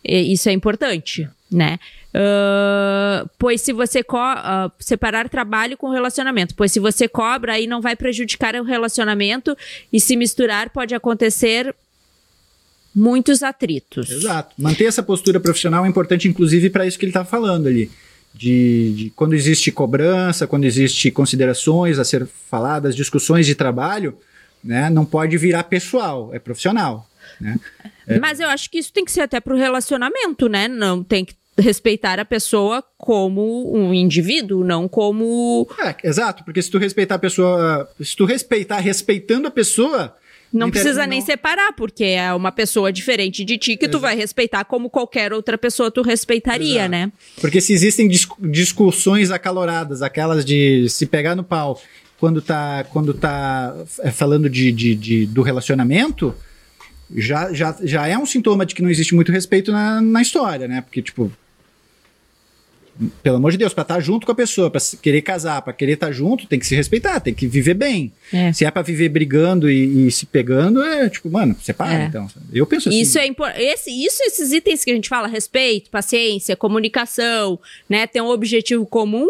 Isso 0.07 0.49
é 0.49 0.53
importante, 0.53 1.29
né? 1.51 1.79
Uh, 2.15 3.29
pois 3.39 3.61
se 3.61 3.73
você 3.73 4.01
uh, 4.01 4.73
separar 4.79 5.29
trabalho 5.29 5.77
com 5.77 5.91
relacionamento, 5.91 6.55
pois 6.55 6.73
se 6.73 6.81
você 6.81 7.07
cobra, 7.07 7.55
aí 7.55 7.67
não 7.67 7.83
vai 7.83 7.95
prejudicar 7.95 8.55
o 8.57 8.65
relacionamento 8.65 9.57
e 9.93 10.01
se 10.01 10.17
misturar 10.17 10.71
pode 10.71 10.95
acontecer 10.95 11.75
muitos 12.95 13.43
atritos. 13.43 14.11
Exato. 14.11 14.55
Manter 14.57 14.87
essa 14.87 15.03
postura 15.03 15.39
profissional 15.39 15.85
é 15.85 15.89
importante, 15.89 16.27
inclusive, 16.27 16.71
para 16.71 16.87
isso 16.87 16.99
que 16.99 17.05
ele 17.05 17.11
está 17.11 17.25
falando 17.25 17.67
ali. 17.67 17.91
De, 18.35 18.93
de, 18.95 19.11
quando 19.11 19.35
existe 19.35 19.71
cobrança, 19.71 20.47
quando 20.47 20.65
existe 20.65 21.11
considerações 21.11 21.99
a 21.99 22.05
ser 22.05 22.27
faladas, 22.51 22.97
discussões 22.97 23.47
de 23.47 23.55
trabalho, 23.55 24.17
né, 24.65 24.89
não 24.89 25.05
pode 25.05 25.37
virar 25.37 25.65
pessoal, 25.65 26.31
é 26.33 26.39
profissional. 26.39 27.07
Né? 27.41 27.59
É. 28.09 28.21
Mas 28.21 28.39
eu 28.39 28.49
acho 28.49 28.71
que 28.71 28.79
isso 28.79 28.93
tem 28.93 29.05
que 29.05 29.11
ser 29.11 29.23
até 29.23 29.41
para 29.41 29.53
o 29.53 29.57
relacionamento, 29.57 30.49
né? 30.49 30.69
Não 30.69 31.03
tem 31.03 31.25
que 31.25 31.35
respeitar 31.59 32.21
a 32.21 32.25
pessoa 32.25 32.81
como 32.97 33.77
um 33.77 33.93
indivíduo, 33.93 34.63
não 34.63 34.87
como. 34.87 35.69
É, 35.81 35.93
exato, 36.05 36.45
porque 36.45 36.63
se 36.63 36.71
tu 36.71 36.79
respeitar 36.79 37.17
a 37.17 37.19
pessoa, 37.19 37.91
se 38.01 38.15
tu 38.15 38.25
respeitar 38.25 38.79
respeitando 38.79 39.49
a 39.49 39.51
pessoa, 39.51 40.15
não 40.53 40.71
precisa 40.71 41.03
não... 41.03 41.09
nem 41.09 41.21
separar, 41.21 41.73
porque 41.73 42.05
é 42.05 42.33
uma 42.33 42.53
pessoa 42.53 42.93
diferente 42.93 43.45
de 43.45 43.59
ti 43.59 43.77
que 43.77 43.87
Exato. 43.87 43.99
tu 43.99 44.01
vai 44.01 44.17
respeitar 44.17 44.65
como 44.65 44.89
qualquer 44.89 45.33
outra 45.33 45.59
pessoa 45.59 45.91
tu 45.91 46.03
respeitaria, 46.03 46.81
Exato. 46.81 46.91
né? 46.91 47.13
Porque 47.41 47.61
se 47.61 47.73
existem 47.73 48.09
discussões 48.41 49.31
acaloradas, 49.31 50.03
aquelas 50.03 50.45
de 50.45 50.89
se 50.89 51.07
pegar 51.07 51.35
no 51.35 51.45
pau 51.45 51.81
quando 52.19 52.41
tá, 52.41 52.85
quando 52.91 53.13
tá 53.13 53.75
é, 54.01 54.11
falando 54.11 54.49
de, 54.49 54.73
de, 54.73 54.95
de 54.95 55.27
do 55.27 55.43
relacionamento, 55.43 56.35
já, 57.15 57.53
já, 57.53 57.77
já 57.83 58.07
é 58.07 58.19
um 58.19 58.27
sintoma 58.27 58.67
de 58.67 58.75
que 58.75 58.83
não 58.83 58.91
existe 58.91 59.15
muito 59.15 59.33
respeito 59.33 59.71
na, 59.71 60.01
na 60.01 60.23
história, 60.23 60.67
né? 60.67 60.81
Porque, 60.81 61.01
tipo, 61.03 61.31
pelo 63.23 63.37
amor 63.37 63.53
de 63.53 63.59
Deus, 63.59 63.75
para 63.75 63.83
estar 63.83 63.95
tá 63.97 64.01
junto 64.01 64.25
com 64.25 64.33
a 64.33 64.35
pessoa, 64.35 64.71
para 64.71 64.81
querer 65.01 65.23
casar, 65.23 65.61
para 65.63 65.73
querer 65.73 65.93
estar 65.93 66.09
tá 66.09 66.13
junto, 66.13 66.47
tem 66.47 66.59
que 66.59 66.67
se 66.67 66.75
respeitar, 66.75 67.21
tem 67.21 67.35
que 67.35 67.47
viver 67.47 67.75
bem. 67.75 68.13
É. 68.33 68.53
Se 68.53 68.65
é 68.65 68.71
para 68.71 68.83
viver 68.83 69.09
brigando 69.09 69.71
e, 69.71 70.07
e, 70.07 70.11
se 70.11 70.27
pegando, 70.27 70.83
é 70.83 71.09
tipo, 71.09 71.31
mano, 71.31 71.57
separa 71.63 72.03
é. 72.03 72.07
então. 72.07 72.29
Eu 72.53 72.67
penso 72.67 72.89
assim. 72.89 73.01
Isso 73.01 73.19
é 73.19 73.27
importante. 73.27 73.63
Isso, 73.87 74.23
esses 74.23 74.53
itens 74.53 74.85
que 74.85 74.91
a 74.91 74.95
gente 74.95 75.09
fala, 75.09 75.29
respeito, 75.29 75.91
paciência, 75.91 76.57
comunicação, 76.57 77.59
né, 77.89 78.07
ter 78.07 78.21
um 78.21 78.29
objetivo 78.29 78.87
comum, 78.87 79.29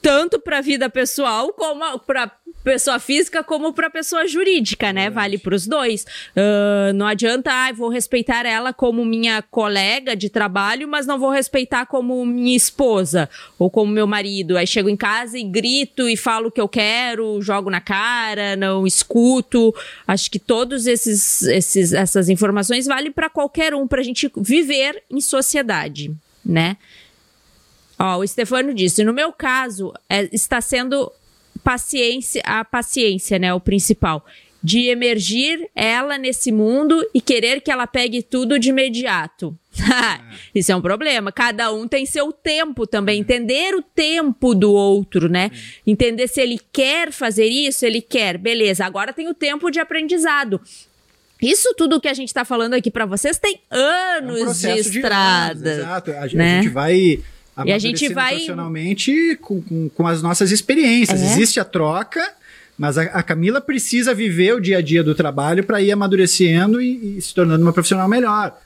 tanto 0.00 0.40
para 0.40 0.58
a 0.58 0.62
vida 0.62 0.88
pessoal 0.88 1.52
como 1.52 1.98
para 2.00 2.30
pessoa 2.62 2.98
física 2.98 3.42
como 3.42 3.72
para 3.72 3.90
pessoa 3.90 4.26
jurídica, 4.26 4.92
né? 4.92 5.10
Vale 5.10 5.38
para 5.38 5.54
os 5.54 5.66
dois. 5.66 6.04
Uh, 6.36 6.92
não 6.94 7.06
adianta, 7.06 7.50
ah, 7.50 7.72
vou 7.72 7.88
respeitar 7.88 8.44
ela 8.46 8.72
como 8.72 9.04
minha 9.04 9.42
colega 9.42 10.14
de 10.14 10.28
trabalho, 10.28 10.86
mas 10.86 11.06
não 11.06 11.18
vou 11.18 11.30
respeitar 11.30 11.86
como 11.86 12.24
minha 12.24 12.56
esposa 12.56 13.28
ou 13.58 13.70
como 13.70 13.90
meu 13.90 14.06
marido. 14.06 14.56
Aí 14.56 14.66
chego 14.66 14.88
em 14.88 14.96
casa 14.96 15.38
e 15.38 15.42
grito 15.42 16.08
e 16.08 16.16
falo 16.16 16.48
o 16.48 16.50
que 16.50 16.60
eu 16.60 16.68
quero, 16.68 17.40
jogo 17.40 17.70
na 17.70 17.80
cara, 17.80 18.56
não 18.56 18.86
escuto. 18.86 19.74
Acho 20.06 20.30
que 20.30 20.38
todos 20.38 20.86
esses, 20.86 21.42
esses 21.42 21.92
essas 21.92 22.28
informações 22.28 22.86
valem 22.86 23.12
para 23.12 23.30
qualquer 23.30 23.74
um, 23.74 23.86
para 23.86 24.00
a 24.00 24.04
gente 24.04 24.30
viver 24.36 25.02
em 25.10 25.20
sociedade, 25.20 26.14
né? 26.44 26.76
Ó, 28.00 28.18
o 28.18 28.26
Stefano 28.26 28.72
disse: 28.72 29.04
no 29.04 29.12
meu 29.12 29.30
caso, 29.30 29.92
é, 30.08 30.26
está 30.32 30.60
sendo 30.62 31.12
paciência, 31.62 32.40
a 32.46 32.64
paciência, 32.64 33.38
né, 33.38 33.52
o 33.52 33.60
principal, 33.60 34.24
de 34.62 34.88
emergir 34.88 35.68
ela 35.74 36.16
nesse 36.16 36.50
mundo 36.50 37.06
e 37.14 37.20
querer 37.20 37.60
que 37.60 37.70
ela 37.70 37.86
pegue 37.86 38.22
tudo 38.22 38.58
de 38.58 38.70
imediato. 38.70 39.54
Isso 40.54 40.72
é 40.72 40.76
um 40.76 40.80
problema. 40.80 41.30
Cada 41.30 41.70
um 41.72 41.86
tem 41.86 42.06
seu 42.06 42.32
tempo 42.32 42.86
também. 42.86 43.18
É. 43.18 43.20
Entender 43.20 43.74
o 43.74 43.82
tempo 43.82 44.54
do 44.54 44.72
outro, 44.72 45.28
né? 45.28 45.50
Entender 45.86 46.26
se 46.26 46.40
ele 46.40 46.58
quer 46.72 47.12
fazer 47.12 47.46
isso, 47.46 47.86
ele 47.86 48.00
quer. 48.00 48.36
Beleza, 48.36 48.84
agora 48.84 49.12
tem 49.12 49.28
o 49.28 49.34
tempo 49.34 49.70
de 49.70 49.78
aprendizado. 49.78 50.60
Isso 51.40 51.72
tudo 51.74 52.00
que 52.00 52.08
a 52.08 52.14
gente 52.14 52.28
está 52.28 52.44
falando 52.44 52.74
aqui 52.74 52.90
para 52.90 53.06
vocês 53.06 53.38
tem 53.38 53.60
anos 53.70 54.64
é 54.64 54.72
um 54.72 54.74
de 54.74 54.80
estrada. 54.80 55.72
Exato. 55.72 56.10
A, 56.10 56.26
né? 56.34 56.58
a 56.58 56.62
gente 56.62 56.72
vai 56.72 57.22
e 57.66 57.72
a 57.72 57.78
gente 57.78 58.08
vai 58.12 58.30
profissionalmente 58.30 59.38
com, 59.40 59.60
com, 59.60 59.88
com 59.88 60.06
as 60.06 60.22
nossas 60.22 60.50
experiências. 60.50 61.20
É? 61.20 61.24
Existe 61.24 61.60
a 61.60 61.64
troca, 61.64 62.20
mas 62.78 62.96
a, 62.96 63.02
a, 63.02 63.22
Camila 63.22 63.60
precisa 63.60 64.14
viver 64.14 64.54
o 64.54 64.60
dia 64.60 64.78
a 64.78 64.80
dia 64.80 65.02
do 65.02 65.14
trabalho 65.14 65.64
para 65.64 65.82
ir 65.82 65.92
amadurecendo 65.92 66.80
e, 66.80 67.18
e, 67.18 67.22
se 67.22 67.34
tornando 67.34 67.62
uma 67.62 67.72
profissional 67.72 68.08
melhor. 68.08 68.58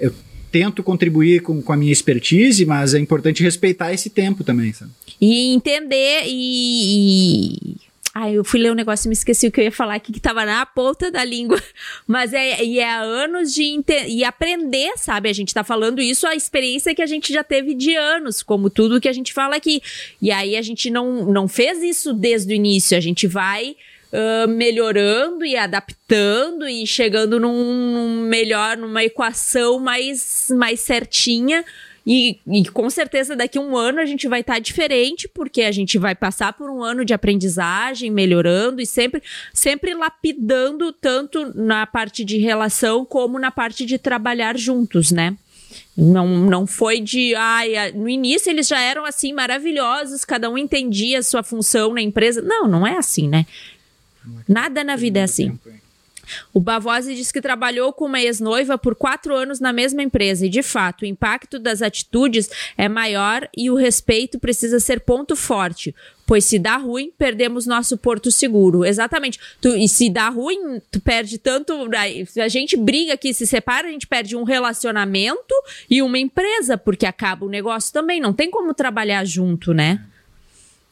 Eu 0.00 0.12
tento 0.50 0.82
contribuir 0.82 1.40
com, 1.40 1.62
com 1.62 1.72
a 1.72 1.76
minha 1.76 1.92
expertise, 1.92 2.64
mas 2.66 2.94
é 2.94 2.98
importante 2.98 3.42
respeitar 3.42 3.92
esse 3.92 4.10
tempo 4.10 4.44
também. 4.44 4.72
Sabe? 4.72 4.90
E 5.20 5.54
entender 5.54 6.24
e, 6.26 7.76
ah, 8.14 8.30
eu 8.30 8.44
fui 8.44 8.60
ler 8.60 8.70
um 8.70 8.74
negócio 8.74 9.06
e 9.06 9.08
me 9.08 9.14
esqueci 9.14 9.46
o 9.46 9.52
que 9.52 9.58
eu 9.58 9.64
ia 9.64 9.72
falar 9.72 9.94
aqui, 9.94 10.12
que 10.12 10.20
tava 10.20 10.44
na 10.44 10.66
ponta 10.66 11.10
da 11.10 11.24
língua. 11.24 11.60
Mas 12.06 12.34
é, 12.34 12.62
e 12.62 12.78
é 12.78 12.94
anos 12.94 13.54
de 13.54 13.82
e 14.06 14.22
aprender, 14.22 14.92
sabe? 14.96 15.30
A 15.30 15.32
gente 15.32 15.54
tá 15.54 15.64
falando 15.64 16.00
isso, 16.00 16.26
a 16.26 16.36
experiência 16.36 16.94
que 16.94 17.00
a 17.00 17.06
gente 17.06 17.32
já 17.32 17.42
teve 17.42 17.74
de 17.74 17.94
anos, 17.96 18.42
como 18.42 18.68
tudo 18.68 19.00
que 19.00 19.08
a 19.08 19.12
gente 19.12 19.32
fala 19.32 19.56
aqui. 19.56 19.82
E 20.20 20.30
aí 20.30 20.56
a 20.56 20.62
gente 20.62 20.90
não, 20.90 21.24
não 21.24 21.48
fez 21.48 21.82
isso 21.82 22.12
desde 22.12 22.52
o 22.52 22.54
início, 22.54 22.96
a 22.96 23.00
gente 23.00 23.26
vai 23.26 23.76
uh, 24.12 24.46
melhorando 24.46 25.44
e 25.44 25.56
adaptando 25.56 26.68
e 26.68 26.86
chegando 26.86 27.40
num, 27.40 27.92
num 27.92 28.20
melhor, 28.24 28.76
numa 28.76 29.02
equação 29.02 29.78
mais, 29.80 30.48
mais 30.50 30.80
certinha 30.80 31.64
e, 32.06 32.38
e, 32.46 32.64
com 32.64 32.90
certeza 32.90 33.36
daqui 33.36 33.58
a 33.58 33.60
um 33.60 33.76
ano 33.76 34.00
a 34.00 34.04
gente 34.04 34.26
vai 34.26 34.40
estar 34.40 34.54
tá 34.54 34.58
diferente, 34.58 35.28
porque 35.28 35.62
a 35.62 35.72
gente 35.72 35.98
vai 35.98 36.14
passar 36.14 36.52
por 36.52 36.68
um 36.68 36.82
ano 36.82 37.04
de 37.04 37.14
aprendizagem, 37.14 38.10
melhorando 38.10 38.80
e 38.80 38.86
sempre, 38.86 39.22
sempre 39.52 39.94
lapidando 39.94 40.92
tanto 40.92 41.52
na 41.54 41.86
parte 41.86 42.24
de 42.24 42.38
relação 42.38 43.04
como 43.04 43.38
na 43.38 43.50
parte 43.50 43.86
de 43.86 43.98
trabalhar 43.98 44.58
juntos, 44.58 45.12
né? 45.12 45.36
Não, 45.96 46.26
não 46.26 46.66
foi 46.66 47.00
de. 47.00 47.34
Ai, 47.34 47.92
no 47.92 48.08
início 48.08 48.50
eles 48.50 48.66
já 48.66 48.80
eram 48.80 49.04
assim 49.04 49.32
maravilhosos, 49.32 50.24
cada 50.24 50.50
um 50.50 50.58
entendia 50.58 51.20
a 51.20 51.22
sua 51.22 51.42
função 51.42 51.94
na 51.94 52.02
empresa. 52.02 52.42
Não, 52.42 52.66
não 52.66 52.86
é 52.86 52.96
assim, 52.96 53.28
né? 53.28 53.46
Nada 54.48 54.82
na 54.84 54.96
vida 54.96 55.20
é 55.20 55.22
assim. 55.22 55.58
O 56.52 56.60
Bavosi 56.60 57.14
diz 57.14 57.32
que 57.32 57.40
trabalhou 57.40 57.92
com 57.92 58.06
uma 58.06 58.20
ex-noiva 58.20 58.78
por 58.78 58.94
quatro 58.94 59.34
anos 59.34 59.60
na 59.60 59.72
mesma 59.72 60.02
empresa 60.02 60.46
e, 60.46 60.48
de 60.48 60.62
fato, 60.62 61.02
o 61.02 61.06
impacto 61.06 61.58
das 61.58 61.82
atitudes 61.82 62.50
é 62.76 62.88
maior 62.88 63.48
e 63.56 63.70
o 63.70 63.74
respeito 63.74 64.38
precisa 64.38 64.80
ser 64.80 65.00
ponto 65.00 65.34
forte. 65.34 65.94
Pois 66.26 66.44
se 66.44 66.58
dá 66.58 66.76
ruim, 66.76 67.12
perdemos 67.18 67.66
nosso 67.66 67.96
porto 67.98 68.30
seguro. 68.30 68.84
Exatamente. 68.84 69.38
Tu, 69.60 69.68
e 69.76 69.88
se 69.88 70.08
dá 70.08 70.28
ruim, 70.28 70.80
tu 70.90 71.00
perde 71.00 71.36
tanto. 71.36 71.74
A 72.40 72.48
gente 72.48 72.76
briga 72.76 73.14
aqui, 73.14 73.34
se 73.34 73.46
separa, 73.46 73.88
a 73.88 73.90
gente 73.90 74.06
perde 74.06 74.36
um 74.36 74.44
relacionamento 74.44 75.54
e 75.90 76.00
uma 76.00 76.18
empresa, 76.18 76.78
porque 76.78 77.06
acaba 77.06 77.44
o 77.44 77.50
negócio 77.50 77.92
também. 77.92 78.20
Não 78.20 78.32
tem 78.32 78.50
como 78.50 78.72
trabalhar 78.72 79.24
junto, 79.24 79.74
né? 79.74 80.04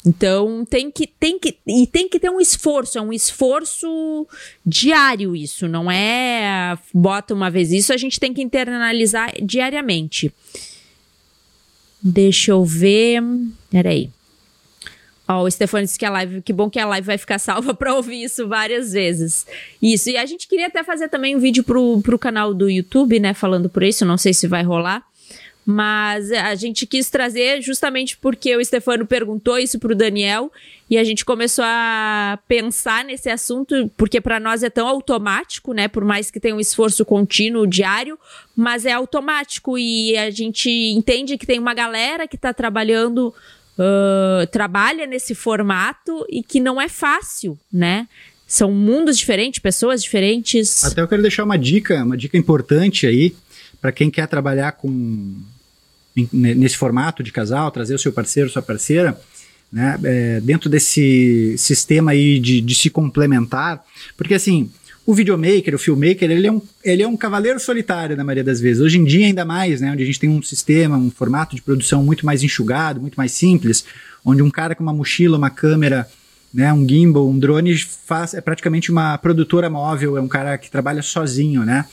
Então 0.04 0.64
tem 0.64 0.90
que 0.90 1.06
tem 1.06 1.38
que 1.38 1.58
e 1.66 1.86
tem 1.86 2.08
que 2.08 2.18
ter 2.18 2.30
um 2.30 2.40
esforço, 2.40 2.96
é 2.96 3.02
um 3.02 3.12
esforço 3.12 4.26
diário 4.64 5.36
isso, 5.36 5.68
não 5.68 5.90
é 5.90 6.78
bota 6.94 7.34
uma 7.34 7.50
vez 7.50 7.70
isso, 7.70 7.92
a 7.92 7.98
gente 7.98 8.18
tem 8.18 8.32
que 8.32 8.42
internalizar 8.42 9.32
diariamente. 9.42 10.32
Deixa 12.02 12.52
eu 12.52 12.64
ver, 12.64 13.22
peraí. 13.70 14.08
Ó, 15.28 15.42
o 15.42 15.50
Stefano 15.50 15.84
disse 15.84 15.98
que 15.98 16.04
a 16.04 16.10
live, 16.10 16.42
que 16.42 16.52
bom 16.52 16.68
que 16.68 16.78
a 16.78 16.86
live 16.86 17.06
vai 17.06 17.18
ficar 17.18 17.38
salva 17.38 17.72
para 17.76 17.94
ouvir 17.94 18.24
isso 18.24 18.48
várias 18.48 18.92
vezes. 18.92 19.46
Isso, 19.82 20.08
e 20.08 20.16
a 20.16 20.24
gente 20.24 20.48
queria 20.48 20.66
até 20.66 20.82
fazer 20.82 21.08
também 21.08 21.36
um 21.36 21.38
vídeo 21.38 21.62
pro, 21.62 22.00
pro 22.00 22.18
canal 22.18 22.54
do 22.54 22.68
YouTube, 22.68 23.20
né, 23.20 23.34
falando 23.34 23.68
por 23.68 23.82
isso, 23.82 24.04
não 24.04 24.16
sei 24.16 24.32
se 24.32 24.48
vai 24.48 24.62
rolar. 24.62 25.04
Mas 25.64 26.32
a 26.32 26.54
gente 26.54 26.86
quis 26.86 27.10
trazer 27.10 27.60
justamente 27.60 28.16
porque 28.16 28.56
o 28.56 28.64
Stefano 28.64 29.06
perguntou 29.06 29.58
isso 29.58 29.78
para 29.78 29.92
o 29.92 29.94
Daniel 29.94 30.50
e 30.88 30.98
a 30.98 31.04
gente 31.04 31.24
começou 31.24 31.64
a 31.64 32.38
pensar 32.48 33.04
nesse 33.04 33.28
assunto, 33.28 33.90
porque 33.96 34.20
para 34.20 34.40
nós 34.40 34.62
é 34.62 34.70
tão 34.70 34.88
automático, 34.88 35.72
né? 35.72 35.86
Por 35.86 36.04
mais 36.04 36.30
que 36.30 36.40
tenha 36.40 36.54
um 36.56 36.60
esforço 36.60 37.04
contínuo, 37.04 37.66
diário, 37.66 38.18
mas 38.56 38.84
é 38.84 38.92
automático 38.92 39.78
e 39.78 40.16
a 40.16 40.30
gente 40.30 40.68
entende 40.68 41.38
que 41.38 41.46
tem 41.46 41.58
uma 41.58 41.74
galera 41.74 42.26
que 42.26 42.36
está 42.36 42.52
trabalhando, 42.52 43.32
uh, 43.78 44.46
trabalha 44.50 45.06
nesse 45.06 45.34
formato 45.34 46.26
e 46.28 46.42
que 46.42 46.58
não 46.58 46.80
é 46.80 46.88
fácil, 46.88 47.56
né? 47.72 48.08
São 48.44 48.72
mundos 48.72 49.16
diferentes, 49.16 49.60
pessoas 49.60 50.02
diferentes. 50.02 50.82
Até 50.82 51.00
eu 51.00 51.06
quero 51.06 51.22
deixar 51.22 51.44
uma 51.44 51.56
dica, 51.56 52.02
uma 52.02 52.16
dica 52.16 52.36
importante 52.36 53.06
aí 53.06 53.32
para 53.80 53.92
quem 53.92 54.10
quer 54.10 54.26
trabalhar 54.26 54.72
com 54.72 55.34
nesse 56.32 56.76
formato 56.76 57.22
de 57.22 57.32
casal, 57.32 57.70
trazer 57.70 57.94
o 57.94 57.98
seu 57.98 58.12
parceiro, 58.12 58.50
sua 58.50 58.60
parceira, 58.60 59.18
né, 59.72 59.98
é, 60.02 60.40
dentro 60.40 60.68
desse 60.68 61.54
sistema 61.56 62.10
aí 62.10 62.40
de, 62.40 62.60
de 62.60 62.74
se 62.74 62.90
complementar, 62.90 63.84
porque 64.16 64.34
assim, 64.34 64.70
o 65.06 65.14
videomaker, 65.14 65.74
o 65.74 65.78
filmmaker, 65.78 66.30
ele 66.30 66.46
é, 66.46 66.52
um, 66.52 66.60
ele 66.84 67.02
é 67.02 67.08
um 67.08 67.16
cavaleiro 67.16 67.58
solitário 67.58 68.16
na 68.16 68.22
maioria 68.22 68.44
das 68.44 68.60
vezes. 68.60 68.82
Hoje 68.82 68.98
em 68.98 69.04
dia, 69.04 69.26
ainda 69.26 69.44
mais, 69.44 69.80
né? 69.80 69.90
Onde 69.90 70.02
a 70.02 70.06
gente 70.06 70.20
tem 70.20 70.30
um 70.30 70.42
sistema, 70.42 70.96
um 70.96 71.10
formato 71.10 71.56
de 71.56 71.62
produção 71.62 72.04
muito 72.04 72.24
mais 72.24 72.42
enxugado, 72.44 73.00
muito 73.00 73.16
mais 73.16 73.32
simples, 73.32 73.84
onde 74.24 74.42
um 74.42 74.50
cara 74.50 74.74
com 74.74 74.82
uma 74.82 74.92
mochila, 74.92 75.38
uma 75.38 75.50
câmera, 75.50 76.08
né, 76.52 76.72
um 76.72 76.86
gimbal, 76.86 77.28
um 77.28 77.38
drone 77.38 77.76
faz, 78.06 78.34
é 78.34 78.40
praticamente 78.40 78.90
uma 78.90 79.16
produtora 79.18 79.70
móvel, 79.70 80.16
é 80.16 80.20
um 80.20 80.28
cara 80.28 80.58
que 80.58 80.70
trabalha 80.70 81.02
sozinho, 81.02 81.64
né? 81.64 81.86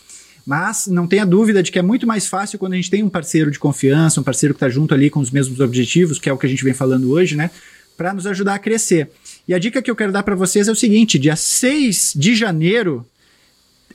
Mas 0.48 0.88
não 0.88 1.06
tenha 1.06 1.26
dúvida 1.26 1.62
de 1.62 1.70
que 1.70 1.78
é 1.78 1.82
muito 1.82 2.08
mais 2.08 2.26
fácil 2.26 2.58
quando 2.58 2.72
a 2.72 2.78
gente 2.78 2.90
tem 2.90 3.04
um 3.04 3.10
parceiro 3.10 3.52
de 3.52 3.60
confiança, 3.60 4.22
um 4.22 4.24
parceiro 4.24 4.54
que 4.54 4.64
está 4.64 4.70
junto 4.70 4.94
ali 4.94 5.10
com 5.10 5.20
os 5.20 5.30
mesmos 5.30 5.60
objetivos, 5.60 6.20
que 6.20 6.30
é 6.30 6.32
o 6.32 6.38
que 6.38 6.46
a 6.46 6.50
gente 6.50 6.64
vem 6.64 6.74
falando 6.74 7.12
hoje, 7.12 7.36
né? 7.36 7.52
Para 7.98 8.14
nos 8.14 8.26
ajudar 8.26 8.56
a 8.56 8.60
crescer. 8.60 9.10
E 9.46 9.54
a 9.54 9.60
dica 9.60 9.82
que 9.82 9.92
eu 9.92 9.96
quero 9.96 10.14
dar 10.14 10.24
para 10.24 10.36
vocês 10.36 10.70
é 10.70 10.72
o 10.72 10.76
seguinte: 10.76 11.20
dia 11.20 11.36
6 11.36 12.14
de 12.16 12.34
janeiro 12.34 13.06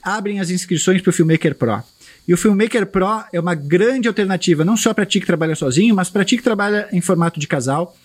abrem 0.03 0.39
as 0.39 0.51
inscrições 0.51 1.01
para 1.01 1.09
o 1.09 1.13
Filmmaker 1.13 1.55
Pro. 1.55 1.81
E 2.27 2.35
o 2.35 2.37
Filmmaker 2.37 2.85
Pro 2.85 3.23
é 3.33 3.39
uma 3.39 3.55
grande 3.55 4.07
alternativa, 4.07 4.63
não 4.63 4.77
só 4.77 4.93
para 4.93 5.07
ti 5.07 5.19
que 5.19 5.25
trabalha 5.25 5.55
sozinho, 5.55 5.95
mas 5.95 6.11
para 6.11 6.23
ti 6.23 6.37
que 6.37 6.43
trabalha 6.43 6.87
em 6.91 7.01
formato 7.01 7.39
de 7.39 7.47
casal 7.47 7.97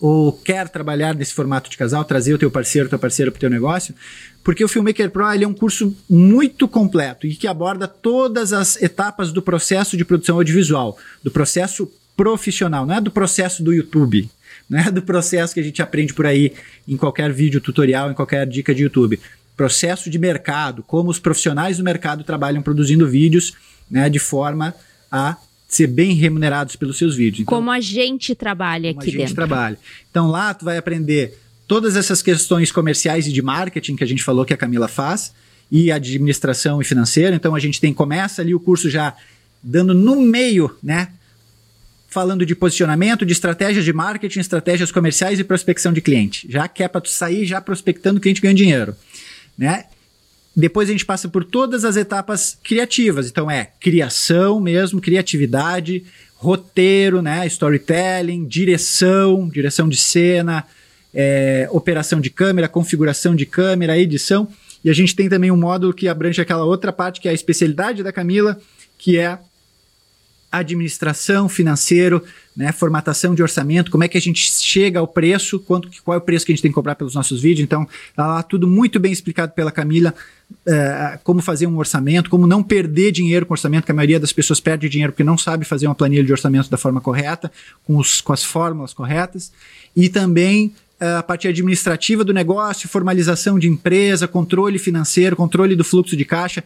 ou 0.00 0.32
quer 0.32 0.68
trabalhar 0.68 1.14
nesse 1.14 1.34
formato 1.34 1.68
de 1.68 1.76
casal, 1.76 2.04
trazer 2.04 2.32
o 2.32 2.38
teu 2.38 2.50
parceiro, 2.50 2.88
tua 2.88 2.98
parceira 2.98 3.30
para 3.30 3.36
o 3.36 3.40
teu 3.40 3.50
negócio, 3.50 3.94
porque 4.42 4.64
o 4.64 4.68
Filmmaker 4.68 5.10
Pro 5.10 5.30
ele 5.30 5.44
é 5.44 5.48
um 5.48 5.52
curso 5.52 5.94
muito 6.08 6.66
completo 6.66 7.26
e 7.26 7.36
que 7.36 7.46
aborda 7.46 7.86
todas 7.86 8.52
as 8.54 8.80
etapas 8.80 9.30
do 9.30 9.42
processo 9.42 9.96
de 9.96 10.04
produção 10.04 10.36
audiovisual, 10.36 10.96
do 11.22 11.30
processo 11.30 11.90
profissional, 12.16 12.86
não 12.86 12.94
é 12.94 13.00
do 13.00 13.10
processo 13.10 13.62
do 13.62 13.74
YouTube, 13.74 14.30
não 14.68 14.78
é 14.78 14.90
do 14.90 15.02
processo 15.02 15.52
que 15.52 15.60
a 15.60 15.62
gente 15.62 15.82
aprende 15.82 16.14
por 16.14 16.24
aí 16.24 16.54
em 16.88 16.96
qualquer 16.96 17.30
vídeo 17.32 17.60
tutorial, 17.60 18.10
em 18.10 18.14
qualquer 18.14 18.46
dica 18.46 18.74
de 18.74 18.82
YouTube. 18.82 19.20
Processo 19.56 20.08
de 20.08 20.18
mercado, 20.18 20.82
como 20.82 21.10
os 21.10 21.18
profissionais 21.18 21.76
do 21.76 21.84
mercado 21.84 22.24
trabalham 22.24 22.62
produzindo 22.62 23.06
vídeos 23.06 23.52
né, 23.90 24.08
de 24.08 24.18
forma 24.18 24.74
a 25.12 25.36
ser 25.70 25.86
bem 25.86 26.14
remunerados 26.14 26.76
pelos 26.76 26.98
seus 26.98 27.14
vídeos. 27.14 27.42
Então, 27.42 27.56
como 27.56 27.70
a 27.70 27.80
gente 27.80 28.34
trabalha 28.34 28.90
aqui 28.90 28.98
dentro. 28.98 29.12
Como 29.12 29.22
a 29.22 29.26
gente 29.26 29.34
trabalha. 29.34 29.78
Então 30.10 30.26
lá 30.28 30.52
tu 30.52 30.64
vai 30.64 30.76
aprender 30.76 31.38
todas 31.66 31.96
essas 31.96 32.20
questões 32.20 32.72
comerciais 32.72 33.26
e 33.26 33.32
de 33.32 33.40
marketing 33.40 33.94
que 33.94 34.04
a 34.04 34.06
gente 34.06 34.22
falou 34.22 34.44
que 34.44 34.52
a 34.52 34.56
Camila 34.56 34.88
faz 34.88 35.32
e 35.70 35.92
administração 35.92 36.82
e 36.82 36.84
financeira. 36.84 37.36
Então 37.36 37.54
a 37.54 37.60
gente 37.60 37.80
tem 37.80 37.94
começa 37.94 38.42
ali 38.42 38.54
o 38.54 38.60
curso 38.60 38.90
já 38.90 39.14
dando 39.62 39.94
no 39.94 40.20
meio, 40.20 40.76
né? 40.82 41.08
falando 42.08 42.44
de 42.44 42.56
posicionamento, 42.56 43.24
de 43.24 43.32
estratégias 43.32 43.84
de 43.84 43.92
marketing, 43.92 44.40
estratégias 44.40 44.90
comerciais 44.90 45.38
e 45.38 45.44
prospecção 45.44 45.92
de 45.92 46.00
cliente. 46.00 46.44
Já 46.50 46.66
que 46.66 46.82
é 46.82 46.88
para 46.88 47.00
tu 47.00 47.08
sair 47.08 47.46
já 47.46 47.60
prospectando 47.60 48.18
cliente 48.18 48.40
ganhando 48.40 48.56
dinheiro, 48.56 48.96
né? 49.56 49.84
Depois 50.54 50.88
a 50.88 50.92
gente 50.92 51.06
passa 51.06 51.28
por 51.28 51.44
todas 51.44 51.84
as 51.84 51.96
etapas 51.96 52.58
criativas. 52.62 53.28
Então 53.28 53.50
é 53.50 53.70
criação 53.80 54.60
mesmo, 54.60 55.00
criatividade, 55.00 56.04
roteiro, 56.36 57.22
né? 57.22 57.46
Storytelling, 57.46 58.46
direção, 58.46 59.48
direção 59.48 59.88
de 59.88 59.96
cena, 59.96 60.66
é, 61.14 61.68
operação 61.70 62.20
de 62.20 62.30
câmera, 62.30 62.68
configuração 62.68 63.36
de 63.36 63.46
câmera, 63.46 63.98
edição. 63.98 64.48
E 64.84 64.90
a 64.90 64.94
gente 64.94 65.14
tem 65.14 65.28
também 65.28 65.50
um 65.50 65.56
módulo 65.56 65.92
que 65.92 66.08
abrange 66.08 66.40
aquela 66.40 66.64
outra 66.64 66.92
parte 66.92 67.20
que 67.20 67.28
é 67.28 67.30
a 67.30 67.34
especialidade 67.34 68.02
da 68.02 68.12
Camila, 68.12 68.58
que 68.98 69.18
é 69.18 69.38
administração 70.50 71.48
financeiro, 71.48 72.22
né, 72.56 72.72
formatação 72.72 73.34
de 73.34 73.42
orçamento, 73.42 73.90
como 73.90 74.02
é 74.02 74.08
que 74.08 74.18
a 74.18 74.20
gente 74.20 74.50
chega 74.50 74.98
ao 74.98 75.06
preço, 75.06 75.60
quanto, 75.60 75.88
qual 76.02 76.16
é 76.16 76.18
o 76.18 76.20
preço 76.20 76.44
que 76.44 76.52
a 76.52 76.54
gente 76.54 76.62
tem 76.62 76.70
que 76.70 76.74
cobrar 76.74 76.96
pelos 76.96 77.14
nossos 77.14 77.40
vídeos. 77.40 77.64
Então, 77.64 77.86
tá 78.16 78.26
lá 78.26 78.42
tudo 78.42 78.66
muito 78.66 78.98
bem 78.98 79.12
explicado 79.12 79.52
pela 79.52 79.70
Camila, 79.70 80.12
é, 80.66 81.18
como 81.22 81.40
fazer 81.40 81.68
um 81.68 81.78
orçamento, 81.78 82.28
como 82.28 82.46
não 82.46 82.62
perder 82.62 83.12
dinheiro 83.12 83.46
com 83.46 83.54
orçamento, 83.54 83.84
que 83.84 83.92
a 83.92 83.94
maioria 83.94 84.18
das 84.18 84.32
pessoas 84.32 84.58
perde 84.58 84.88
dinheiro 84.88 85.12
porque 85.12 85.22
não 85.22 85.38
sabe 85.38 85.64
fazer 85.64 85.86
uma 85.86 85.94
planilha 85.94 86.24
de 86.24 86.32
orçamento 86.32 86.68
da 86.68 86.76
forma 86.76 87.00
correta, 87.00 87.50
com, 87.84 87.96
os, 87.96 88.20
com 88.20 88.32
as 88.32 88.42
fórmulas 88.42 88.92
corretas. 88.92 89.52
E 89.94 90.08
também 90.08 90.74
é, 90.98 91.12
a 91.14 91.22
parte 91.22 91.46
administrativa 91.46 92.24
do 92.24 92.34
negócio, 92.34 92.88
formalização 92.88 93.58
de 93.58 93.68
empresa, 93.68 94.26
controle 94.26 94.78
financeiro, 94.78 95.36
controle 95.36 95.76
do 95.76 95.84
fluxo 95.84 96.16
de 96.16 96.24
caixa 96.24 96.64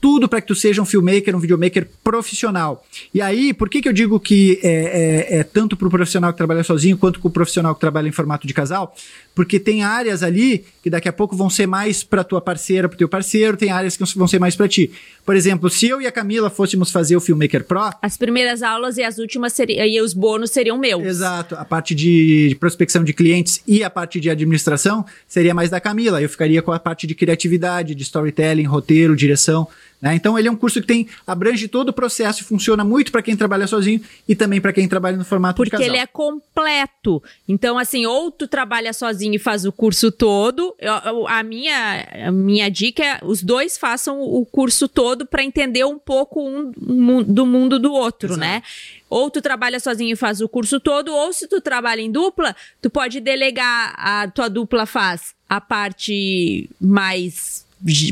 tudo 0.00 0.28
para 0.28 0.40
que 0.40 0.46
tu 0.46 0.54
seja 0.54 0.80
um 0.80 0.84
filmmaker, 0.84 1.34
um 1.34 1.40
videomaker 1.40 1.88
profissional. 2.02 2.84
E 3.12 3.20
aí, 3.20 3.52
por 3.52 3.68
que, 3.68 3.80
que 3.80 3.88
eu 3.88 3.92
digo 3.92 4.20
que 4.20 4.60
é, 4.62 5.28
é, 5.34 5.38
é 5.38 5.44
tanto 5.44 5.76
para 5.76 5.88
o 5.88 5.90
profissional 5.90 6.32
que 6.32 6.36
trabalha 6.36 6.62
sozinho 6.62 6.96
quanto 6.96 7.20
para 7.20 7.28
o 7.28 7.30
profissional 7.30 7.74
que 7.74 7.80
trabalha 7.80 8.08
em 8.08 8.12
formato 8.12 8.46
de 8.46 8.54
casal? 8.54 8.94
Porque 9.36 9.60
tem 9.60 9.84
áreas 9.84 10.22
ali 10.22 10.64
que 10.82 10.88
daqui 10.88 11.10
a 11.10 11.12
pouco 11.12 11.36
vão 11.36 11.50
ser 11.50 11.66
mais 11.66 12.02
para 12.02 12.24
tua 12.24 12.40
parceira, 12.40 12.88
para 12.88 12.96
teu 12.96 13.06
parceiro, 13.06 13.54
tem 13.54 13.70
áreas 13.70 13.94
que 13.94 14.02
vão 14.16 14.26
ser 14.26 14.38
mais 14.38 14.56
para 14.56 14.66
ti. 14.66 14.90
Por 15.26 15.36
exemplo, 15.36 15.68
se 15.68 15.86
eu 15.86 16.00
e 16.00 16.06
a 16.06 16.10
Camila 16.12 16.48
fôssemos 16.48 16.90
fazer 16.90 17.16
o 17.16 17.20
Filmmaker 17.20 17.64
Pro, 17.64 17.90
as 18.00 18.16
primeiras 18.16 18.62
aulas 18.62 18.96
e 18.96 19.02
as 19.02 19.18
últimas 19.18 19.52
seriam 19.52 19.84
e 19.84 20.00
os 20.00 20.14
bônus 20.14 20.52
seriam 20.52 20.78
meus. 20.78 21.04
Exato, 21.04 21.54
a 21.54 21.66
parte 21.66 21.94
de 21.94 22.56
prospecção 22.58 23.04
de 23.04 23.12
clientes 23.12 23.60
e 23.68 23.84
a 23.84 23.90
parte 23.90 24.18
de 24.18 24.30
administração 24.30 25.04
seria 25.28 25.54
mais 25.54 25.68
da 25.68 25.80
Camila. 25.80 26.22
Eu 26.22 26.30
ficaria 26.30 26.62
com 26.62 26.72
a 26.72 26.78
parte 26.78 27.06
de 27.06 27.14
criatividade, 27.14 27.94
de 27.94 28.02
storytelling, 28.04 28.64
roteiro, 28.64 29.14
direção. 29.14 29.68
Né? 30.06 30.14
Então 30.14 30.38
ele 30.38 30.46
é 30.46 30.50
um 30.50 30.56
curso 30.56 30.80
que 30.80 30.86
tem 30.86 31.08
abrange 31.26 31.66
todo 31.66 31.88
o 31.88 31.92
processo 31.92 32.42
e 32.42 32.44
funciona 32.44 32.84
muito 32.84 33.10
para 33.10 33.22
quem 33.22 33.36
trabalha 33.36 33.66
sozinho 33.66 34.00
e 34.28 34.36
também 34.36 34.60
para 34.60 34.72
quem 34.72 34.86
trabalha 34.86 35.16
no 35.16 35.24
formato 35.24 35.56
Porque 35.56 35.70
de 35.70 35.70
casal. 35.72 35.84
Porque 35.84 35.96
ele 35.96 36.02
é 36.02 36.06
completo. 36.06 37.20
Então 37.48 37.76
assim, 37.76 38.06
ou 38.06 38.30
tu 38.30 38.46
trabalha 38.46 38.92
sozinho 38.92 39.34
e 39.34 39.38
faz 39.38 39.64
o 39.64 39.72
curso 39.72 40.12
todo. 40.12 40.76
Eu, 40.78 41.26
a 41.26 41.42
minha 41.42 42.06
a 42.28 42.30
minha 42.30 42.70
dica 42.70 43.02
é 43.04 43.18
os 43.24 43.42
dois 43.42 43.76
façam 43.76 44.20
o 44.20 44.46
curso 44.46 44.86
todo 44.86 45.26
para 45.26 45.42
entender 45.42 45.84
um 45.84 45.98
pouco 45.98 46.40
um, 46.40 46.72
um, 46.80 47.22
do 47.24 47.44
mundo 47.44 47.78
do 47.80 47.92
outro, 47.92 48.28
Exato. 48.28 48.40
né? 48.40 48.62
Ou 49.10 49.28
tu 49.28 49.42
trabalha 49.42 49.80
sozinho 49.80 50.12
e 50.12 50.16
faz 50.16 50.40
o 50.40 50.48
curso 50.48 50.78
todo, 50.78 51.12
ou 51.12 51.32
se 51.32 51.48
tu 51.48 51.60
trabalha 51.60 52.00
em 52.00 52.10
dupla, 52.10 52.54
tu 52.80 52.88
pode 52.90 53.20
delegar 53.20 53.94
a 53.96 54.28
tua 54.28 54.48
dupla 54.48 54.86
faz 54.86 55.34
a 55.48 55.60
parte 55.60 56.68
mais 56.80 57.65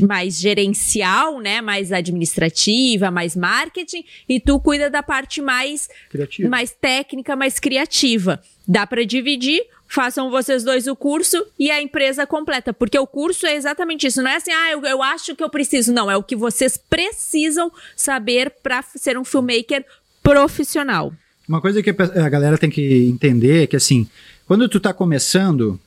mais 0.07 0.39
gerencial, 0.39 1.39
né, 1.39 1.61
mais 1.61 1.91
administrativa, 1.91 3.09
mais 3.09 3.35
marketing, 3.35 4.03
e 4.29 4.39
tu 4.39 4.59
cuida 4.59 4.89
da 4.89 5.01
parte 5.01 5.41
mais 5.41 5.89
criativa. 6.09 6.49
mais 6.49 6.71
técnica, 6.71 7.35
mais 7.35 7.59
criativa. 7.59 8.41
Dá 8.67 8.85
para 8.85 9.05
dividir, 9.05 9.63
façam 9.87 10.29
vocês 10.29 10.63
dois 10.63 10.87
o 10.87 10.95
curso 10.95 11.45
e 11.57 11.71
a 11.71 11.81
empresa 11.81 12.25
completa, 12.25 12.73
porque 12.73 12.97
o 12.97 13.07
curso 13.07 13.45
é 13.45 13.55
exatamente 13.55 14.07
isso, 14.07 14.21
não 14.21 14.29
é 14.29 14.35
assim, 14.35 14.51
ah, 14.51 14.71
eu, 14.71 14.83
eu 14.85 15.03
acho 15.03 15.35
que 15.35 15.43
eu 15.43 15.49
preciso, 15.49 15.91
não, 15.91 16.09
é 16.09 16.17
o 16.17 16.23
que 16.23 16.35
vocês 16.35 16.77
precisam 16.77 17.71
saber 17.95 18.51
para 18.61 18.83
ser 18.83 19.17
um 19.17 19.25
filmmaker 19.25 19.85
profissional. 20.21 21.13
Uma 21.47 21.61
coisa 21.61 21.81
que 21.83 21.89
a 21.91 22.29
galera 22.29 22.57
tem 22.57 22.69
que 22.69 23.07
entender 23.07 23.63
é 23.63 23.67
que 23.67 23.75
assim, 23.75 24.07
quando 24.47 24.67
tu 24.67 24.79
tá 24.79 24.93
começando, 24.93 25.79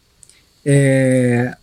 é, 0.64 1.56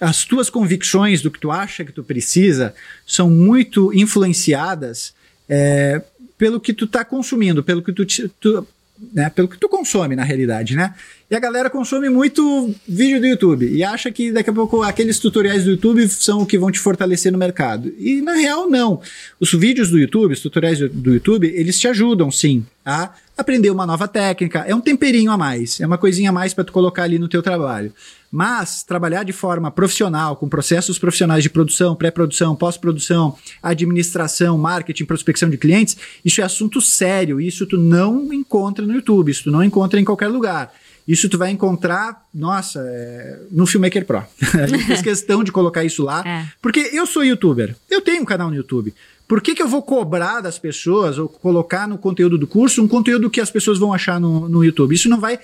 as 0.00 0.24
tuas 0.24 0.50
convicções 0.50 1.22
do 1.22 1.30
que 1.30 1.40
tu 1.40 1.50
acha 1.50 1.84
que 1.84 1.92
tu 1.92 2.02
precisa 2.02 2.74
são 3.06 3.30
muito 3.30 3.92
influenciadas 3.94 5.14
é, 5.48 6.02
pelo 6.36 6.60
que 6.60 6.72
tu 6.72 6.84
está 6.84 7.04
consumindo, 7.04 7.62
pelo 7.62 7.82
que 7.82 7.92
tu, 7.92 8.04
tu 8.40 8.66
né, 9.12 9.28
pelo 9.30 9.48
que 9.48 9.58
tu 9.58 9.68
consome 9.68 10.14
na 10.14 10.22
realidade, 10.22 10.76
né? 10.76 10.94
E 11.30 11.34
a 11.34 11.40
galera 11.40 11.68
consome 11.68 12.08
muito 12.08 12.72
vídeo 12.86 13.18
do 13.18 13.26
YouTube 13.26 13.68
e 13.68 13.82
acha 13.82 14.10
que 14.10 14.30
daqui 14.30 14.50
a 14.50 14.52
pouco 14.52 14.82
aqueles 14.82 15.18
tutoriais 15.18 15.64
do 15.64 15.70
YouTube 15.70 16.06
são 16.08 16.42
o 16.42 16.46
que 16.46 16.58
vão 16.58 16.70
te 16.70 16.78
fortalecer 16.78 17.32
no 17.32 17.38
mercado. 17.38 17.92
E 17.98 18.20
na 18.20 18.34
real 18.34 18.68
não. 18.70 19.00
Os 19.40 19.52
vídeos 19.52 19.90
do 19.90 19.98
YouTube, 19.98 20.32
os 20.32 20.40
tutoriais 20.40 20.78
do 20.78 21.14
YouTube, 21.14 21.46
eles 21.46 21.78
te 21.78 21.88
ajudam 21.88 22.30
sim 22.30 22.64
a 22.84 23.10
aprender 23.36 23.70
uma 23.70 23.86
nova 23.86 24.06
técnica, 24.06 24.60
é 24.60 24.74
um 24.74 24.80
temperinho 24.80 25.32
a 25.32 25.36
mais, 25.36 25.80
é 25.80 25.86
uma 25.86 25.98
coisinha 25.98 26.30
a 26.30 26.32
mais 26.32 26.54
para 26.54 26.62
tu 26.62 26.72
colocar 26.72 27.02
ali 27.02 27.18
no 27.18 27.28
teu 27.28 27.42
trabalho. 27.42 27.92
Mas 28.34 28.82
trabalhar 28.82 29.22
de 29.22 29.32
forma 29.32 29.70
profissional, 29.70 30.34
com 30.34 30.48
processos 30.48 30.98
profissionais 30.98 31.44
de 31.44 31.48
produção, 31.48 31.94
pré-produção, 31.94 32.56
pós-produção, 32.56 33.38
administração, 33.62 34.58
marketing, 34.58 35.04
prospecção 35.04 35.48
de 35.48 35.56
clientes, 35.56 35.96
isso 36.24 36.40
é 36.40 36.44
assunto 36.44 36.80
sério. 36.80 37.40
Isso 37.40 37.64
tu 37.64 37.78
não 37.78 38.32
encontra 38.32 38.84
no 38.84 38.92
YouTube, 38.92 39.30
isso 39.30 39.44
tu 39.44 39.52
não 39.52 39.62
encontra 39.62 40.00
em 40.00 40.04
qualquer 40.04 40.26
lugar. 40.26 40.74
Isso 41.06 41.28
tu 41.28 41.38
vai 41.38 41.52
encontrar, 41.52 42.26
nossa, 42.34 42.80
é, 42.80 43.38
no 43.52 43.66
Filmmaker 43.66 44.04
Pro. 44.04 44.24
a 44.60 44.66
gente 44.66 44.84
fez 44.84 44.98
questão 45.00 45.44
de 45.44 45.52
colocar 45.52 45.84
isso 45.84 46.02
lá, 46.02 46.24
é. 46.26 46.48
porque 46.60 46.90
eu 46.92 47.06
sou 47.06 47.24
youtuber, 47.24 47.76
eu 47.88 48.00
tenho 48.00 48.22
um 48.22 48.24
canal 48.24 48.50
no 48.50 48.56
YouTube. 48.56 48.92
Por 49.28 49.40
que, 49.40 49.54
que 49.54 49.62
eu 49.62 49.68
vou 49.68 49.80
cobrar 49.80 50.40
das 50.40 50.58
pessoas 50.58 51.18
ou 51.18 51.28
colocar 51.28 51.86
no 51.86 51.96
conteúdo 51.96 52.36
do 52.36 52.48
curso 52.48 52.82
um 52.82 52.88
conteúdo 52.88 53.30
que 53.30 53.40
as 53.40 53.50
pessoas 53.50 53.78
vão 53.78 53.94
achar 53.94 54.18
no, 54.18 54.48
no 54.48 54.64
YouTube? 54.64 54.92
Isso 54.92 55.08
não 55.08 55.20
vai 55.20 55.38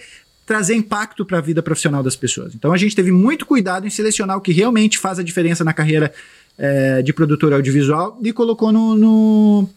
trazer 0.50 0.74
impacto 0.74 1.24
para 1.24 1.38
a 1.38 1.40
vida 1.40 1.62
profissional 1.62 2.02
das 2.02 2.16
pessoas. 2.16 2.56
Então 2.56 2.72
a 2.72 2.76
gente 2.76 2.96
teve 2.96 3.12
muito 3.12 3.46
cuidado 3.46 3.86
em 3.86 3.90
selecionar 3.90 4.36
o 4.36 4.40
que 4.40 4.50
realmente 4.50 4.98
faz 4.98 5.16
a 5.20 5.22
diferença 5.22 5.62
na 5.62 5.72
carreira 5.72 6.12
é, 6.58 7.00
de 7.02 7.12
produtor 7.12 7.52
audiovisual 7.52 8.18
e 8.20 8.32
colocou 8.32 8.72
no, 8.72 8.96
no, 8.96 9.68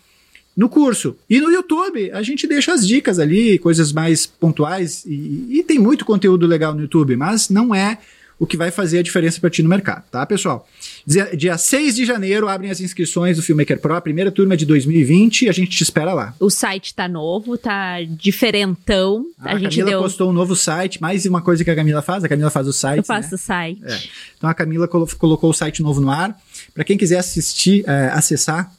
no, 0.57 0.67
curso. 0.67 1.15
E 1.29 1.39
no 1.39 1.51
YouTube, 1.51 2.09
a 2.09 2.23
gente 2.23 2.47
deixa 2.47 2.73
as 2.73 2.87
dicas 2.87 3.19
ali, 3.19 3.59
coisas 3.59 3.93
mais 3.93 4.25
pontuais, 4.25 5.05
e, 5.05 5.59
e 5.59 5.63
tem 5.63 5.77
muito 5.77 6.05
conteúdo 6.05 6.47
legal 6.47 6.73
no 6.73 6.81
YouTube, 6.81 7.15
mas 7.15 7.49
não 7.49 7.75
é 7.75 7.99
o 8.39 8.47
que 8.47 8.57
vai 8.57 8.71
fazer 8.71 8.99
a 8.99 9.03
diferença 9.03 9.39
para 9.39 9.49
ti 9.49 9.61
no 9.61 9.69
mercado, 9.69 10.03
tá, 10.11 10.25
pessoal? 10.25 10.67
Dia, 11.05 11.35
dia 11.35 11.57
6 11.57 11.95
de 11.95 12.05
janeiro 12.05 12.47
abrem 12.47 12.71
as 12.71 12.81
inscrições 12.81 13.37
do 13.37 13.43
Filmmaker 13.43 13.79
Pro, 13.79 13.95
a 13.95 14.01
primeira 14.01 14.31
turma 14.31 14.57
de 14.57 14.65
2020, 14.65 15.43
e 15.43 15.49
a 15.49 15.51
gente 15.51 15.71
te 15.71 15.83
espera 15.83 16.13
lá. 16.13 16.33
O 16.39 16.49
site 16.49 16.93
tá 16.93 17.07
novo, 17.07 17.57
tá 17.57 18.01
diferentão. 18.03 19.25
Ah, 19.39 19.51
a, 19.51 19.55
a 19.55 19.61
Camila 19.61 19.89
deu... 19.89 20.01
postou 20.01 20.29
um 20.29 20.33
novo 20.33 20.55
site, 20.55 21.01
mais 21.01 21.25
uma 21.25 21.41
coisa 21.41 21.63
que 21.63 21.69
a 21.69 21.75
Camila 21.75 22.01
faz, 22.01 22.23
a 22.23 22.29
Camila 22.29 22.49
faz 22.49 22.67
o 22.67 22.73
site. 22.73 22.97
Eu 22.97 23.03
faço 23.03 23.29
né? 23.29 23.35
o 23.35 23.37
site. 23.37 23.81
É. 23.85 23.99
Então 24.37 24.49
a 24.49 24.53
Camila 24.53 24.87
colo 24.87 25.07
colocou 25.17 25.49
o 25.49 25.53
site 25.53 25.81
novo 25.81 26.01
no 26.01 26.09
ar. 26.09 26.37
Para 26.73 26.83
quem 26.83 26.97
quiser 26.97 27.19
assistir, 27.19 27.83
é, 27.87 28.09
acessar, 28.13 28.71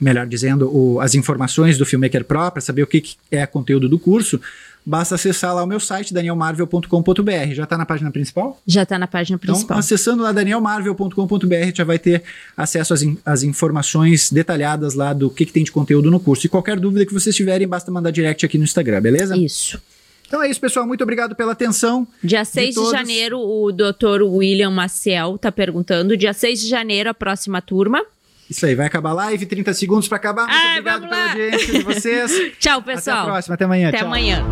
melhor 0.00 0.26
dizendo, 0.26 0.68
o, 0.74 1.00
as 1.00 1.14
informações 1.14 1.78
do 1.78 1.86
Filmmaker 1.86 2.24
Pro, 2.24 2.50
para 2.50 2.60
saber 2.60 2.82
o 2.82 2.86
que, 2.86 3.00
que 3.00 3.16
é 3.30 3.46
conteúdo 3.46 3.88
do 3.88 3.98
curso, 3.98 4.40
basta 4.84 5.14
acessar 5.14 5.54
lá 5.54 5.62
o 5.62 5.66
meu 5.66 5.80
site, 5.80 6.12
danielmarvel.com.br. 6.12 7.54
Já 7.54 7.64
está 7.64 7.78
na 7.78 7.86
página 7.86 8.10
principal? 8.10 8.60
Já 8.66 8.82
está 8.82 8.98
na 8.98 9.06
página 9.06 9.36
então, 9.36 9.54
principal. 9.54 9.76
Então, 9.76 9.78
acessando 9.78 10.22
lá 10.22 10.32
danielmarvel.com.br, 10.32 11.74
já 11.74 11.84
vai 11.84 11.98
ter 11.98 12.22
acesso 12.56 12.94
às, 12.94 13.02
in 13.02 13.16
às 13.24 13.42
informações 13.42 14.30
detalhadas 14.30 14.94
lá 14.94 15.12
do 15.12 15.30
que, 15.30 15.46
que 15.46 15.52
tem 15.52 15.64
de 15.64 15.72
conteúdo 15.72 16.10
no 16.10 16.20
curso. 16.20 16.46
E 16.46 16.48
qualquer 16.48 16.78
dúvida 16.78 17.06
que 17.06 17.14
vocês 17.14 17.34
tiverem, 17.34 17.66
basta 17.66 17.90
mandar 17.90 18.10
direct 18.10 18.44
aqui 18.44 18.58
no 18.58 18.64
Instagram, 18.64 19.00
beleza? 19.00 19.36
Isso. 19.36 19.80
Então 20.26 20.42
é 20.42 20.50
isso, 20.50 20.60
pessoal. 20.60 20.86
Muito 20.86 21.02
obrigado 21.02 21.34
pela 21.34 21.52
atenção. 21.52 22.06
Dia 22.22 22.44
6 22.44 22.74
de, 22.74 22.80
de 22.80 22.90
janeiro, 22.90 23.38
o 23.38 23.70
doutor 23.70 24.22
William 24.22 24.70
Maciel 24.70 25.36
está 25.36 25.52
perguntando. 25.52 26.16
Dia 26.16 26.32
6 26.32 26.60
de 26.60 26.68
janeiro, 26.68 27.10
a 27.10 27.14
próxima 27.14 27.60
turma. 27.60 28.04
Isso 28.48 28.66
aí, 28.66 28.74
vai 28.74 28.86
acabar 28.86 29.10
a 29.10 29.14
live, 29.14 29.46
30 29.46 29.72
segundos 29.74 30.08
para 30.08 30.16
acabar. 30.16 30.46
Muito 30.46 30.54
Ai, 30.54 30.78
obrigado 30.78 31.08
pela 31.08 31.28
audiência 31.30 31.72
de 31.72 31.82
vocês. 31.82 32.32
Tchau, 32.58 32.82
pessoal. 32.82 33.18
Até 33.18 33.28
a 33.28 33.32
próxima, 33.32 33.54
até 33.54 33.64
amanhã. 33.64 33.88
Até 33.88 33.98
Tchau. 33.98 34.06
amanhã. 34.06 34.44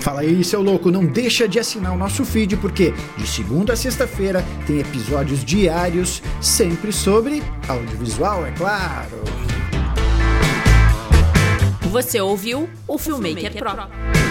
Fala 0.00 0.20
aí, 0.22 0.42
seu 0.42 0.62
louco, 0.62 0.90
não 0.90 1.04
deixa 1.04 1.46
de 1.46 1.58
assinar 1.58 1.92
o 1.92 1.96
nosso 1.98 2.24
feed, 2.24 2.56
porque 2.56 2.94
de 3.16 3.26
segunda 3.26 3.74
a 3.74 3.76
sexta-feira 3.76 4.44
tem 4.66 4.80
episódios 4.80 5.44
diários, 5.44 6.22
sempre 6.40 6.92
sobre 6.92 7.42
audiovisual, 7.68 8.46
é 8.46 8.50
claro. 8.52 9.22
Você 11.90 12.20
ouviu 12.20 12.68
o 12.86 12.98
Filmmaker, 12.98 13.52
Filmmaker 13.52 13.62
Pro. 13.62 13.86
Pro. 13.86 14.27